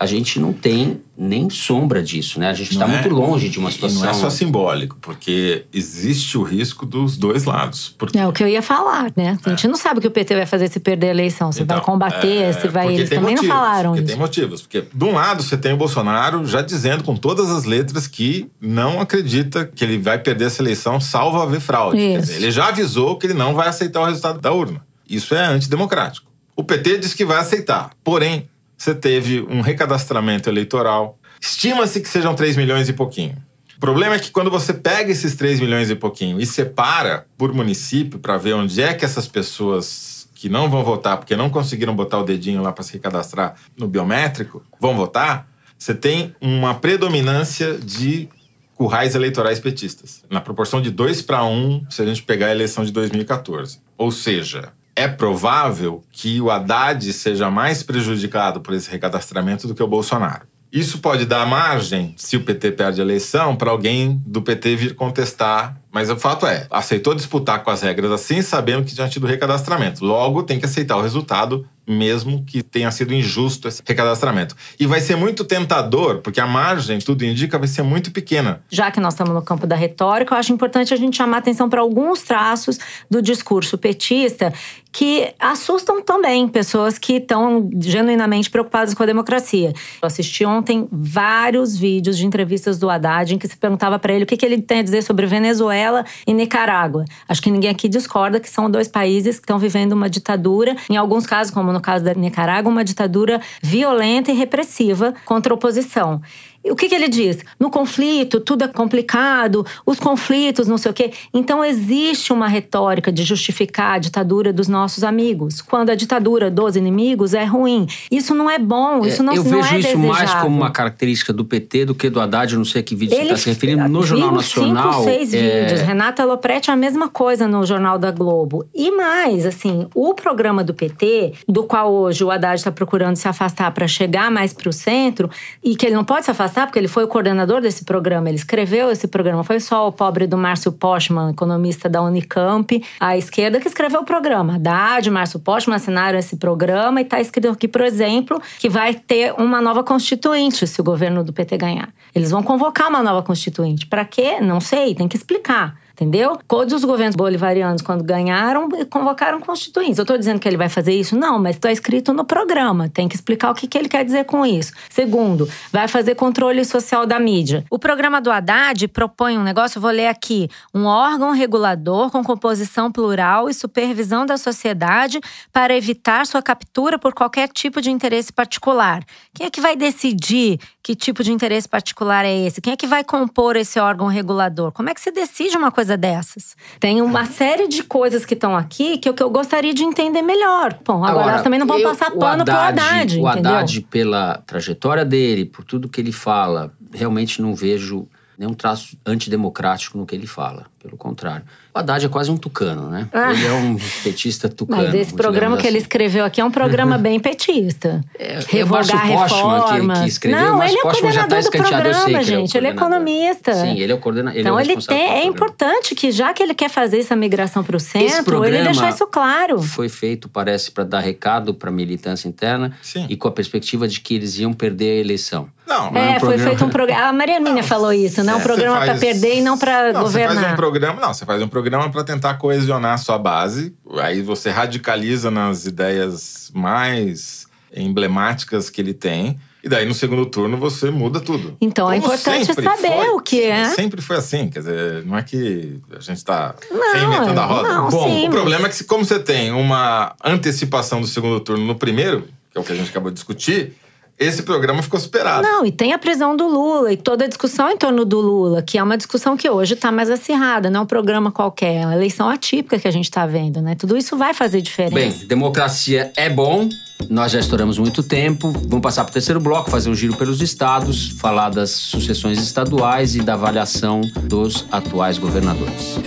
a 0.00 0.04
gente 0.04 0.40
não 0.40 0.52
tem 0.52 1.00
nem 1.18 1.48
sombra 1.48 2.02
disso, 2.02 2.38
né? 2.38 2.48
A 2.50 2.52
gente 2.52 2.72
está 2.72 2.84
é- 2.84 2.88
muito 2.88 3.08
longe 3.08 3.48
de 3.48 3.58
uma 3.58 3.70
situação. 3.70 4.02
não 4.02 4.10
é 4.10 4.12
só 4.12 4.28
simbólico, 4.28 4.96
porque 5.00 5.64
existe 5.72 6.36
o 6.36 6.42
risco 6.42 6.84
dos 6.84 7.16
dois 7.16 7.44
lados. 7.44 7.94
Porque 7.96 8.18
É 8.18 8.26
o 8.26 8.32
que 8.32 8.42
eu 8.42 8.48
ia 8.48 8.60
falar, 8.62 9.10
né? 9.16 9.38
A 9.44 9.50
gente 9.50 9.66
não 9.68 9.76
sabe 9.76 9.98
o 9.98 10.00
que 10.02 10.08
o 10.08 10.10
PT 10.10 10.34
vai 10.34 10.46
fazer 10.46 10.68
se 10.68 10.78
perder 10.78 11.08
a 11.08 11.10
eleição. 11.10 11.50
Se 11.52 11.64
vai 11.64 11.78
Então, 11.78 11.84
combater, 11.92 12.42
é, 12.42 12.52
se 12.52 12.68
vai. 12.68 12.94
Eles 12.94 13.08
também 13.08 13.34
motivos, 13.34 13.48
não 13.48 13.54
falaram 13.54 13.90
porque 13.90 14.00
isso. 14.04 14.12
Tem 14.12 14.16
motivos. 14.18 14.62
Porque, 14.62 14.84
de 14.92 15.04
um 15.04 15.12
lado, 15.12 15.42
você 15.42 15.56
tem 15.56 15.72
o 15.72 15.76
Bolsonaro 15.76 16.44
já 16.46 16.60
dizendo 16.62 17.02
com 17.02 17.16
todas 17.16 17.50
as 17.50 17.64
letras 17.64 18.06
que 18.06 18.50
não 18.60 19.00
acredita 19.00 19.64
que 19.64 19.84
ele 19.84 19.98
vai 19.98 20.18
perder 20.18 20.46
essa 20.46 20.60
eleição, 20.62 21.00
salvo 21.00 21.40
haver 21.40 21.60
fraude. 21.60 21.96
Dizer, 22.18 22.36
ele 22.36 22.50
já 22.50 22.68
avisou 22.68 23.16
que 23.16 23.26
ele 23.26 23.34
não 23.34 23.54
vai 23.54 23.68
aceitar 23.68 24.00
o 24.02 24.04
resultado 24.04 24.40
da 24.40 24.52
urna. 24.52 24.84
Isso 25.08 25.34
é 25.34 25.46
antidemocrático. 25.46 26.26
O 26.54 26.64
PT 26.64 26.98
diz 26.98 27.14
que 27.14 27.24
vai 27.24 27.38
aceitar. 27.38 27.90
Porém, 28.02 28.48
você 28.76 28.94
teve 28.94 29.40
um 29.48 29.60
recadastramento 29.60 30.48
eleitoral. 30.48 31.18
Estima-se 31.40 32.00
que 32.00 32.08
sejam 32.08 32.34
3 32.34 32.56
milhões 32.56 32.88
e 32.88 32.92
pouquinho. 32.92 33.36
O 33.76 33.80
problema 33.80 34.14
é 34.14 34.18
que 34.18 34.30
quando 34.30 34.50
você 34.50 34.72
pega 34.72 35.12
esses 35.12 35.34
3 35.34 35.60
milhões 35.60 35.90
e 35.90 35.94
pouquinho 35.94 36.40
e 36.40 36.46
separa 36.46 37.26
por 37.36 37.52
município 37.52 38.18
para 38.18 38.38
ver 38.38 38.54
onde 38.54 38.80
é 38.80 38.94
que 38.94 39.04
essas 39.04 39.28
pessoas 39.28 40.28
que 40.34 40.48
não 40.48 40.70
vão 40.70 40.82
votar 40.82 41.16
porque 41.18 41.36
não 41.36 41.50
conseguiram 41.50 41.94
botar 41.94 42.18
o 42.18 42.24
dedinho 42.24 42.62
lá 42.62 42.72
para 42.72 42.84
se 42.84 42.94
recadastrar 42.94 43.54
no 43.76 43.86
biométrico 43.86 44.62
vão 44.80 44.96
votar, 44.96 45.48
você 45.78 45.94
tem 45.94 46.34
uma 46.40 46.74
predominância 46.74 47.74
de 47.74 48.28
currais 48.74 49.14
eleitorais 49.14 49.58
petistas, 49.58 50.22
na 50.30 50.40
proporção 50.40 50.80
de 50.80 50.90
2 50.90 51.22
para 51.22 51.44
1 51.44 51.86
se 51.90 52.02
a 52.02 52.06
gente 52.06 52.22
pegar 52.22 52.46
a 52.46 52.50
eleição 52.50 52.84
de 52.84 52.92
2014. 52.92 53.80
Ou 53.96 54.10
seja, 54.10 54.72
é 54.96 55.06
provável 55.06 56.02
que 56.10 56.40
o 56.40 56.50
Haddad 56.50 57.12
seja 57.12 57.50
mais 57.50 57.82
prejudicado 57.82 58.60
por 58.60 58.74
esse 58.74 58.90
recadastramento 58.90 59.68
do 59.68 59.74
que 59.74 59.82
o 59.82 59.86
Bolsonaro. 59.86 60.46
Isso 60.72 60.98
pode 60.98 61.24
dar 61.24 61.46
margem, 61.46 62.14
se 62.18 62.36
o 62.36 62.42
PT 62.42 62.72
perde 62.72 63.00
a 63.00 63.04
eleição, 63.04 63.54
para 63.54 63.70
alguém 63.70 64.20
do 64.26 64.42
PT 64.42 64.76
vir 64.76 64.94
contestar. 64.94 65.76
Mas 65.92 66.10
o 66.10 66.16
fato 66.16 66.46
é, 66.46 66.66
aceitou 66.70 67.14
disputar 67.14 67.62
com 67.62 67.70
as 67.70 67.80
regras 67.80 68.10
assim, 68.10 68.42
sabendo 68.42 68.84
que 68.84 68.94
tinha 68.94 69.08
tido 69.08 69.26
recadastramento. 69.26 70.04
Logo, 70.04 70.42
tem 70.42 70.58
que 70.58 70.66
aceitar 70.66 70.98
o 70.98 71.00
resultado, 71.00 71.66
mesmo 71.88 72.44
que 72.44 72.62
tenha 72.62 72.90
sido 72.90 73.14
injusto 73.14 73.68
esse 73.68 73.80
recadastramento. 73.86 74.54
E 74.78 74.86
vai 74.86 75.00
ser 75.00 75.16
muito 75.16 75.42
tentador, 75.44 76.18
porque 76.18 76.40
a 76.40 76.46
margem, 76.46 76.98
tudo 76.98 77.24
indica, 77.24 77.58
vai 77.58 77.68
ser 77.68 77.82
muito 77.82 78.10
pequena. 78.10 78.60
Já 78.68 78.90
que 78.90 79.00
nós 79.00 79.14
estamos 79.14 79.32
no 79.32 79.40
campo 79.40 79.66
da 79.66 79.76
retórica, 79.76 80.34
eu 80.34 80.38
acho 80.38 80.52
importante 80.52 80.92
a 80.92 80.96
gente 80.98 81.16
chamar 81.16 81.38
atenção 81.38 81.70
para 81.70 81.80
alguns 81.80 82.20
traços 82.20 82.78
do 83.10 83.22
discurso 83.22 83.78
petista 83.78 84.52
que 84.96 85.28
assustam 85.38 86.00
também 86.00 86.48
pessoas 86.48 86.96
que 86.96 87.16
estão 87.16 87.68
genuinamente 87.78 88.48
preocupadas 88.48 88.94
com 88.94 89.02
a 89.02 89.06
democracia. 89.06 89.74
Eu 90.00 90.06
assisti 90.06 90.42
ontem 90.42 90.88
vários 90.90 91.76
vídeos 91.76 92.16
de 92.16 92.24
entrevistas 92.24 92.78
do 92.78 92.88
Haddad 92.88 93.34
em 93.34 93.36
que 93.36 93.46
se 93.46 93.58
perguntava 93.58 93.98
para 93.98 94.14
ele 94.14 94.24
o 94.24 94.26
que, 94.26 94.38
que 94.38 94.46
ele 94.46 94.62
tem 94.62 94.78
a 94.78 94.82
dizer 94.82 95.02
sobre 95.02 95.26
Venezuela 95.26 96.02
e 96.26 96.32
Nicarágua. 96.32 97.04
Acho 97.28 97.42
que 97.42 97.50
ninguém 97.50 97.68
aqui 97.68 97.90
discorda 97.90 98.40
que 98.40 98.48
são 98.48 98.70
dois 98.70 98.88
países 98.88 99.36
que 99.38 99.44
estão 99.44 99.58
vivendo 99.58 99.92
uma 99.92 100.08
ditadura, 100.08 100.74
em 100.88 100.96
alguns 100.96 101.26
casos, 101.26 101.52
como 101.52 101.74
no 101.74 101.80
caso 101.80 102.02
da 102.02 102.14
Nicarágua, 102.14 102.72
uma 102.72 102.82
ditadura 102.82 103.38
violenta 103.60 104.32
e 104.32 104.34
repressiva 104.34 105.12
contra 105.26 105.52
a 105.52 105.56
oposição. 105.56 106.22
O 106.70 106.76
que, 106.76 106.88
que 106.88 106.94
ele 106.94 107.08
diz? 107.08 107.38
No 107.58 107.70
conflito, 107.70 108.40
tudo 108.40 108.64
é 108.64 108.68
complicado, 108.68 109.64
os 109.84 109.98
conflitos, 109.98 110.68
não 110.68 110.78
sei 110.78 110.90
o 110.90 110.94
quê. 110.94 111.12
Então, 111.32 111.64
existe 111.64 112.32
uma 112.32 112.48
retórica 112.48 113.12
de 113.12 113.22
justificar 113.22 113.94
a 113.94 113.98
ditadura 113.98 114.52
dos 114.52 114.68
nossos 114.68 115.04
amigos, 115.04 115.60
quando 115.60 115.90
a 115.90 115.94
ditadura 115.94 116.50
dos 116.50 116.76
inimigos 116.76 117.34
é 117.34 117.44
ruim. 117.44 117.86
Isso 118.10 118.34
não 118.34 118.50
é 118.50 118.58
bom, 118.58 119.04
isso 119.04 119.22
não, 119.22 119.34
eu 119.34 119.44
não 119.44 119.62
vejo 119.62 119.74
é 119.74 119.78
isso 119.78 119.88
desejável. 119.88 120.08
mais 120.08 120.34
como 120.34 120.56
uma 120.56 120.70
característica 120.70 121.32
do 121.32 121.44
PT 121.44 121.86
do 121.86 121.94
que 121.94 122.08
do 122.08 122.20
Haddad. 122.20 122.52
Eu 122.52 122.58
não 122.58 122.64
sei 122.64 122.80
a 122.80 122.84
que 122.84 122.94
vídeo 122.94 123.14
você 123.14 123.20
Ele 123.20 123.30
está 123.30 123.36
se 123.36 123.48
referindo. 123.48 123.88
No 123.88 124.02
Jornal 124.02 124.32
Nacional. 124.32 124.92
Cinco, 124.92 125.04
seis 125.04 125.34
é, 125.34 125.60
vídeos. 125.60 125.80
Renata 125.80 126.24
Lopretti, 126.24 126.70
a 126.70 126.76
mesma 126.76 127.08
coisa 127.08 127.46
no 127.46 127.64
Jornal 127.64 127.98
da 127.98 128.10
Globo. 128.10 128.64
E 128.74 128.90
mais, 128.90 129.44
assim, 129.46 129.86
o 129.94 130.14
programa 130.14 130.64
do 130.64 130.74
PT, 130.74 131.34
do 131.48 131.64
qual 131.64 131.92
hoje 131.92 132.24
o 132.24 132.30
Haddad 132.30 132.56
está 132.56 132.72
procurando 132.72 133.16
se 133.16 133.28
afastar 133.28 133.70
para 133.72 133.86
chegar 133.86 134.30
mais 134.30 134.52
para 134.52 134.68
o 134.68 134.72
centro, 134.72 135.30
e 135.62 135.76
que 135.76 135.86
ele 135.86 135.94
não 135.94 136.04
pode 136.04 136.24
se 136.24 136.30
afastar 136.30 136.55
porque 136.64 136.78
ele 136.78 136.88
foi 136.88 137.04
o 137.04 137.08
coordenador 137.08 137.60
desse 137.60 137.84
programa, 137.84 138.28
ele 138.28 138.36
escreveu 138.36 138.90
esse 138.90 139.08
programa. 139.08 139.44
Foi 139.44 139.60
só 139.60 139.88
o 139.88 139.92
pobre 139.92 140.26
do 140.26 140.38
Márcio 140.38 140.72
Postman, 140.72 141.30
economista 141.30 141.88
da 141.88 142.00
Unicamp, 142.00 142.82
à 143.00 143.16
esquerda, 143.16 143.60
que 143.60 143.68
escreveu 143.68 144.00
o 144.00 144.04
programa. 144.04 144.54
Haddad, 144.54 145.10
Márcio 145.10 145.40
Postman 145.40 145.76
assinaram 145.76 146.18
esse 146.18 146.36
programa 146.36 147.00
e 147.00 147.04
está 147.04 147.20
escrito 147.20 147.48
aqui, 147.48 147.66
por 147.66 147.80
exemplo, 147.80 148.40
que 148.58 148.68
vai 148.68 148.94
ter 148.94 149.34
uma 149.34 149.60
nova 149.60 149.82
constituinte 149.82 150.66
se 150.66 150.80
o 150.80 150.84
governo 150.84 151.24
do 151.24 151.32
PT 151.32 151.58
ganhar. 151.58 151.92
Eles 152.14 152.30
vão 152.30 152.42
convocar 152.42 152.88
uma 152.88 153.02
nova 153.02 153.22
constituinte. 153.22 153.86
Para 153.86 154.04
quê? 154.04 154.40
Não 154.40 154.60
sei, 154.60 154.94
tem 154.94 155.08
que 155.08 155.16
explicar. 155.16 155.76
Entendeu? 155.96 156.38
Todos 156.46 156.74
os 156.74 156.84
governos 156.84 157.16
bolivarianos, 157.16 157.80
quando 157.80 158.04
ganharam, 158.04 158.68
convocaram 158.90 159.40
constituintes. 159.40 159.96
Eu 159.96 160.02
estou 160.02 160.18
dizendo 160.18 160.38
que 160.38 160.46
ele 160.46 160.58
vai 160.58 160.68
fazer 160.68 160.92
isso? 160.92 161.16
Não, 161.16 161.38
mas 161.38 161.56
está 161.56 161.72
escrito 161.72 162.12
no 162.12 162.22
programa. 162.22 162.90
Tem 162.90 163.08
que 163.08 163.14
explicar 163.14 163.50
o 163.50 163.54
que, 163.54 163.66
que 163.66 163.78
ele 163.78 163.88
quer 163.88 164.04
dizer 164.04 164.24
com 164.24 164.44
isso. 164.44 164.74
Segundo, 164.90 165.48
vai 165.72 165.88
fazer 165.88 166.14
controle 166.14 166.66
social 166.66 167.06
da 167.06 167.18
mídia. 167.18 167.64
O 167.70 167.78
programa 167.78 168.20
do 168.20 168.30
Haddad 168.30 168.86
propõe 168.88 169.38
um 169.38 169.42
negócio, 169.42 169.80
vou 169.80 169.90
ler 169.90 170.08
aqui: 170.08 170.50
um 170.74 170.84
órgão 170.84 171.30
regulador 171.30 172.10
com 172.10 172.22
composição 172.22 172.92
plural 172.92 173.48
e 173.48 173.54
supervisão 173.54 174.26
da 174.26 174.36
sociedade 174.36 175.18
para 175.50 175.74
evitar 175.74 176.26
sua 176.26 176.42
captura 176.42 176.98
por 176.98 177.14
qualquer 177.14 177.48
tipo 177.48 177.80
de 177.80 177.90
interesse 177.90 178.30
particular. 178.30 179.02
Quem 179.32 179.46
é 179.46 179.50
que 179.50 179.62
vai 179.62 179.74
decidir 179.74 180.58
que 180.86 180.94
tipo 180.94 181.24
de 181.24 181.32
interesse 181.32 181.68
particular 181.68 182.24
é 182.24 182.46
esse? 182.46 182.60
Quem 182.60 182.72
é 182.72 182.76
que 182.76 182.86
vai 182.86 183.02
compor 183.02 183.56
esse 183.56 183.76
órgão 183.80 184.06
regulador? 184.06 184.70
Como 184.70 184.88
é 184.88 184.94
que 184.94 185.00
se 185.00 185.10
decide 185.10 185.56
uma 185.56 185.72
coisa 185.72 185.96
dessas? 185.96 186.54
Tem 186.78 187.02
uma 187.02 187.26
série 187.26 187.66
de 187.66 187.82
coisas 187.82 188.24
que 188.24 188.34
estão 188.34 188.56
aqui 188.56 188.96
que 188.96 189.08
eu, 189.08 189.12
que 189.14 189.20
eu 189.20 189.28
gostaria 189.28 189.74
de 189.74 189.82
entender 189.82 190.22
melhor. 190.22 190.78
Bom, 190.84 191.04
agora, 191.04 191.30
elas 191.30 191.42
também 191.42 191.58
não 191.58 191.66
vão 191.66 191.80
eu- 191.80 191.88
passar 191.88 192.12
pano 192.12 192.44
pro 192.44 192.54
Haddad, 192.54 193.18
O 193.18 193.28
entendeu? 193.28 193.52
Haddad, 193.56 193.80
pela 193.90 194.38
trajetória 194.46 195.04
dele, 195.04 195.44
por 195.44 195.64
tudo 195.64 195.88
que 195.88 196.00
ele 196.00 196.12
fala, 196.12 196.72
realmente 196.94 197.42
não 197.42 197.52
vejo 197.52 198.06
nenhum 198.38 198.54
traço 198.54 198.96
antidemocrático 199.04 199.96
no 199.98 200.06
que 200.06 200.14
ele 200.14 200.26
fala. 200.26 200.66
Pelo 200.82 200.96
contrário. 200.96 201.44
O 201.74 201.78
Haddad 201.78 202.06
é 202.06 202.08
quase 202.08 202.30
um 202.30 202.36
tucano, 202.36 202.88
né? 202.88 203.08
Ah. 203.12 203.32
Ele 203.32 203.44
é 203.44 203.52
um 203.52 203.76
petista 204.04 204.48
tucano. 204.48 204.82
Mas 204.84 204.94
esse 204.94 205.14
programa 205.14 205.56
que 205.56 205.66
ele 205.66 205.78
assim. 205.78 205.84
escreveu 205.84 206.24
aqui 206.24 206.40
é 206.40 206.44
um 206.44 206.50
programa 206.50 206.96
bem 206.96 207.18
petista. 207.18 208.04
É, 208.18 208.34
é 208.34 208.38
o 208.38 208.46
Revogar 208.46 209.08
Márcio 209.08 209.18
Postman 209.18 209.60
que- 209.60 209.70
reformas. 209.72 209.98
que 210.00 210.08
escreveu, 210.08 210.40
Não, 210.40 210.62
ele 210.62 210.72
é 210.76 210.80
o 210.80 210.82
tá 210.82 210.90
coordenador 210.90 211.28
do 211.28 211.34
eu 211.34 211.42
sei 211.42 211.60
programa, 211.60 212.04
que 212.04 212.10
ele 212.10 212.16
é 212.16 212.22
gente. 212.22 212.56
Ele 212.56 212.66
é 212.66 212.72
coordenador. 212.72 213.08
economista. 213.10 213.54
Sim, 213.54 213.78
ele 213.80 213.92
é 213.92 213.94
o 213.94 213.98
coordenador. 213.98 214.40
Então 214.40 214.52
é, 214.52 214.56
o 214.56 214.60
ele 214.60 214.74
responsável 214.74 215.06
tem, 215.08 215.18
é 215.18 215.26
importante 215.26 215.94
que 215.94 216.10
já 216.12 216.32
que 216.32 216.42
ele 216.42 216.54
quer 216.54 216.70
fazer 216.70 216.98
essa 217.00 217.16
migração 217.16 217.62
para 217.64 217.76
o 217.76 217.80
centro, 217.80 218.44
ele 218.44 218.62
deixar 218.62 218.90
isso 218.90 219.06
claro. 219.06 219.60
Foi 219.60 219.88
feito, 219.88 220.28
parece, 220.28 220.70
para 220.70 220.84
dar 220.84 221.00
recado 221.00 221.52
para 221.52 221.68
a 221.68 221.72
militância 221.72 222.28
interna 222.28 222.76
Sim. 222.80 223.06
e 223.08 223.16
com 223.16 223.28
a 223.28 223.32
perspectiva 223.32 223.86
de 223.88 224.00
que 224.00 224.14
eles 224.14 224.38
iam 224.38 224.52
perder 224.52 224.98
a 224.98 225.00
eleição. 225.00 225.48
Não, 225.66 225.90
não 225.90 226.00
É, 226.00 226.08
um 226.08 226.10
foi 226.12 226.18
programa- 226.20 226.44
feito 226.48 226.64
um 226.64 226.68
programa. 226.70 227.02
A 227.08 227.12
Maria 227.12 227.34
Hermínia 227.36 227.62
falou 227.64 227.92
isso, 227.92 228.22
né? 228.22 228.34
Um 228.34 228.38
É, 228.38 228.42
programa 228.42 228.86
faz- 228.86 229.00
perder 229.00 229.36
e 229.36 229.40
não 229.40 229.58
pra 229.58 229.92
Não, 229.92 230.02
Você 230.02 230.18
governar. 230.20 230.36
faz 230.42 230.52
um 230.52 230.56
programa, 230.56 231.00
não, 231.00 231.12
você 231.14 231.24
faz 231.26 231.42
um 231.42 231.48
programa 231.48 231.90
para 231.90 232.04
tentar 232.04 232.34
coesionar 232.34 232.94
a 232.94 232.98
sua 232.98 233.18
base. 233.18 233.74
Aí 233.98 234.22
você 234.22 234.50
radicaliza 234.50 235.30
nas 235.30 235.66
ideias 235.66 236.50
mais 236.54 237.46
emblemáticas 237.74 238.70
que 238.70 238.80
ele 238.80 238.94
tem. 238.94 239.38
E 239.64 239.68
daí 239.68 239.84
no 239.84 239.94
segundo 239.94 240.24
turno 240.26 240.56
você 240.56 240.90
muda 240.92 241.18
tudo. 241.18 241.56
Então, 241.60 241.90
é 241.90 241.98
Como 241.98 242.12
importante 242.12 242.44
sempre 242.46 242.62
saber 242.64 242.86
foi. 242.86 243.08
o 243.08 243.20
que 243.20 243.42
é. 243.42 243.64
Sempre 243.70 244.00
foi 244.00 244.16
assim, 244.16 244.48
quer 244.48 244.60
dizer, 244.60 245.04
não 245.04 245.18
é 245.18 245.22
que 245.24 245.80
a 245.90 245.98
gente 246.00 246.18
está 246.18 246.54
reinventando 246.94 247.40
a 247.40 247.44
roda. 247.44 247.68
não, 247.72 247.88
Bom, 247.88 248.08
sim, 248.08 248.28
o 248.28 248.30
problema 248.30 248.60
mas- 248.62 248.66
é 248.66 248.68
que 248.70 248.76
se- 248.76 248.84
como 248.84 249.04
você 249.04 249.18
tem 249.18 249.50
uma 249.50 250.14
antecipação 250.24 251.00
do 251.00 251.06
segundo 251.08 251.40
turno 251.40 251.66
no 251.66 251.74
primeiro, 251.74 252.28
que 252.52 252.56
é 252.56 252.60
o 252.60 252.62
que 252.62 252.72
a 252.72 252.76
gente 252.76 252.90
acabou 252.90 253.10
de 253.10 253.14
discutir, 253.16 253.76
esse 254.18 254.42
programa 254.42 254.82
ficou 254.82 254.98
superado. 254.98 255.42
Não, 255.42 255.66
e 255.66 255.70
tem 255.70 255.92
a 255.92 255.98
prisão 255.98 256.34
do 256.36 256.46
Lula 256.46 256.92
e 256.92 256.96
toda 256.96 257.24
a 257.24 257.28
discussão 257.28 257.70
em 257.70 257.76
torno 257.76 258.04
do 258.04 258.18
Lula, 258.18 258.62
que 258.62 258.78
é 258.78 258.82
uma 258.82 258.96
discussão 258.96 259.36
que 259.36 259.48
hoje 259.48 259.74
está 259.74 259.92
mais 259.92 260.10
acirrada, 260.10 260.70
não 260.70 260.80
é 260.80 260.82
um 260.84 260.86
programa 260.86 261.30
qualquer, 261.30 261.82
é 261.82 261.86
uma 261.86 261.94
eleição 261.94 262.28
atípica 262.28 262.78
que 262.78 262.88
a 262.88 262.90
gente 262.90 263.04
está 263.04 263.26
vendo, 263.26 263.60
né? 263.60 263.74
Tudo 263.74 263.96
isso 263.96 264.16
vai 264.16 264.32
fazer 264.32 264.62
diferença. 264.62 264.94
Bem, 264.94 265.10
democracia 265.26 266.12
é 266.16 266.30
bom. 266.30 266.68
Nós 267.10 267.32
já 267.32 267.38
estouramos 267.38 267.78
muito 267.78 268.02
tempo. 268.02 268.50
Vamos 268.50 268.80
passar 268.80 269.04
para 269.04 269.10
o 269.10 269.12
terceiro 269.12 269.38
bloco, 269.38 269.70
fazer 269.70 269.90
um 269.90 269.94
giro 269.94 270.16
pelos 270.16 270.40
estados, 270.40 271.10
falar 271.20 271.50
das 271.50 271.70
sucessões 271.70 272.38
estaduais 272.38 273.14
e 273.14 273.20
da 273.20 273.34
avaliação 273.34 274.00
dos 274.22 274.64
atuais 274.72 275.18
governadores. 275.18 275.98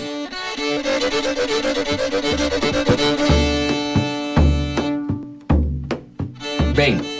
Bem, 6.74 7.19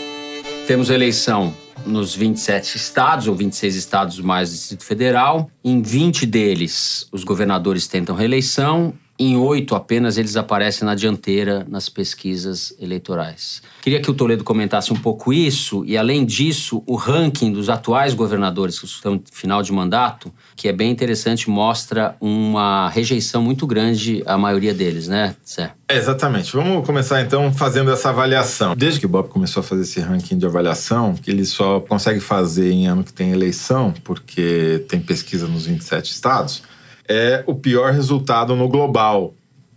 temos 0.66 0.90
eleição 0.90 1.54
nos 1.86 2.14
27 2.14 2.76
estados, 2.76 3.26
ou 3.26 3.34
26 3.34 3.74
estados 3.74 4.20
mais 4.20 4.50
do 4.50 4.54
Distrito 4.54 4.84
Federal. 4.84 5.50
Em 5.64 5.80
20 5.80 6.26
deles, 6.26 7.08
os 7.10 7.24
governadores 7.24 7.86
tentam 7.86 8.14
reeleição. 8.14 8.92
Em 9.22 9.36
oito 9.36 9.74
apenas 9.74 10.16
eles 10.16 10.34
aparecem 10.34 10.86
na 10.86 10.94
dianteira 10.94 11.66
nas 11.68 11.90
pesquisas 11.90 12.74
eleitorais. 12.80 13.60
Queria 13.82 14.00
que 14.00 14.10
o 14.10 14.14
Toledo 14.14 14.42
comentasse 14.42 14.94
um 14.94 14.96
pouco 14.96 15.30
isso 15.30 15.84
e, 15.84 15.94
além 15.94 16.24
disso, 16.24 16.82
o 16.86 16.96
ranking 16.96 17.52
dos 17.52 17.68
atuais 17.68 18.14
governadores 18.14 18.78
que 18.78 18.86
estão 18.86 19.16
em 19.16 19.22
final 19.30 19.62
de 19.62 19.72
mandato, 19.72 20.32
que 20.56 20.68
é 20.68 20.72
bem 20.72 20.90
interessante, 20.90 21.50
mostra 21.50 22.16
uma 22.18 22.88
rejeição 22.88 23.42
muito 23.42 23.66
grande 23.66 24.22
à 24.24 24.38
maioria 24.38 24.72
deles, 24.72 25.06
né, 25.06 25.36
Sé? 25.44 25.72
É, 25.86 25.98
exatamente. 25.98 26.56
Vamos 26.56 26.86
começar 26.86 27.20
então 27.20 27.52
fazendo 27.52 27.90
essa 27.90 28.08
avaliação. 28.08 28.74
Desde 28.74 29.00
que 29.00 29.04
o 29.04 29.08
Bob 29.08 29.28
começou 29.28 29.60
a 29.60 29.62
fazer 29.62 29.82
esse 29.82 30.00
ranking 30.00 30.38
de 30.38 30.46
avaliação, 30.46 31.12
que 31.12 31.30
ele 31.30 31.44
só 31.44 31.78
consegue 31.80 32.20
fazer 32.20 32.70
em 32.70 32.86
ano 32.86 33.04
que 33.04 33.12
tem 33.12 33.32
eleição, 33.32 33.92
porque 34.02 34.82
tem 34.88 34.98
pesquisa 34.98 35.46
nos 35.46 35.66
27 35.66 36.10
estados, 36.10 36.62
é 37.10 37.42
o 37.44 37.56
pior 37.56 37.92
resultado 37.92 38.54
no 38.54 38.68
global, 38.68 39.34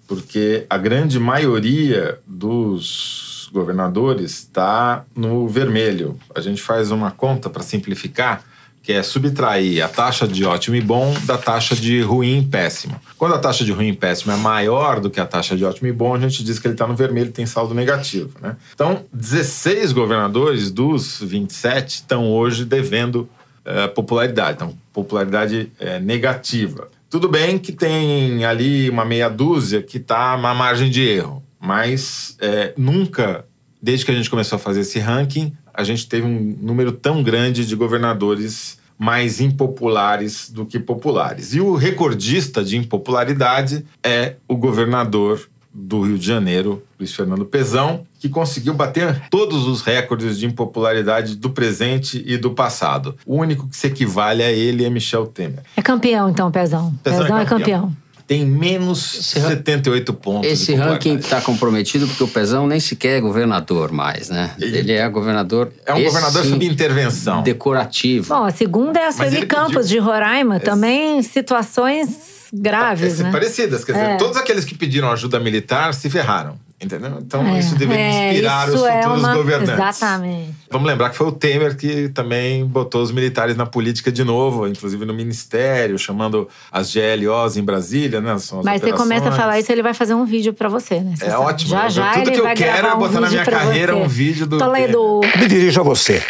porque 0.08 0.68
a 0.70 0.78
grande 0.78 1.20
maioria 1.20 2.20
dos 2.28 3.50
governadores 3.52 4.32
está 4.34 5.04
no 5.16 5.48
vermelho. 5.48 6.16
A 6.36 6.40
gente 6.40 6.62
faz 6.62 6.92
uma 6.92 7.10
conta 7.10 7.50
para 7.50 7.64
simplificar, 7.64 8.44
que 8.84 8.94
é 8.94 9.02
subtrair 9.02 9.84
a 9.84 9.88
taxa 9.88 10.28
de 10.28 10.46
ótimo 10.46 10.76
e 10.76 10.82
bom 10.82 11.12
da 11.24 11.36
taxa 11.36 11.76
de 11.76 12.02
ruim 12.02 12.40
e 12.40 12.46
péssimo. 12.46 13.02
Quando 13.18 13.34
a 13.34 13.40
taxa 13.40 13.66
de 13.66 13.72
ruim 13.72 13.88
e 13.88 13.94
péssimo 13.94 14.32
é 14.32 14.36
maior 14.36 15.00
do 15.00 15.10
que 15.10 15.20
a 15.20 15.26
taxa 15.26 15.56
de 15.56 15.66
ótimo 15.66 15.88
e 15.88 15.92
bom, 15.92 16.14
a 16.14 16.20
gente 16.20 16.44
diz 16.44 16.60
que 16.60 16.68
ele 16.68 16.76
está 16.76 16.86
no 16.86 16.96
vermelho 16.96 17.30
e 17.30 17.32
tem 17.32 17.48
saldo 17.48 17.74
negativo. 17.74 18.38
Né? 18.40 18.56
Então, 18.76 19.06
16 19.12 19.92
governadores 19.92 20.70
dos 20.70 21.20
27 21.20 21.96
estão 21.96 22.30
hoje 22.30 22.64
devendo 22.64 23.28
eh, 23.66 23.88
popularidade, 23.88 24.58
então 24.58 24.78
popularidade 24.92 25.72
eh, 25.80 25.98
negativa. 25.98 26.90
Tudo 27.14 27.30
bem 27.30 27.60
que 27.60 27.72
tem 27.72 28.44
ali 28.44 28.90
uma 28.90 29.06
meia 29.06 29.30
dúzia 29.30 29.84
que 29.84 29.98
está 29.98 30.36
na 30.36 30.52
margem 30.52 30.90
de 30.90 31.04
erro, 31.04 31.44
mas 31.60 32.36
eh, 32.42 32.74
nunca, 32.76 33.46
desde 33.80 34.04
que 34.04 34.10
a 34.10 34.16
gente 34.16 34.32
começou 34.32 34.56
a 34.56 34.60
fazer 34.60 34.80
esse 34.80 34.98
ranking, 34.98 35.54
a 35.72 35.84
gente 35.84 36.10
teve 36.10 36.26
um 36.26 36.58
número 36.60 36.92
tão 36.92 37.22
grande 37.22 37.68
de 37.68 37.76
governadores 37.76 38.80
mais 38.98 39.40
impopulares 39.40 40.50
do 40.50 40.66
que 40.66 40.80
populares. 40.80 41.54
E 41.54 41.62
o 41.62 41.76
recordista 41.76 42.64
de 42.64 42.78
impopularidade 42.78 43.86
é 44.04 44.38
o 44.48 44.58
governador 44.58 45.48
do 45.74 46.02
Rio 46.02 46.20
de 46.20 46.26
Janeiro, 46.28 46.84
Luiz 47.00 47.14
Fernando 47.16 47.46
Pezão, 47.46 48.06
que 48.20 48.30
conseguiu 48.30 48.74
bater 48.76 49.24
todos 49.30 49.68
os 49.68 49.82
recordes 49.82 50.38
de 50.38 50.46
impopularidade 50.46 51.36
do 51.36 51.50
presente 51.50 52.24
e 52.28 52.38
do 52.38 52.52
passado. 52.52 53.16
O 53.26 53.38
único 53.38 53.68
que 53.68 53.76
se 53.76 53.88
equivale 53.88 54.44
a 54.44 54.52
ele 54.52 54.86
é 54.86 54.90
Michel 54.90 55.26
Temer. 55.26 55.64
É 55.76 55.82
campeão, 55.82 56.30
então, 56.30 56.52
Pezão. 56.52 56.94
Pezão 57.04 57.22
Pezão, 57.24 57.38
é 57.40 57.42
é 57.42 57.46
campeão. 57.46 57.96
Tem 58.26 58.46
menos 58.46 59.16
Esse 59.16 59.40
ran- 59.40 59.50
78 59.50 60.14
pontos. 60.14 60.50
Esse 60.50 60.74
ranking 60.76 61.16
está 61.18 61.42
comprometido 61.42 62.08
porque 62.08 62.24
o 62.24 62.28
Pezão 62.28 62.66
nem 62.66 62.80
sequer 62.80 63.18
é 63.18 63.20
governador 63.20 63.92
mais, 63.92 64.30
né? 64.30 64.52
Ele- 64.62 64.78
Ele 64.78 64.92
é 64.94 65.10
governador. 65.10 65.74
É 65.86 65.94
um 65.94 65.98
esse 65.98 66.06
governador 66.06 66.46
sob 66.46 66.66
intervenção. 66.66 67.44
Decorativo. 67.44 68.30
Bom, 68.34 68.46
a 68.46 68.52
segunda 68.52 68.98
é 69.00 69.08
a 69.08 69.12
Sueli 69.12 69.46
Campos, 69.46 69.74
pediu- 69.76 69.88
de 69.90 69.98
Roraima. 69.98 70.58
Também 70.62 71.22
situações 71.22 72.08
graves, 72.54 73.20
É, 73.20 73.24
né? 73.24 73.32
Parecidas, 73.32 73.84
quer 73.84 73.94
dizer, 73.94 74.06
É. 74.06 74.18
todos 74.18 74.38
aqueles 74.38 74.64
que 74.64 74.76
pediram 74.76 75.12
ajuda 75.12 75.40
militar 75.40 75.94
se 75.94 76.10
ferraram, 76.10 76.56
entendeu? 76.80 77.18
Então 77.20 77.46
É, 77.48 77.60
isso 77.60 77.76
deveria 77.76 78.04
é, 78.04 78.30
inspirar 78.32 78.68
os 78.70 78.76
isso 78.76 78.86
é 78.86 79.02
futuros 79.02 79.24
uma- 79.24 79.34
governantes. 79.36 79.74
Exatamente. 79.74 80.54
Vamos 80.70 80.88
lembrar 80.88 81.10
que 81.10 81.16
foi 81.18 81.28
o 81.28 81.32
Temer 81.32 81.76
que 81.78 82.10
também 82.10 82.66
botou 82.66 83.02
os 83.02 83.12
militares 83.12 83.56
na 83.56 83.66
política 83.66 84.12
de 84.12 84.24
novo, 84.24 84.68
inclusive 84.68 85.06
no 85.06 85.14
ministério, 85.14 85.98
chamando 86.00 86.48
as 86.72 86.92
GLOs 86.94 87.58
em 87.58 87.64
Brasília, 87.64 88.20
né? 88.22 88.38
São 88.40 88.60
as 88.60 88.66
Mas 88.66 88.82
você 88.82 88.92
começa 88.94 89.30
a 89.30 89.32
falar 89.32 89.60
isso, 89.60 89.72
ele 89.72 89.84
vai 89.84 89.94
fazer 89.94 90.14
um 90.14 90.26
vídeo 90.26 90.54
pra 90.54 90.70
você, 90.70 91.00
né? 91.00 91.14
Você 91.16 91.26
É 91.26 91.30
sabe. 91.32 91.44
ótimo. 91.44 91.70
Já 91.72 91.90
já 91.90 92.12
tudo 92.14 92.22
ele 92.24 92.32
que 92.32 92.40
eu 92.40 92.44
vai 92.44 92.56
quero 92.56 92.70
é 92.78 92.82
gravar 92.82 92.96
um 92.96 93.00
botar 93.00 93.20
na 93.20 93.28
vídeo 93.28 93.44
minha 93.44 93.46
carreira 93.60 93.94
você. 93.94 94.02
um 94.02 94.08
vídeo 94.08 94.46
do 94.48 94.58
Toledo, 94.58 95.22
Me 95.40 95.48
dirijo 95.48 95.80
a 95.80 95.84
você. 95.84 96.22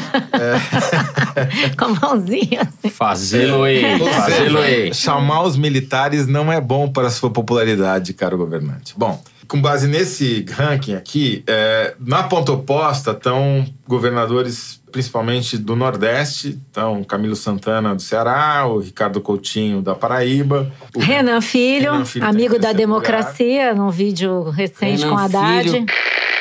com 1.76 1.84
a 1.84 1.88
mãozinha 1.88 2.62
assim. 2.62 2.90
Fazê-lo-ei. 2.90 4.00
Ou 4.00 4.08
Fazê-lo-ei. 4.08 4.80
seja, 4.86 4.94
chamar 4.94 5.42
os 5.42 5.56
militares 5.56 6.26
não 6.26 6.52
é 6.52 6.60
bom 6.60 6.90
para 6.90 7.08
a 7.08 7.10
sua 7.10 7.30
popularidade, 7.30 8.12
caro 8.12 8.36
governante. 8.36 8.94
Bom, 8.96 9.22
com 9.50 9.60
base 9.60 9.88
nesse 9.88 10.46
ranking 10.48 10.94
aqui, 10.94 11.42
é, 11.46 11.94
na 11.98 12.22
ponta 12.22 12.52
oposta 12.52 13.10
estão 13.10 13.66
governadores 13.86 14.80
principalmente 14.92 15.56
do 15.56 15.74
Nordeste, 15.74 16.58
então 16.70 17.02
Camilo 17.04 17.34
Santana 17.34 17.94
do 17.94 18.02
Ceará, 18.02 18.66
o 18.66 18.78
Ricardo 18.78 19.20
Coutinho 19.20 19.82
da 19.82 19.94
Paraíba, 19.94 20.70
o 20.94 21.00
Renan 21.00 21.40
Filho, 21.40 21.92
Renan 21.92 22.04
Filho 22.04 22.26
amigo 22.26 22.58
da 22.58 22.72
democracia, 22.72 23.74
num 23.74 23.90
vídeo 23.90 24.50
recente 24.50 25.02
Renan 25.02 25.10
com 25.10 25.18
Haddad. 25.18 25.70
Filho. 25.70 25.86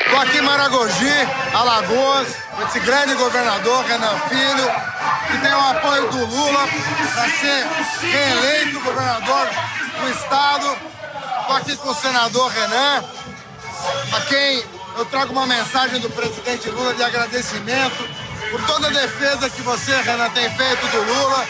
Tô 0.09 0.17
aqui 0.17 0.39
em 0.39 0.41
Maragogi, 0.41 1.13
Alagoas, 1.53 2.27
com 2.55 2.63
esse 2.63 2.79
grande 2.79 3.13
governador, 3.13 3.85
Renan 3.85 4.19
Filho, 4.27 4.71
que 5.27 5.37
tem 5.37 5.53
o 5.53 5.69
apoio 5.69 6.09
do 6.09 6.25
Lula 6.25 6.67
para 7.13 7.29
ser 7.29 7.67
reeleito 8.01 8.79
governador 8.79 9.47
do 9.99 10.09
estado. 10.09 10.77
Tô 11.45 11.53
aqui 11.53 11.75
com 11.77 11.89
o 11.89 11.95
senador 11.95 12.49
Renan, 12.51 13.03
a 14.11 14.21
quem 14.21 14.63
eu 14.97 15.05
trago 15.05 15.31
uma 15.31 15.45
mensagem 15.45 15.99
do 15.99 16.09
presidente 16.09 16.69
Lula 16.69 16.93
de 16.95 17.03
agradecimento 17.03 18.09
por 18.49 18.65
toda 18.65 18.87
a 18.87 18.91
defesa 18.91 19.49
que 19.49 19.61
você, 19.61 19.95
Renan, 20.01 20.29
tem 20.31 20.49
feito 20.55 20.87
do 20.87 21.01
Lula. 21.03 21.47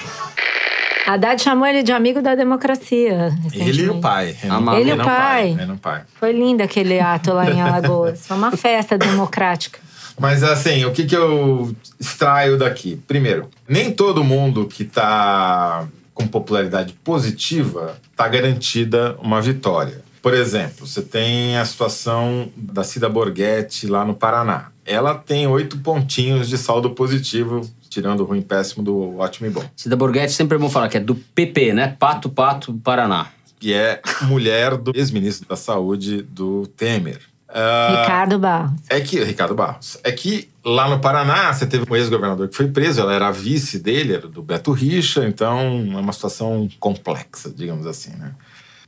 Haddad 1.09 1.41
chamou 1.41 1.65
ele 1.65 1.81
de 1.81 1.91
amigo 1.91 2.21
da 2.21 2.35
democracia. 2.35 3.35
Ele 3.51 3.81
e 3.81 3.89
o 3.89 3.99
pai. 3.99 4.35
Renan, 4.39 4.55
Amado. 4.55 4.77
Ele 4.77 4.91
e 4.91 4.93
o 4.93 4.97
pai. 4.97 5.55
Renan 5.57 5.77
pai. 5.77 6.03
Foi 6.19 6.31
lindo 6.31 6.61
aquele 6.61 6.99
ato 6.99 7.33
lá 7.33 7.49
em 7.49 7.59
Alagoas. 7.59 8.27
Foi 8.27 8.37
uma 8.37 8.51
festa 8.51 8.95
democrática. 8.95 9.79
Mas 10.19 10.43
assim, 10.43 10.85
o 10.85 10.91
que, 10.91 11.05
que 11.05 11.15
eu 11.15 11.75
extraio 11.99 12.59
daqui? 12.59 13.01
Primeiro, 13.07 13.49
nem 13.67 13.91
todo 13.91 14.23
mundo 14.23 14.67
que 14.67 14.83
está 14.83 15.87
com 16.13 16.27
popularidade 16.27 16.93
positiva 17.03 17.97
está 18.11 18.27
garantida 18.27 19.17
uma 19.19 19.41
vitória. 19.41 20.03
Por 20.21 20.35
exemplo, 20.35 20.85
você 20.85 21.01
tem 21.01 21.57
a 21.57 21.65
situação 21.65 22.51
da 22.55 22.83
Cida 22.83 23.09
Borghetti 23.09 23.87
lá 23.87 24.05
no 24.05 24.13
Paraná. 24.13 24.67
Ela 24.85 25.15
tem 25.15 25.47
oito 25.47 25.79
pontinhos 25.79 26.47
de 26.47 26.57
saldo 26.57 26.91
positivo, 26.91 27.61
tirando 27.89 28.21
o 28.21 28.23
ruim 28.23 28.41
péssimo 28.41 28.83
do 28.83 29.17
ótimo 29.17 29.47
e 29.47 29.49
bom. 29.49 29.63
Cida 29.75 29.95
Borghetti 29.95 30.33
sempre 30.33 30.57
é 30.57 30.59
bom 30.59 30.69
falar 30.69 30.87
que 30.89 30.97
é 30.97 30.99
do 30.99 31.15
PP, 31.15 31.73
né? 31.73 31.95
Pato, 31.99 32.29
Pato, 32.29 32.73
Paraná. 32.75 33.27
E 33.61 33.73
é 33.73 34.01
mulher 34.23 34.77
do 34.77 34.91
ex-ministro 34.95 35.47
da 35.47 35.55
Saúde 35.55 36.21
do 36.21 36.67
Temer. 36.67 37.19
Ah, 37.51 38.01
Ricardo 38.01 38.37
Barros. 38.37 38.79
É 38.89 39.01
que, 39.01 39.23
Ricardo 39.23 39.55
Barros, 39.55 39.97
é 40.03 40.11
que 40.11 40.49
lá 40.63 40.87
no 40.87 40.99
Paraná 40.99 41.51
você 41.51 41.65
teve 41.65 41.85
um 41.89 41.95
ex-governador 41.95 42.47
que 42.47 42.55
foi 42.55 42.67
preso, 42.67 43.01
ela 43.01 43.13
era 43.13 43.27
a 43.27 43.31
vice 43.31 43.79
dele, 43.79 44.13
era 44.13 44.27
do 44.27 44.43
Beto 44.43 44.71
Richa, 44.71 45.25
então 45.25 45.57
é 45.93 45.97
uma 45.97 46.13
situação 46.13 46.69
complexa, 46.79 47.51
digamos 47.53 47.87
assim, 47.87 48.11
né? 48.11 48.33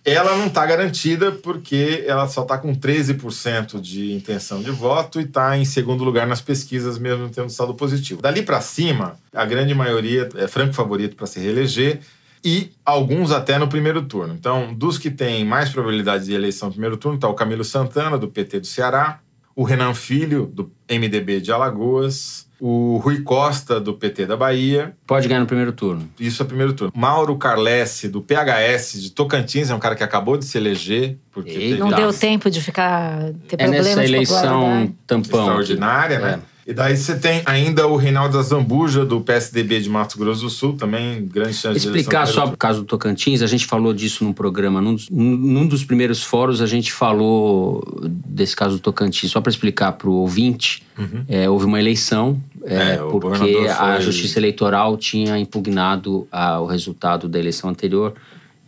Ela 0.03 0.35
não 0.35 0.47
está 0.47 0.65
garantida 0.65 1.31
porque 1.31 2.03
ela 2.07 2.27
só 2.27 2.41
está 2.41 2.57
com 2.57 2.75
13% 2.75 3.79
de 3.79 4.13
intenção 4.13 4.61
de 4.61 4.71
voto 4.71 5.19
e 5.19 5.23
está 5.23 5.55
em 5.57 5.65
segundo 5.65 6.03
lugar 6.03 6.25
nas 6.25 6.41
pesquisas, 6.41 6.97
mesmo 6.97 7.29
tendo 7.29 7.49
saldo 7.49 7.75
positivo. 7.75 8.21
Dali 8.21 8.41
para 8.41 8.61
cima, 8.61 9.17
a 9.33 9.45
grande 9.45 9.75
maioria 9.75 10.27
é 10.35 10.47
franco 10.47 10.73
favorito 10.73 11.15
para 11.15 11.27
se 11.27 11.39
reeleger 11.39 11.99
e 12.43 12.71
alguns 12.83 13.31
até 13.31 13.59
no 13.59 13.67
primeiro 13.67 14.01
turno. 14.01 14.33
Então, 14.33 14.73
dos 14.73 14.97
que 14.97 15.11
têm 15.11 15.45
mais 15.45 15.69
probabilidade 15.69 16.25
de 16.25 16.33
eleição 16.33 16.69
no 16.69 16.73
primeiro 16.73 16.97
turno, 16.97 17.17
está 17.17 17.27
o 17.27 17.35
Camilo 17.35 17.63
Santana, 17.63 18.17
do 18.17 18.27
PT 18.27 18.61
do 18.61 18.67
Ceará, 18.67 19.19
o 19.55 19.63
Renan 19.63 19.93
Filho, 19.93 20.47
do 20.47 20.71
MDB 20.89 21.39
de 21.39 21.51
Alagoas, 21.51 22.47
o 22.63 22.97
Rui 22.97 23.21
Costa, 23.23 23.79
do 23.79 23.95
PT 23.95 24.27
da 24.27 24.37
Bahia. 24.37 24.93
Pode 25.07 25.27
ganhar 25.27 25.39
no 25.39 25.47
primeiro 25.47 25.71
turno. 25.71 26.07
Isso 26.19 26.43
é 26.43 26.45
primeiro 26.45 26.73
turno. 26.73 26.93
Mauro 26.95 27.35
Carlesse, 27.35 28.07
do 28.07 28.21
PHS 28.21 29.01
de 29.01 29.09
Tocantins, 29.11 29.71
é 29.71 29.73
um 29.75 29.79
cara 29.79 29.95
que 29.95 30.03
acabou 30.03 30.37
de 30.37 30.45
se 30.45 30.59
eleger. 30.59 31.17
Porque 31.31 31.75
Não 31.75 31.89
deu 31.89 32.13
tempo 32.13 32.51
de 32.51 32.61
ficar 32.61 33.31
ter 33.47 33.55
É 33.55 33.63
problema 33.63 33.83
nessa 33.83 34.03
eleição 34.03 34.93
tampão. 35.07 35.39
extraordinária, 35.39 36.19
né? 36.19 36.39
E 36.71 36.73
daí 36.73 36.95
você 36.95 37.15
tem 37.19 37.41
ainda 37.45 37.85
o 37.85 37.97
Reinaldo 37.97 38.39
Azambuja, 38.39 39.03
do 39.03 39.19
PSDB 39.19 39.81
de 39.81 39.89
Mato 39.89 40.17
Grosso 40.17 40.41
do 40.43 40.49
Sul, 40.49 40.73
também 40.77 41.25
grande 41.25 41.53
chance 41.53 41.77
de 41.77 41.85
Explicar 41.85 42.21
eleição 42.21 42.45
só 42.47 42.53
o 42.53 42.55
caso 42.55 42.79
do 42.79 42.85
Tocantins, 42.85 43.41
a 43.41 43.47
gente 43.47 43.65
falou 43.65 43.93
disso 43.93 44.23
num 44.23 44.31
programa, 44.31 44.79
num 44.79 44.95
dos, 44.95 45.09
num 45.09 45.67
dos 45.67 45.83
primeiros 45.83 46.23
fóruns 46.23 46.61
a 46.61 46.65
gente 46.65 46.93
falou 46.93 47.83
desse 48.25 48.55
caso 48.55 48.77
do 48.77 48.79
Tocantins. 48.81 49.31
Só 49.31 49.41
para 49.41 49.49
explicar 49.49 49.91
para 49.91 50.09
o 50.09 50.13
ouvinte, 50.13 50.81
é, 51.27 51.49
houve 51.49 51.65
uma 51.65 51.77
eleição 51.79 52.41
é, 52.63 52.75
Uhum. 52.75 52.81
É, 52.81 52.97
porque 52.97 53.27
governador 53.27 53.69
a 53.69 53.93
foi- 53.95 54.01
Justiça 54.01 54.39
Eleitoral 54.39 54.95
tinha 54.95 55.37
impugnado 55.37 56.25
a- 56.31 56.59
o 56.61 56.67
resultado 56.67 57.27
da 57.27 57.37
eleição 57.39 57.69
anterior. 57.69 58.13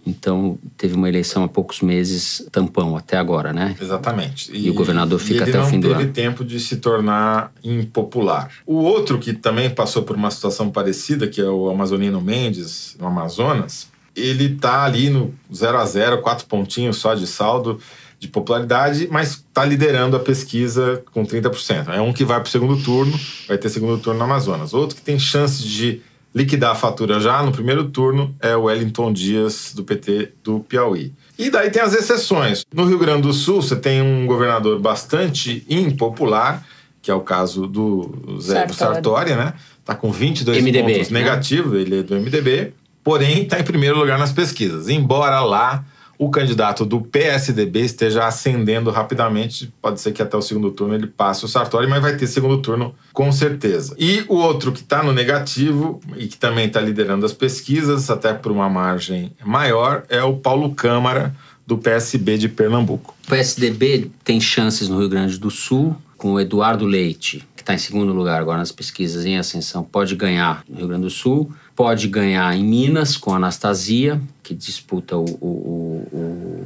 Então, 0.05 0.57
teve 0.77 0.95
uma 0.95 1.07
eleição 1.07 1.43
há 1.43 1.47
poucos 1.47 1.81
meses, 1.81 2.45
tampão 2.51 2.97
até 2.97 3.17
agora, 3.17 3.53
né? 3.53 3.75
Exatamente. 3.81 4.51
E 4.53 4.69
o 4.69 4.73
governador 4.73 5.19
fica 5.19 5.33
e 5.33 5.41
ele 5.43 5.49
até 5.51 5.59
o 5.59 5.61
não 5.61 5.69
fim 5.69 5.79
do 5.79 5.87
teve 5.89 6.03
ano. 6.03 6.11
tempo 6.11 6.43
de 6.43 6.59
se 6.59 6.77
tornar 6.77 7.51
impopular. 7.63 8.49
O 8.65 8.75
outro 8.75 9.17
que 9.17 9.33
também 9.33 9.69
passou 9.69 10.03
por 10.03 10.15
uma 10.15 10.29
situação 10.29 10.69
parecida, 10.69 11.27
que 11.27 11.39
é 11.39 11.49
o 11.49 11.69
Amazonino 11.69 12.19
Mendes, 12.19 12.97
no 12.99 13.07
Amazonas, 13.07 13.87
ele 14.15 14.55
tá 14.55 14.83
ali 14.83 15.09
no 15.09 15.33
0 15.53 15.77
a 15.77 15.85
0 15.85 16.21
quatro 16.21 16.45
pontinhos 16.45 16.97
só 16.97 17.15
de 17.15 17.25
saldo 17.25 17.79
de 18.19 18.27
popularidade, 18.27 19.09
mas 19.11 19.31
está 19.31 19.65
liderando 19.65 20.15
a 20.15 20.19
pesquisa 20.19 21.03
com 21.11 21.25
30%. 21.25 21.89
É 21.89 21.99
um 21.99 22.13
que 22.13 22.23
vai 22.23 22.39
para 22.39 22.47
o 22.47 22.51
segundo 22.51 22.81
turno, 22.81 23.19
vai 23.47 23.57
ter 23.57 23.69
segundo 23.69 24.01
turno 24.01 24.19
no 24.19 24.25
Amazonas. 24.25 24.73
Outro 24.73 24.95
que 24.95 25.01
tem 25.01 25.19
chance 25.19 25.61
de 25.61 26.01
liquidar 26.33 26.71
a 26.71 26.75
fatura 26.75 27.19
já 27.19 27.43
no 27.43 27.51
primeiro 27.51 27.89
turno 27.89 28.35
é 28.39 28.55
o 28.55 28.63
Wellington 28.63 29.13
Dias, 29.13 29.73
do 29.75 29.83
PT 29.83 30.33
do 30.43 30.59
Piauí. 30.61 31.13
E 31.37 31.49
daí 31.49 31.69
tem 31.69 31.81
as 31.81 31.93
exceções. 31.93 32.65
No 32.73 32.85
Rio 32.85 32.97
Grande 32.97 33.23
do 33.23 33.33
Sul, 33.33 33.61
você 33.61 33.75
tem 33.75 34.01
um 34.01 34.25
governador 34.25 34.79
bastante 34.79 35.65
impopular, 35.69 36.65
que 37.01 37.11
é 37.11 37.13
o 37.13 37.21
caso 37.21 37.67
do 37.67 38.39
Zé 38.39 38.65
do 38.65 38.73
Sartori. 38.73 39.03
Sartori, 39.03 39.35
né? 39.35 39.53
Tá 39.85 39.93
com 39.93 40.11
22 40.11 40.63
MDB, 40.63 40.93
pontos 40.93 41.09
né? 41.09 41.19
negativos, 41.19 41.73
ele 41.73 41.99
é 41.99 42.03
do 42.03 42.15
MDB, 42.15 42.73
porém 43.03 43.43
está 43.43 43.59
em 43.59 43.63
primeiro 43.63 43.97
lugar 43.97 44.17
nas 44.17 44.31
pesquisas. 44.31 44.87
Embora 44.89 45.41
lá 45.41 45.83
o 46.17 46.29
candidato 46.29 46.85
do 46.85 47.01
PSDB 47.01 47.81
esteja 47.81 48.25
ascendendo 48.25 48.91
rapidamente, 48.91 49.73
pode 49.81 49.99
ser 49.99 50.11
que 50.11 50.21
até 50.21 50.37
o 50.37 50.41
segundo 50.41 50.71
turno 50.71 50.93
ele 50.93 51.07
passe 51.07 51.43
o 51.43 51.47
Sartori, 51.47 51.87
mas 51.87 52.01
vai 52.01 52.15
ter 52.15 52.27
segundo 52.27 52.57
turno 52.59 52.95
com 53.11 53.31
certeza. 53.31 53.95
E 53.97 54.23
o 54.27 54.35
outro 54.35 54.71
que 54.71 54.81
está 54.81 55.03
no 55.03 55.11
negativo 55.11 55.99
e 56.15 56.27
que 56.27 56.37
também 56.37 56.67
está 56.67 56.79
liderando 56.79 57.25
as 57.25 57.33
pesquisas, 57.33 58.09
até 58.09 58.33
por 58.33 58.51
uma 58.51 58.69
margem 58.69 59.31
maior, 59.43 60.03
é 60.09 60.23
o 60.23 60.35
Paulo 60.35 60.73
Câmara, 60.73 61.33
do 61.65 61.77
PSB 61.77 62.37
de 62.37 62.49
Pernambuco. 62.49 63.15
O 63.25 63.29
PSDB 63.29 64.11
tem 64.23 64.39
chances 64.39 64.89
no 64.89 64.99
Rio 64.99 65.09
Grande 65.09 65.37
do 65.37 65.49
Sul 65.49 65.95
com 66.17 66.33
o 66.33 66.39
Eduardo 66.39 66.85
Leite, 66.85 67.47
está 67.63 67.73
em 67.73 67.77
segundo 67.77 68.13
lugar 68.13 68.39
agora 68.39 68.57
nas 68.59 68.71
pesquisas 68.71 69.25
em 69.25 69.37
ascensão, 69.37 69.83
pode 69.83 70.15
ganhar 70.15 70.63
no 70.69 70.77
Rio 70.77 70.87
Grande 70.87 71.03
do 71.03 71.09
Sul, 71.09 71.51
pode 71.75 72.07
ganhar 72.07 72.55
em 72.55 72.63
Minas 72.63 73.17
com 73.17 73.31
a 73.33 73.37
Anastasia, 73.37 74.21
que 74.43 74.53
disputa 74.53 75.17
o, 75.17 75.25
o- 75.41 76.07
o- 76.11 76.63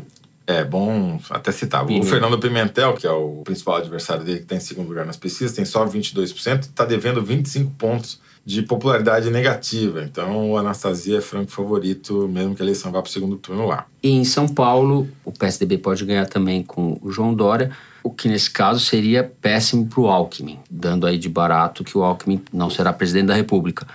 É 0.50 0.64
bom 0.64 1.20
até 1.30 1.52
citar. 1.52 1.86
O. 1.86 2.04
Fernando 2.04 2.40
Pimentel, 2.40 2.94
que 2.94 3.06
é 3.06 3.12
o 3.12 3.42
principal 3.44 3.76
adversário 3.76 4.24
dele, 4.24 4.38
que 4.40 4.44
está 4.46 4.56
em 4.56 4.60
segundo 4.62 4.88
lugar 4.88 5.06
nas 5.06 5.18
pesquisas, 5.18 5.54
tem 5.54 5.66
só 5.66 5.86
22%, 5.86 6.62
está 6.62 6.86
devendo 6.86 7.22
25 7.22 7.72
pontos 7.78 8.20
de 8.46 8.62
popularidade 8.62 9.30
negativa. 9.30 10.02
Então, 10.04 10.52
o 10.52 10.58
Anastasia 10.58 11.18
é 11.18 11.22
franco 11.22 11.52
favorito, 11.52 12.30
mesmo 12.30 12.56
que 12.56 12.62
a 12.62 12.66
eleição 12.66 12.94
vá 12.94 13.02
para 13.02 13.10
o 13.10 13.12
segundo 13.12 13.36
turno 13.36 13.68
lá. 13.68 13.88
E 14.02 14.10
em 14.10 14.24
São 14.24 14.48
Paulo, 14.48 15.10
o 15.26 15.34
PSDB 15.34 15.80
pode 15.80 16.06
ganhar 16.06 16.26
também 16.28 16.64
com 16.64 16.98
o 17.02 17.12
João 17.12 17.34
Dória, 17.34 17.70
o 18.08 18.10
que 18.10 18.30
nesse 18.30 18.50
caso 18.50 18.80
seria 18.80 19.24
péssimo 19.24 19.86
para 19.86 20.00
o 20.00 20.08
Alckmin, 20.08 20.60
dando 20.72 21.06
aí 21.06 21.18
de 21.18 21.28
barato 21.28 21.84
que 21.84 21.98
o 21.98 22.04
Alckmin 22.04 22.42
não 22.54 22.70
será 22.70 22.94
presidente 22.94 23.28
da 23.28 23.36
República. 23.36 23.86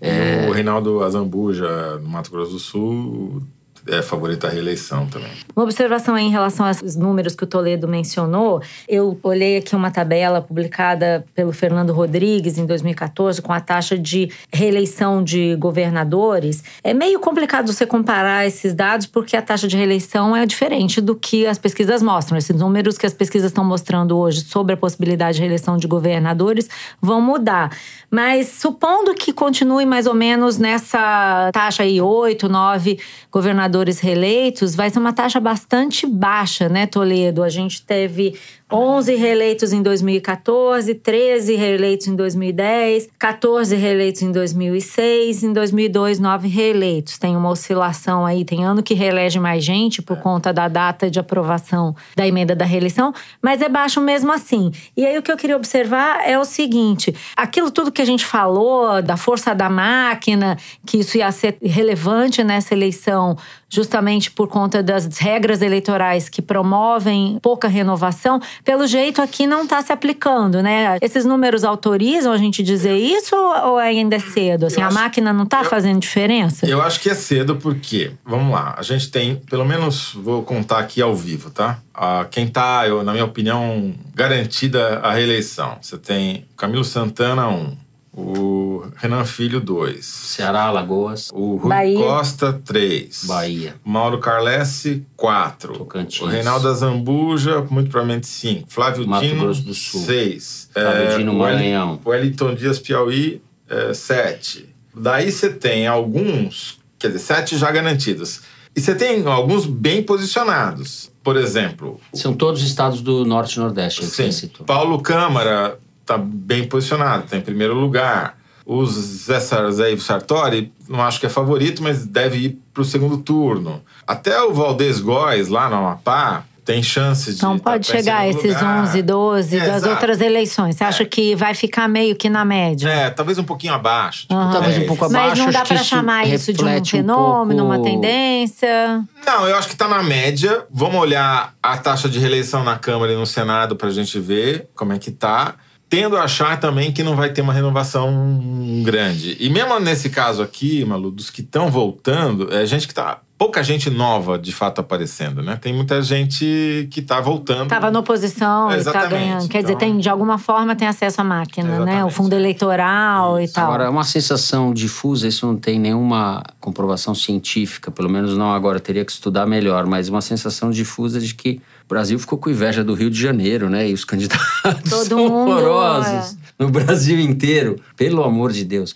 E 0.00 0.48
o 0.48 0.52
Reinaldo 0.52 1.02
Azambuja, 1.02 1.98
no 1.98 2.08
Mato 2.08 2.30
Grosso 2.30 2.52
do 2.52 2.58
Sul, 2.58 3.42
é 3.88 4.02
favorito 4.02 4.46
à 4.46 4.50
reeleição 4.50 5.06
também. 5.06 5.30
Uma 5.54 5.64
observação 5.64 6.16
em 6.18 6.30
relação 6.30 6.66
aos 6.66 6.96
números 6.96 7.34
que 7.34 7.44
o 7.44 7.46
Toledo 7.46 7.86
mencionou. 7.86 8.62
Eu 8.88 9.18
olhei 9.22 9.58
aqui 9.58 9.74
uma 9.74 9.90
tabela 9.90 10.40
publicada 10.42 11.24
pelo 11.34 11.52
Fernando 11.52 11.92
Rodrigues 11.92 12.58
em 12.58 12.66
2014 12.66 13.40
com 13.40 13.52
a 13.52 13.60
taxa 13.60 13.98
de 13.98 14.30
reeleição 14.52 15.22
de 15.22 15.54
governadores. 15.56 16.62
É 16.82 16.92
meio 16.92 17.20
complicado 17.20 17.72
você 17.72 17.86
comparar 17.86 18.46
esses 18.46 18.74
dados 18.74 19.06
porque 19.06 19.36
a 19.36 19.42
taxa 19.42 19.68
de 19.68 19.76
reeleição 19.76 20.36
é 20.36 20.44
diferente 20.44 21.00
do 21.00 21.14
que 21.14 21.46
as 21.46 21.58
pesquisas 21.58 22.02
mostram. 22.02 22.36
Esses 22.36 22.56
números 22.56 22.98
que 22.98 23.06
as 23.06 23.14
pesquisas 23.14 23.50
estão 23.50 23.64
mostrando 23.64 24.16
hoje 24.16 24.40
sobre 24.40 24.74
a 24.74 24.76
possibilidade 24.76 25.36
de 25.36 25.40
reeleição 25.40 25.76
de 25.76 25.86
governadores 25.86 26.68
vão 27.00 27.20
mudar. 27.20 27.70
Mas 28.16 28.48
supondo 28.48 29.12
que 29.12 29.30
continue 29.30 29.84
mais 29.84 30.06
ou 30.06 30.14
menos 30.14 30.56
nessa 30.56 31.50
taxa 31.52 31.82
aí, 31.82 32.00
8, 32.00 32.48
9 32.48 32.98
governadores 33.30 34.00
reeleitos, 34.00 34.74
vai 34.74 34.88
ser 34.88 35.00
uma 35.00 35.12
taxa 35.12 35.38
bastante 35.38 36.06
baixa, 36.06 36.66
né, 36.66 36.86
Toledo? 36.86 37.42
A 37.42 37.50
gente 37.50 37.82
teve 37.82 38.34
11 38.70 39.14
reeleitos 39.14 39.72
em 39.72 39.80
2014, 39.80 40.92
13 40.92 41.54
reeleitos 41.54 42.08
em 42.08 42.16
2010, 42.16 43.08
14 43.16 43.76
reeleitos 43.76 44.22
em 44.22 44.32
2006, 44.32 45.44
em 45.44 45.52
2002, 45.52 46.18
9 46.18 46.48
reeleitos. 46.48 47.16
Tem 47.16 47.36
uma 47.36 47.48
oscilação 47.48 48.26
aí, 48.26 48.44
tem 48.44 48.64
ano 48.64 48.82
que 48.82 48.92
reelege 48.92 49.38
mais 49.38 49.62
gente 49.62 50.02
por 50.02 50.16
conta 50.16 50.52
da 50.52 50.66
data 50.66 51.08
de 51.08 51.20
aprovação 51.20 51.94
da 52.16 52.26
emenda 52.26 52.56
da 52.56 52.64
reeleição, 52.64 53.14
mas 53.40 53.62
é 53.62 53.68
baixo 53.68 54.00
mesmo 54.00 54.32
assim. 54.32 54.72
E 54.96 55.06
aí 55.06 55.16
o 55.16 55.22
que 55.22 55.30
eu 55.30 55.36
queria 55.36 55.56
observar 55.56 56.28
é 56.28 56.36
o 56.36 56.44
seguinte: 56.44 57.14
aquilo 57.36 57.70
tudo 57.70 57.92
que 57.92 58.02
a 58.02 58.06
gente 58.06 58.24
falou 58.24 59.00
da 59.00 59.16
força 59.16 59.54
da 59.54 59.70
máquina, 59.70 60.58
que 60.84 60.98
isso 60.98 61.16
ia 61.16 61.30
ser 61.30 61.56
relevante 61.62 62.42
nessa 62.42 62.74
eleição, 62.74 63.36
justamente 63.68 64.30
por 64.30 64.48
conta 64.48 64.82
das 64.82 65.18
regras 65.18 65.60
eleitorais 65.62 66.28
que 66.28 66.40
promovem 66.40 67.38
pouca 67.42 67.66
renovação, 67.68 68.40
pelo 68.64 68.86
jeito 68.86 69.20
aqui 69.20 69.46
não 69.46 69.64
está 69.64 69.82
se 69.82 69.92
aplicando, 69.92 70.62
né? 70.62 70.98
Esses 71.02 71.24
números 71.24 71.64
autorizam 71.64 72.32
a 72.32 72.38
gente 72.38 72.62
dizer 72.62 72.96
isso 72.96 73.34
ou 73.36 73.76
ainda 73.78 74.16
é 74.16 74.18
cedo? 74.20 74.66
Assim, 74.66 74.80
Eu 74.80 74.84
a 74.84 74.88
acho- 74.88 74.94
máquina 74.98 75.32
não 75.32 75.44
está 75.44 75.64
fazendo 75.64 75.98
diferença? 76.00 76.66
Eu 76.66 76.80
acho 76.80 77.00
que 77.00 77.10
é 77.10 77.14
cedo 77.14 77.56
porque, 77.56 78.12
vamos 78.24 78.52
lá, 78.52 78.74
a 78.78 78.82
gente 78.82 79.10
tem, 79.10 79.36
pelo 79.36 79.64
menos 79.64 80.12
vou 80.14 80.42
contar 80.42 80.78
aqui 80.78 81.02
ao 81.02 81.14
vivo, 81.14 81.50
tá? 81.50 81.78
Ah, 81.94 82.26
quem 82.30 82.46
tá, 82.46 82.86
eu, 82.86 83.02
na 83.02 83.12
minha 83.12 83.24
opinião, 83.24 83.94
garantida 84.14 84.98
a 85.00 85.12
reeleição. 85.14 85.78
Você 85.80 85.96
tem 85.98 86.44
Camilo 86.56 86.84
Santana, 86.84 87.48
um. 87.48 87.76
O 88.16 88.86
Renan 88.96 89.24
Filho, 89.26 89.60
dois. 89.60 90.06
Ceará, 90.06 90.62
Alagoas, 90.64 91.30
O 91.34 91.56
Rui 91.56 91.68
Bahia. 91.68 91.98
Costa, 91.98 92.52
três. 92.64 93.24
Bahia. 93.26 93.74
Mauro 93.84 94.18
Carlesse, 94.18 95.04
quatro. 95.14 95.74
Tocantins. 95.74 96.22
O 96.22 96.26
Reinaldo 96.26 96.66
Azambuja, 96.66 97.60
muito 97.70 97.90
provavelmente 97.90 98.26
cinco. 98.26 98.64
Flávio 98.68 99.06
Mato 99.06 99.26
Dino, 99.26 99.42
Grosso 99.44 99.62
do 99.62 99.74
Sul. 99.74 100.00
seis. 100.00 100.70
Flávio 100.72 101.18
Dino, 101.18 101.32
o 101.34 101.38
Wellington- 101.38 101.38
Maranhão. 101.38 102.00
O 102.02 102.08
Wellington 102.08 102.54
Dias, 102.54 102.78
Piauí, 102.78 103.42
é, 103.68 103.92
sete. 103.92 104.74
Daí 104.94 105.30
você 105.30 105.50
tem 105.50 105.86
alguns, 105.86 106.78
quer 106.98 107.08
dizer, 107.08 107.18
sete 107.18 107.58
já 107.58 107.70
garantidos. 107.70 108.40
E 108.74 108.80
você 108.80 108.94
tem 108.94 109.26
alguns 109.26 109.66
bem 109.66 110.02
posicionados. 110.02 111.10
Por 111.22 111.36
exemplo, 111.36 112.00
São 112.14 112.32
todos 112.32 112.62
estados 112.62 113.00
do 113.02 113.24
Norte 113.24 113.56
e 113.56 113.58
Nordeste, 113.58 114.00
que 114.02 114.06
Sim. 114.32 114.48
Paulo 114.66 115.00
Câmara 115.02 115.78
está 116.06 116.16
bem 116.16 116.64
posicionado, 116.68 117.24
está 117.24 117.36
em 117.36 117.40
primeiro 117.40 117.74
lugar. 117.74 118.36
O 118.64 118.84
Zé 118.86 119.38
Sar- 119.40 119.70
Zé 119.70 119.92
Ivo 119.92 120.02
Sartori, 120.02 120.72
não 120.88 121.02
acho 121.02 121.18
que 121.20 121.26
é 121.26 121.28
favorito, 121.28 121.82
mas 121.82 122.06
deve 122.06 122.38
ir 122.38 122.58
para 122.72 122.82
o 122.82 122.84
segundo 122.84 123.18
turno. 123.18 123.82
Até 124.06 124.40
o 124.42 124.52
Valdez 124.54 125.00
Góes, 125.00 125.48
lá 125.48 125.68
no 125.68 125.76
Amapá, 125.76 126.44
tem 126.64 126.82
chances 126.82 127.34
de. 127.36 127.44
Então 127.44 127.56
pode 127.60 127.86
tá 127.88 127.94
em 127.94 127.96
chegar 127.98 128.18
a 128.18 128.28
esses 128.28 128.54
lugar. 128.54 128.82
11, 128.82 129.02
12 129.02 129.56
É, 129.56 129.60
das 129.66 129.76
exato. 129.76 129.92
outras 129.92 130.20
eleições. 130.20 130.74
Você 130.74 130.82
acha 130.82 131.04
que 131.04 131.36
vai 131.36 131.54
ficar 131.54 131.86
meio 131.88 132.16
que 132.16 132.28
na 132.28 132.44
média? 132.44 132.88
É, 132.88 133.08
talvez 133.10 133.38
um 133.38 133.44
pouquinho 133.44 133.72
abaixo. 133.72 134.22
tipo, 134.22 134.34
Aham. 134.34 134.50
Talvez 134.52 134.74
um 134.74 134.78
10. 134.80 134.88
pouco 134.88 135.04
Mas 135.04 135.14
abaixo. 135.14 135.42
não 135.44 135.50
dá 135.52 135.62
isso 135.62 135.84
chamar 135.84 136.26
isso 136.28 136.52
de 136.52 136.60
um 136.62 136.66
reflete 136.66 136.96
um 136.96 136.98
fenômeno, 136.98 137.64
uma 137.66 137.74
pouco- 137.76 137.88
tendência. 137.90 139.04
Não, 139.24 139.46
eu 139.48 139.56
acho 139.56 139.68
que 139.68 139.76
tá 139.76 139.86
na 139.86 140.02
média. 140.02 140.64
Vamos 140.72 141.00
olhar 141.00 141.54
a 141.62 141.76
taxa 141.78 142.08
de 142.08 142.18
reeleição 142.18 142.64
na 142.64 142.76
Câmara 142.76 143.12
e 143.12 143.16
no 143.16 143.26
Senado 143.26 143.76
pra 143.76 143.90
gente 143.90 144.18
ver 144.18 144.68
como 144.74 144.92
é 144.92 144.98
que 144.98 145.12
tá. 145.12 145.54
Tendo 145.88 146.16
a 146.16 146.22
achar 146.22 146.58
também 146.58 146.90
que 146.92 147.02
não 147.02 147.14
vai 147.14 147.30
ter 147.30 147.42
uma 147.42 147.52
renovação 147.52 148.82
grande. 148.84 149.36
E 149.38 149.48
mesmo 149.48 149.78
nesse 149.78 150.10
caso 150.10 150.42
aqui, 150.42 150.84
Malu, 150.84 151.10
dos 151.12 151.30
que 151.30 151.42
estão 151.42 151.70
voltando, 151.70 152.52
é 152.52 152.66
gente 152.66 152.88
que 152.88 152.94
tá. 152.94 153.20
Pouca 153.38 153.62
gente 153.62 153.90
nova 153.90 154.38
de 154.38 154.50
fato 154.50 154.80
aparecendo, 154.80 155.42
né? 155.42 155.56
Tem 155.60 155.70
muita 155.72 156.00
gente 156.00 156.88
que 156.90 157.02
tá 157.02 157.20
voltando. 157.20 157.68
Tava 157.68 157.90
na 157.90 157.98
oposição 157.98 158.68
e 158.68 158.72
tá 158.72 158.76
Exatamente, 158.78 159.10
ganhando. 159.10 159.48
Quer 159.48 159.60
dizer, 159.60 159.74
então- 159.74 159.88
tem, 159.90 159.98
de 159.98 160.08
alguma 160.08 160.38
forma 160.38 160.74
tem 160.74 160.88
acesso 160.88 161.20
à 161.20 161.24
máquina, 161.24 161.84
né? 161.84 162.02
O 162.02 162.08
fundo 162.08 162.34
eleitoral 162.34 163.38
e 163.38 163.46
tal. 163.46 163.66
Agora, 163.66 163.84
é 163.84 163.88
uma 163.90 164.04
sensação 164.04 164.72
difusa, 164.72 165.28
isso 165.28 165.46
não 165.46 165.54
tem 165.54 165.78
nenhuma 165.78 166.42
comprovação 166.58 167.14
científica, 167.14 167.90
pelo 167.90 168.08
menos 168.08 168.36
não 168.38 168.50
agora, 168.52 168.80
teria 168.80 169.04
que 169.04 169.12
estudar 169.12 169.44
melhor, 169.46 169.84
mas 169.84 170.08
uma 170.08 170.22
sensação 170.22 170.70
difusa 170.70 171.20
de 171.20 171.34
que 171.34 171.60
o 171.86 171.88
Brasil 171.88 172.18
ficou 172.18 172.36
com 172.36 172.50
inveja 172.50 172.82
do 172.82 172.94
Rio 172.94 173.08
de 173.08 173.20
Janeiro, 173.20 173.70
né? 173.70 173.88
E 173.88 173.92
os 173.94 174.04
candidatos 174.04 174.42
Todo 174.90 175.06
são 175.08 175.18
mundo, 175.18 175.52
horrorosos 175.52 176.36
no 176.58 176.68
Brasil 176.68 177.20
inteiro, 177.20 177.80
pelo 177.96 178.24
amor 178.24 178.52
de 178.52 178.64
Deus. 178.64 178.94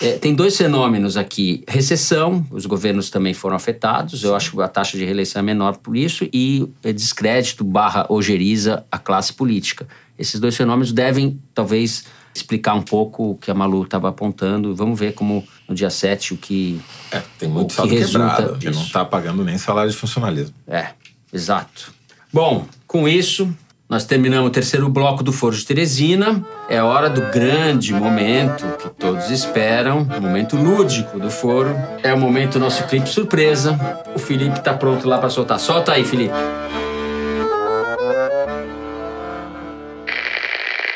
É, 0.00 0.12
tem 0.12 0.32
dois 0.32 0.56
fenômenos 0.56 1.16
aqui. 1.16 1.64
Recessão, 1.66 2.46
os 2.52 2.64
governos 2.66 3.10
também 3.10 3.34
foram 3.34 3.56
afetados. 3.56 4.22
Eu 4.22 4.36
acho 4.36 4.52
que 4.52 4.62
a 4.62 4.68
taxa 4.68 4.96
de 4.96 5.04
reeleição 5.04 5.40
é 5.40 5.42
menor 5.42 5.78
por 5.78 5.96
isso. 5.96 6.28
E 6.32 6.68
é, 6.84 6.92
descrédito 6.92 7.64
barra 7.64 8.06
ojeriza 8.08 8.84
a 8.92 8.98
classe 8.98 9.32
política. 9.32 9.88
Esses 10.16 10.38
dois 10.38 10.56
fenômenos 10.56 10.92
devem, 10.92 11.40
talvez, 11.52 12.04
explicar 12.32 12.74
um 12.74 12.82
pouco 12.82 13.30
o 13.30 13.34
que 13.34 13.50
a 13.50 13.54
Malu 13.54 13.82
estava 13.82 14.08
apontando. 14.08 14.72
Vamos 14.72 14.96
ver 15.00 15.14
como 15.14 15.44
no 15.68 15.74
dia 15.74 15.90
7 15.90 16.34
o 16.34 16.36
que... 16.36 16.80
É, 17.10 17.20
tem 17.36 17.48
muito 17.48 17.64
O 17.64 17.68
que 17.68 17.74
saldo 17.74 17.94
resulta 17.94 18.36
quebrado, 18.36 18.58
que 18.58 18.66
não 18.66 18.72
disso. 18.82 18.92
tá 18.92 19.04
pagando 19.04 19.44
nem 19.44 19.58
salário 19.58 19.90
de 19.90 19.96
funcionalismo. 19.96 20.54
É, 20.68 20.90
exato. 21.32 21.92
Bom, 22.30 22.66
com 22.86 23.08
isso, 23.08 23.50
nós 23.88 24.04
terminamos 24.04 24.48
o 24.48 24.52
terceiro 24.52 24.86
bloco 24.90 25.22
do 25.22 25.32
Foro 25.32 25.56
de 25.56 25.64
Teresina. 25.64 26.46
É 26.68 26.82
hora 26.82 27.08
do 27.08 27.22
grande 27.32 27.94
momento 27.94 28.66
que 28.76 28.90
todos 28.90 29.30
esperam, 29.30 30.02
o 30.02 30.20
momento 30.20 30.54
lúdico 30.54 31.18
do 31.18 31.30
Foro. 31.30 31.74
É 32.02 32.12
o 32.12 32.18
momento 32.18 32.54
do 32.54 32.58
nosso 32.58 32.86
clipe 32.86 33.08
surpresa. 33.08 34.04
O 34.14 34.18
Felipe 34.18 34.60
tá 34.60 34.74
pronto 34.74 35.08
lá 35.08 35.16
para 35.16 35.30
soltar. 35.30 35.58
Solta 35.58 35.92
aí, 35.92 36.04
Felipe. 36.04 36.34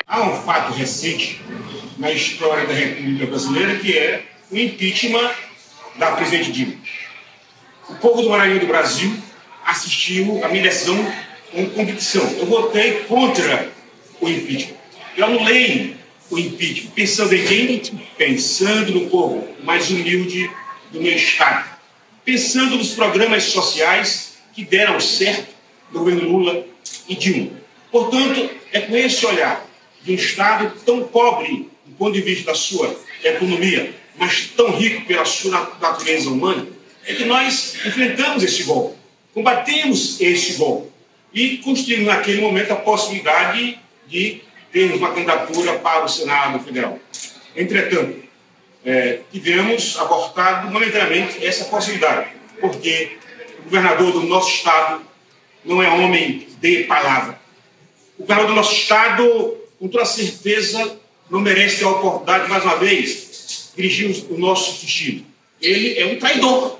Há 0.07 0.21
um 0.21 0.35
fato 0.43 0.71
recente 0.73 1.41
na 1.97 2.11
história 2.11 2.67
da 2.67 2.73
República 2.73 3.25
Brasileira 3.25 3.79
que 3.79 3.97
é 3.97 4.23
o 4.51 4.55
impeachment 4.55 5.31
da 5.97 6.11
presidente 6.11 6.51
Dilma. 6.51 6.75
O 7.89 7.95
povo 7.95 8.21
do 8.21 8.29
Maranhão 8.29 8.59
do 8.59 8.67
Brasil 8.67 9.11
assistiu 9.65 10.43
à 10.43 10.49
minha 10.49 10.63
decisão 10.63 10.95
com 11.53 11.69
convicção. 11.69 12.27
Eu 12.37 12.45
votei 12.45 13.03
contra 13.07 13.71
o 14.19 14.27
impeachment. 14.27 14.75
Eu 15.15 15.25
anulei 15.25 15.95
o 16.29 16.39
impeachment. 16.39 16.91
Pensando 16.91 17.33
em 17.33 17.45
quem? 17.45 17.81
Pensando 18.17 18.91
no 18.91 19.09
povo 19.09 19.47
mais 19.63 19.89
humilde 19.89 20.49
do 20.91 21.01
meu 21.01 21.15
Estado. 21.15 21.69
Pensando 22.25 22.75
nos 22.77 22.91
programas 22.91 23.43
sociais 23.43 24.33
que 24.53 24.63
deram 24.63 24.99
certo 24.99 25.53
no 25.91 25.99
governo 25.99 26.29
Lula 26.29 26.65
e 27.07 27.15
Dilma. 27.15 27.51
Portanto, 27.91 28.49
é 28.71 28.79
com 28.81 28.95
esse 28.95 29.25
olhar 29.25 29.65
de 30.01 30.11
um 30.11 30.15
Estado 30.15 30.73
tão 30.85 31.03
pobre 31.03 31.69
do 31.85 31.95
ponto 31.95 32.13
de 32.13 32.21
vista 32.21 32.45
da 32.45 32.55
sua 32.55 32.95
economia, 33.23 33.93
mas 34.17 34.47
tão 34.55 34.71
rico 34.75 35.05
pela 35.05 35.25
sua 35.25 35.51
nat- 35.51 35.79
natureza 35.81 36.29
humana, 36.29 36.65
é 37.05 37.13
que 37.13 37.25
nós 37.25 37.75
enfrentamos 37.85 38.43
esse 38.43 38.63
golpe, 38.63 38.95
combatemos 39.33 40.19
esse 40.21 40.53
golpe 40.53 40.89
e 41.33 41.57
construímos 41.57 42.07
naquele 42.07 42.41
momento 42.41 42.71
a 42.71 42.75
possibilidade 42.75 43.79
de 44.07 44.41
termos 44.71 44.99
uma 44.99 45.11
candidatura 45.11 45.73
para 45.79 46.05
o 46.05 46.07
Senado 46.07 46.59
Federal. 46.63 46.99
Entretanto, 47.55 48.23
é, 48.85 49.21
tivemos 49.31 49.97
abortado 49.97 50.69
momentaneamente 50.71 51.43
essa 51.45 51.65
possibilidade, 51.65 52.29
porque 52.59 53.17
o 53.59 53.63
governador 53.63 54.11
do 54.11 54.21
nosso 54.23 54.49
Estado 54.49 55.01
não 55.63 55.81
é 55.81 55.89
homem 55.89 56.47
de 56.59 56.83
palavra. 56.83 57.39
O 58.17 58.23
governador 58.23 58.51
do 58.51 58.55
nosso 58.55 58.73
Estado, 58.73 59.57
com 59.79 59.87
toda 59.87 60.05
certeza, 60.05 60.99
não 61.29 61.39
merece 61.39 61.79
ter 61.79 61.85
a 61.85 61.89
oportunidade, 61.89 62.49
mais 62.49 62.63
uma 62.63 62.75
vez, 62.75 63.71
de 63.75 63.81
dirigir 63.81 64.25
o 64.29 64.37
nosso 64.37 64.81
destino. 64.83 65.25
Ele 65.61 65.97
é 65.97 66.05
um 66.05 66.19
traidor. 66.19 66.79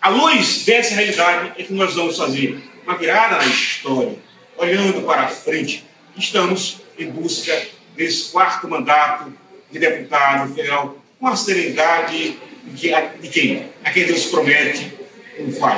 À 0.00 0.08
luz 0.08 0.64
dessa 0.64 0.94
realidade 0.94 1.52
é 1.56 1.62
que 1.64 1.72
nós 1.72 1.94
vamos 1.94 2.16
fazer 2.16 2.60
uma 2.84 2.96
virada 2.96 3.36
na 3.36 3.44
história, 3.46 4.16
olhando 4.56 5.02
para 5.02 5.28
frente. 5.28 5.84
Estamos 6.16 6.80
em 6.98 7.10
busca 7.10 7.52
desse 7.96 8.30
quarto 8.30 8.68
mandato 8.68 9.32
de 9.70 9.78
deputado 9.78 10.52
federal 10.54 10.96
com 11.18 11.28
a 11.28 11.36
serenidade 11.36 12.36
de, 12.66 12.90
de 13.20 13.28
quem? 13.28 13.66
A 13.84 13.90
quem 13.90 14.06
Deus 14.06 14.26
promete 14.26 14.92
um 15.38 15.50
falho. 15.52 15.76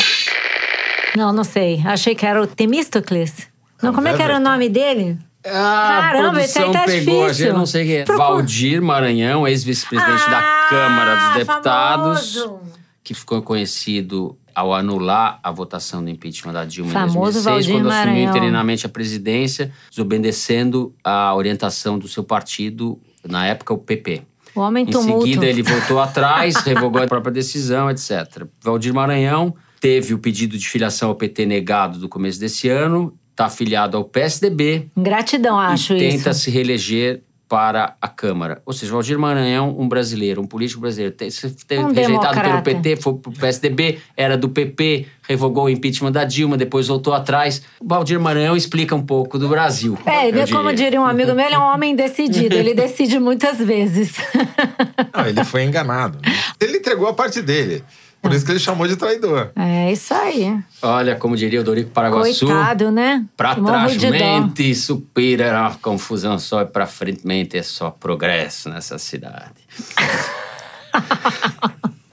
Não, 1.17 1.33
não 1.33 1.45
sei. 1.45 1.81
Achei 1.85 2.15
que 2.15 2.27
era 2.27 2.43
o 2.43 2.47
Temístocles. 2.47 3.49
Não, 3.83 3.93
como 3.93 4.09
é 4.09 4.15
que 4.17 4.23
era 4.23 4.37
o 4.37 4.41
nome 4.41 4.69
dele? 4.69 5.17
Ah, 5.47 6.09
Caramba, 6.13 6.43
esse 6.43 6.59
aí 6.59 6.73
tá 6.73 6.85
pegou, 6.85 7.25
difícil. 7.27 7.47
gente 7.47 7.55
não 7.57 7.67
sei 7.67 7.85
quem 7.85 7.97
é. 7.97 8.05
Procura. 8.05 8.27
Valdir 8.29 8.81
Maranhão, 8.83 9.47
ex-vice-presidente 9.47 10.31
da 10.31 10.39
Ah, 10.39 10.67
Câmara 10.71 11.15
dos 11.17 11.35
Deputados, 11.35 12.35
famoso. 12.35 12.61
que 13.05 13.13
ficou 13.15 13.43
conhecido 13.43 14.37
ao 14.55 14.73
anular 14.75 15.39
a 15.43 15.51
votação 15.51 16.03
do 16.05 16.11
impeachment 16.11 16.53
da 16.53 16.65
Dilma 16.65 16.93
Famoso 16.93 17.39
em 17.41 17.43
2016, 17.43 17.45
Valdir 17.45 17.75
quando 17.75 17.89
assumiu 17.89 18.07
Maranhão. 18.15 18.31
interinamente 18.31 18.87
a 18.87 18.89
presidência, 18.89 19.73
desobedecendo 19.91 20.95
a 21.03 21.35
orientação 21.35 21.99
do 21.99 22.07
seu 22.07 22.23
partido, 22.23 22.99
na 23.27 23.47
época 23.47 23.75
o 23.75 23.79
PP. 23.79 24.23
O 24.55 24.61
homem 24.61 24.85
Em 24.85 24.91
tumulto. 24.91 25.27
seguida, 25.27 25.47
ele 25.47 25.63
voltou 25.63 25.99
atrás, 26.01 26.55
revogou 26.65 27.03
a 27.03 27.07
própria 27.07 27.33
decisão, 27.33 27.91
etc. 27.91 28.45
Valdir 28.63 28.95
Maranhão 28.95 29.55
teve 29.81 30.15
o 30.15 30.19
pedido 30.19 30.57
de 30.57 30.69
filiação 30.69 31.09
ao 31.09 31.15
PT 31.17 31.45
negado 31.45 31.99
do 31.99 32.09
começo 32.09 32.39
desse 32.39 32.69
ano, 32.69 33.13
está 33.33 33.47
afiliado 33.47 33.97
ao 33.97 34.05
PSDB, 34.05 34.87
Gratidão, 34.97 35.59
acho 35.59 35.95
e 35.95 35.99
tenta 35.99 36.31
isso. 36.31 36.41
se 36.45 36.51
reeleger 36.53 37.24
para 37.49 37.97
a 38.01 38.09
Câmara. 38.09 38.63
Ou 38.65 38.73
seja, 38.73 38.91
Valdir 38.93 39.19
Maranhão, 39.19 39.77
um 39.79 39.87
brasileiro, 39.89 40.41
um 40.41 40.47
político 40.47 40.81
brasileiro, 40.81 41.15
teve 41.15 41.83
Um 41.83 41.93
rejeitado 41.93 42.35
pelo 42.35 42.43
democrata. 42.43 42.63
PT, 42.63 42.97
foi 42.97 43.15
pro 43.15 43.33
PSDB, 43.33 43.99
era 44.17 44.37
do 44.37 44.49
PP, 44.49 45.07
revogou 45.29 45.65
o 45.65 45.69
impeachment 45.69 46.13
da 46.13 46.25
Dilma, 46.25 46.57
depois 46.57 46.89
voltou 46.89 47.13
atrás. 47.13 47.63
O 47.81 47.87
Valdir 47.87 48.19
Maranhão 48.19 48.57
explica 48.57 48.95
um 48.95 49.03
pouco 49.03 49.39
do 49.39 49.49
Brasil. 49.49 49.99
É, 50.07 50.29
eu 50.29 50.49
como 50.49 50.73
diria 50.73 51.01
um 51.01 51.07
amigo 51.07 51.35
meu, 51.35 51.45
ele 51.45 51.55
é 51.55 51.59
um 51.59 51.63
homem 51.63 51.95
decidido. 51.95 52.55
Ele 52.55 52.75
decide 52.75 53.19
muitas 53.19 53.59
vezes. 53.59 54.17
Não, 55.15 55.27
ele 55.27 55.45
foi 55.45 55.65
enganado. 55.65 56.19
né? 56.25 56.33
Ele 56.61 56.79
entregou 56.79 57.09
a 57.09 57.15
parte 57.15 57.43
dele. 57.43 57.85
Por 58.25 58.33
isso 58.33 58.43
que 58.43 58.53
ele 58.53 58.59
chamou 58.59 58.89
de 58.89 58.97
traidor. 58.97 59.51
É 59.55 59.93
isso 59.93 60.15
aí. 60.15 60.59
Olha, 60.81 61.15
como 61.15 61.37
diria 61.37 61.61
o 61.61 61.63
Dorico 61.63 61.91
Paraguaçu, 61.91 62.47
Coitado, 62.47 62.91
né? 62.91 63.27
Pra 63.37 63.55
Morro 63.55 63.67
trás 63.67 63.99
de 63.99 64.07
dó. 64.07 64.13
mente 64.13 64.75
supera 64.75 65.67
a 65.67 65.75
confusão 65.75 66.39
só 66.39 66.63
e 66.63 66.65
pra 66.65 66.87
frente 66.87 67.27
mente 67.27 67.59
é 67.59 67.63
só 67.63 67.91
progresso 67.91 68.71
nessa 68.71 68.97
cidade. 68.97 69.61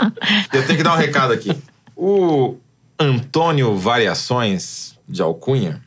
Eu 0.51 0.67
tenho 0.67 0.79
que 0.79 0.83
dar 0.83 0.95
um 0.95 0.97
recado 0.97 1.35
aqui. 1.35 1.55
O 1.95 2.57
Antônio 2.99 3.77
Variações 3.77 4.99
de 5.07 5.21
Alcunha, 5.21 5.83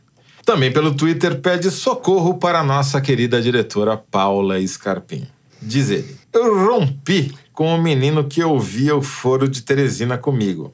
também 0.46 0.70
pelo 0.70 0.94
Twitter, 0.94 1.40
pede 1.40 1.72
socorro 1.72 2.34
para 2.34 2.60
a 2.60 2.64
nossa 2.64 3.00
querida 3.00 3.42
diretora 3.42 3.96
Paula 3.96 4.64
Scarpim. 4.64 5.26
Diz 5.60 5.90
ele: 5.90 6.16
Eu 6.32 6.56
rompi 6.68 7.34
com 7.52 7.74
o 7.74 7.82
menino 7.82 8.22
que 8.28 8.44
ouvia 8.44 8.94
o 8.94 9.02
foro 9.02 9.48
de 9.48 9.62
Teresina 9.62 10.16
comigo. 10.16 10.72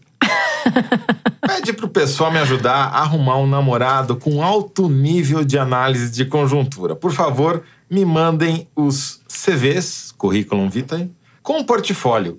Pede 1.46 1.72
pro 1.72 1.88
pessoal 1.88 2.30
me 2.30 2.38
ajudar 2.38 2.74
a 2.74 3.00
arrumar 3.00 3.38
um 3.38 3.46
namorado 3.46 4.16
com 4.16 4.42
alto 4.42 4.88
nível 4.88 5.44
de 5.44 5.58
análise 5.58 6.10
de 6.10 6.24
conjuntura. 6.24 6.94
Por 6.94 7.12
favor, 7.12 7.62
me 7.90 8.04
mandem 8.04 8.68
os 8.74 9.20
CVs, 9.28 10.12
currículo 10.16 10.68
vitae, 10.68 11.10
com 11.42 11.62
portfólio. 11.64 12.38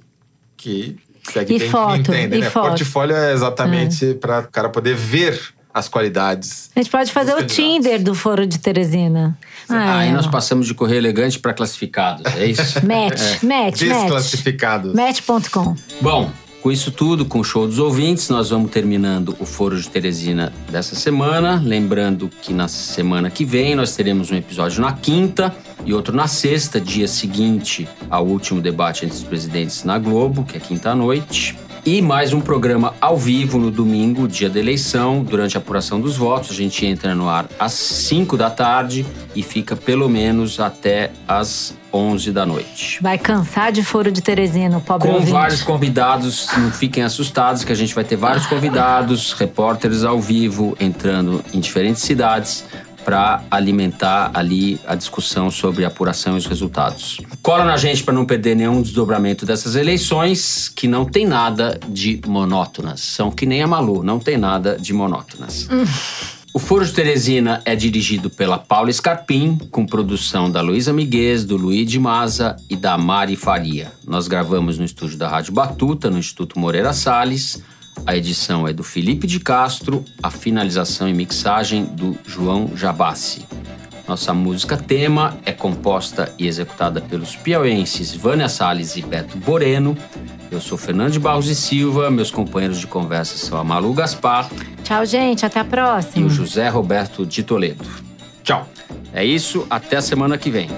Que 0.56 0.98
se 1.24 1.40
é 1.40 1.46
que 1.46 1.54
E 1.54 1.60
tem 1.60 1.70
foto, 1.70 1.94
que 1.94 2.00
entender, 2.12 2.38
e 2.38 2.42
né? 2.42 2.50
foto. 2.50 2.70
Portfólio 2.70 3.16
é 3.16 3.34
exatamente 3.34 4.14
para 4.16 4.40
o 4.40 4.48
cara 4.48 4.70
poder 4.70 4.96
ver 4.96 5.40
as 5.74 5.88
qualidades. 5.88 6.72
A 6.76 6.80
gente 6.80 6.90
pode 6.90 7.12
fazer 7.12 7.36
o. 7.36 7.46
Tinder 7.46 8.02
do 8.02 8.16
Foro 8.16 8.48
de 8.48 8.58
Teresina. 8.58 9.38
Ah, 9.70 10.00
Aí 10.00 10.10
é, 10.10 10.12
nós 10.12 10.26
passamos 10.26 10.66
de 10.66 10.74
correr 10.74 10.98
elegante 10.98 11.40
para 11.40 11.54
classificados, 11.54 12.24
é 12.36 12.48
isso? 12.48 12.80
Match, 12.86 13.44
match, 13.44 13.44
match. 13.44 13.80
Desclassificados. 13.80 14.94
Match.com. 14.94 15.76
Bom, 16.02 16.32
com 16.62 16.72
isso 16.72 16.92
tudo, 16.92 17.26
com 17.26 17.40
o 17.40 17.44
show 17.44 17.68
dos 17.68 17.80
ouvintes, 17.80 18.30
nós 18.30 18.50
vamos 18.50 18.72
terminando 18.72 19.36
o 19.40 19.46
Foro 19.46 19.80
de 19.80 19.90
Teresina 19.90 20.52
dessa 20.70 20.96
semana. 20.96 21.62
Lembrando 21.64 22.30
que 22.42 22.54
na 22.54 22.68
semana 22.68 23.30
que 23.30 23.46
vem 23.46 23.76
nós 23.76 23.96
teremos 23.96 24.32
um 24.32 24.36
episódio 24.36 24.82
na 24.82 24.94
quinta 24.94 25.56
e 25.86 25.94
outro 25.94 26.16
na 26.16 26.28
sexta, 26.28 26.80
dia 26.80 27.08
seguinte 27.08 27.88
ao 28.10 28.26
último 28.26 28.62
debate 28.62 29.06
entre 29.06 29.18
os 29.18 29.24
presidentes 29.24 29.84
na 29.84 29.98
Globo, 29.98 30.44
que 30.44 30.58
é 30.58 30.60
quinta 30.60 30.92
à 30.92 30.96
noite. 30.96 31.67
E 31.88 32.02
mais 32.02 32.34
um 32.34 32.42
programa 32.42 32.94
ao 33.00 33.16
vivo 33.16 33.58
no 33.58 33.72
domingo, 33.72 34.28
dia 34.28 34.50
da 34.50 34.60
eleição, 34.60 35.24
durante 35.24 35.56
a 35.56 35.62
apuração 35.62 36.02
dos 36.02 36.18
votos. 36.18 36.52
A 36.52 36.54
gente 36.54 36.86
entra 36.86 37.16
no 37.16 37.30
ar 37.30 37.48
às 37.58 37.72
5 37.72 38.36
da 38.36 38.50
tarde 38.50 39.06
e 39.34 39.42
fica 39.42 39.74
pelo 39.74 40.10
menos 40.10 40.60
até 40.60 41.12
às 41.26 41.74
11 41.94 42.34
da 42.34 42.46
noite 42.46 43.00
Vai 43.02 43.18
cansar 43.18 43.72
de 43.72 43.82
Foro 43.86 44.12
de 44.12 44.22
Teresina, 44.22 44.80
o 44.80 44.82
pobre 44.82 45.08
com 45.08 45.14
ouvinte. 45.14 45.32
vários 45.32 45.62
convidados. 45.62 46.50
Não 46.58 46.72
fiquem 46.72 47.04
assustados, 47.04 47.64
que 47.64 47.72
a 47.72 47.76
gente 47.76 47.96
vai 47.96 48.04
ter 48.04 48.18
vários 48.18 48.46
convidados, 48.48 49.32
repórteres 49.32 50.04
ao 50.04 50.20
vivo, 50.20 50.76
entrando 50.82 51.42
em 51.54 51.62
diferentes 51.62 52.02
cidades 52.02 52.66
para 53.08 53.42
alimentar 53.50 54.32
ali 54.34 54.82
a 54.86 54.94
discussão 54.94 55.50
sobre 55.50 55.86
a 55.86 55.88
apuração 55.88 56.36
e 56.36 56.40
os 56.40 56.46
resultados. 56.46 57.22
Cola 57.42 57.64
na 57.64 57.78
gente 57.78 58.04
para 58.04 58.14
não 58.14 58.26
perder 58.26 58.54
nenhum 58.54 58.82
desdobramento 58.82 59.46
dessas 59.46 59.78
eleições, 59.78 60.68
que 60.68 60.90
não 60.90 61.06
tem 61.06 61.26
nada 61.26 61.80
de 61.88 62.20
monótonas. 62.28 63.00
São 63.00 63.32
que 63.32 63.46
nem 63.46 63.64
a 63.64 63.68
Malu, 63.68 64.04
não 64.04 64.20
tem 64.20 64.38
nada 64.38 64.78
de 64.78 64.92
monótonas. 64.92 65.70
O 66.54 66.60
Foro 66.60 66.84
de 66.84 66.92
Teresina 66.92 67.62
é 67.66 67.76
dirigido 67.76 68.32
pela 68.32 68.58
Paula 68.58 68.92
Scarpim, 68.92 69.60
com 69.70 69.86
produção 69.86 70.50
da 70.50 70.60
Luísa 70.60 70.92
Miguez, 70.92 71.46
do 71.46 71.56
Luigi 71.56 72.00
Maza 72.00 72.56
e 72.68 72.76
da 72.76 72.98
Mari 72.98 73.36
Faria. 73.36 73.92
Nós 74.08 74.28
gravamos 74.28 74.80
no 74.80 74.84
estúdio 74.84 75.20
da 75.20 75.28
Rádio 75.28 75.54
Batuta, 75.54 76.10
no 76.10 76.18
Instituto 76.18 76.58
Moreira 76.58 76.94
Salles. 76.94 77.62
A 78.06 78.16
edição 78.16 78.68
é 78.68 78.74
do 78.74 78.84
Felipe 78.84 79.28
de 79.28 79.40
Castro, 79.40 80.04
a 80.22 80.30
finalização 80.30 81.08
e 81.10 81.14
mixagem 81.14 81.86
do 81.86 82.18
João 82.26 82.72
Jabassi. 82.76 83.46
Nossa 84.08 84.34
música 84.34 84.78
tema 84.78 85.38
é 85.46 85.52
composta 85.52 86.34
e 86.38 86.48
executada 86.48 87.02
pelos 87.02 87.36
piauenses 87.36 88.14
Vânia 88.16 88.48
Salles 88.48 88.96
e 88.96 89.02
Beto 89.02 89.38
Boreno. 89.38 89.98
Eu 90.50 90.62
sou 90.62 90.78
Fernando 90.78 91.12
de 91.12 91.20
Barros 91.20 91.48
e 91.48 91.56
Silva, 91.56 92.10
meus 92.10 92.32
companheiros 92.32 92.80
de 92.80 92.88
conversa 92.88 93.38
são 93.38 93.60
a 93.60 93.64
Malu 93.64 93.94
Gaspar 93.94 94.50
Tchau, 94.88 95.06
gente. 95.06 95.46
Até 95.46 95.60
a 95.60 95.64
e 95.64 95.68
próxima. 95.68 96.26
o 96.26 96.30
José 96.30 96.70
Roberto 96.70 97.26
de 97.26 97.44
Toledo. 97.44 97.84
Tchau. 98.42 98.66
É 99.12 99.26
isso, 99.26 99.68
até 99.70 99.98
a 99.98 100.02
semana 100.02 100.38
que 100.38 100.50
vem. 100.50 100.70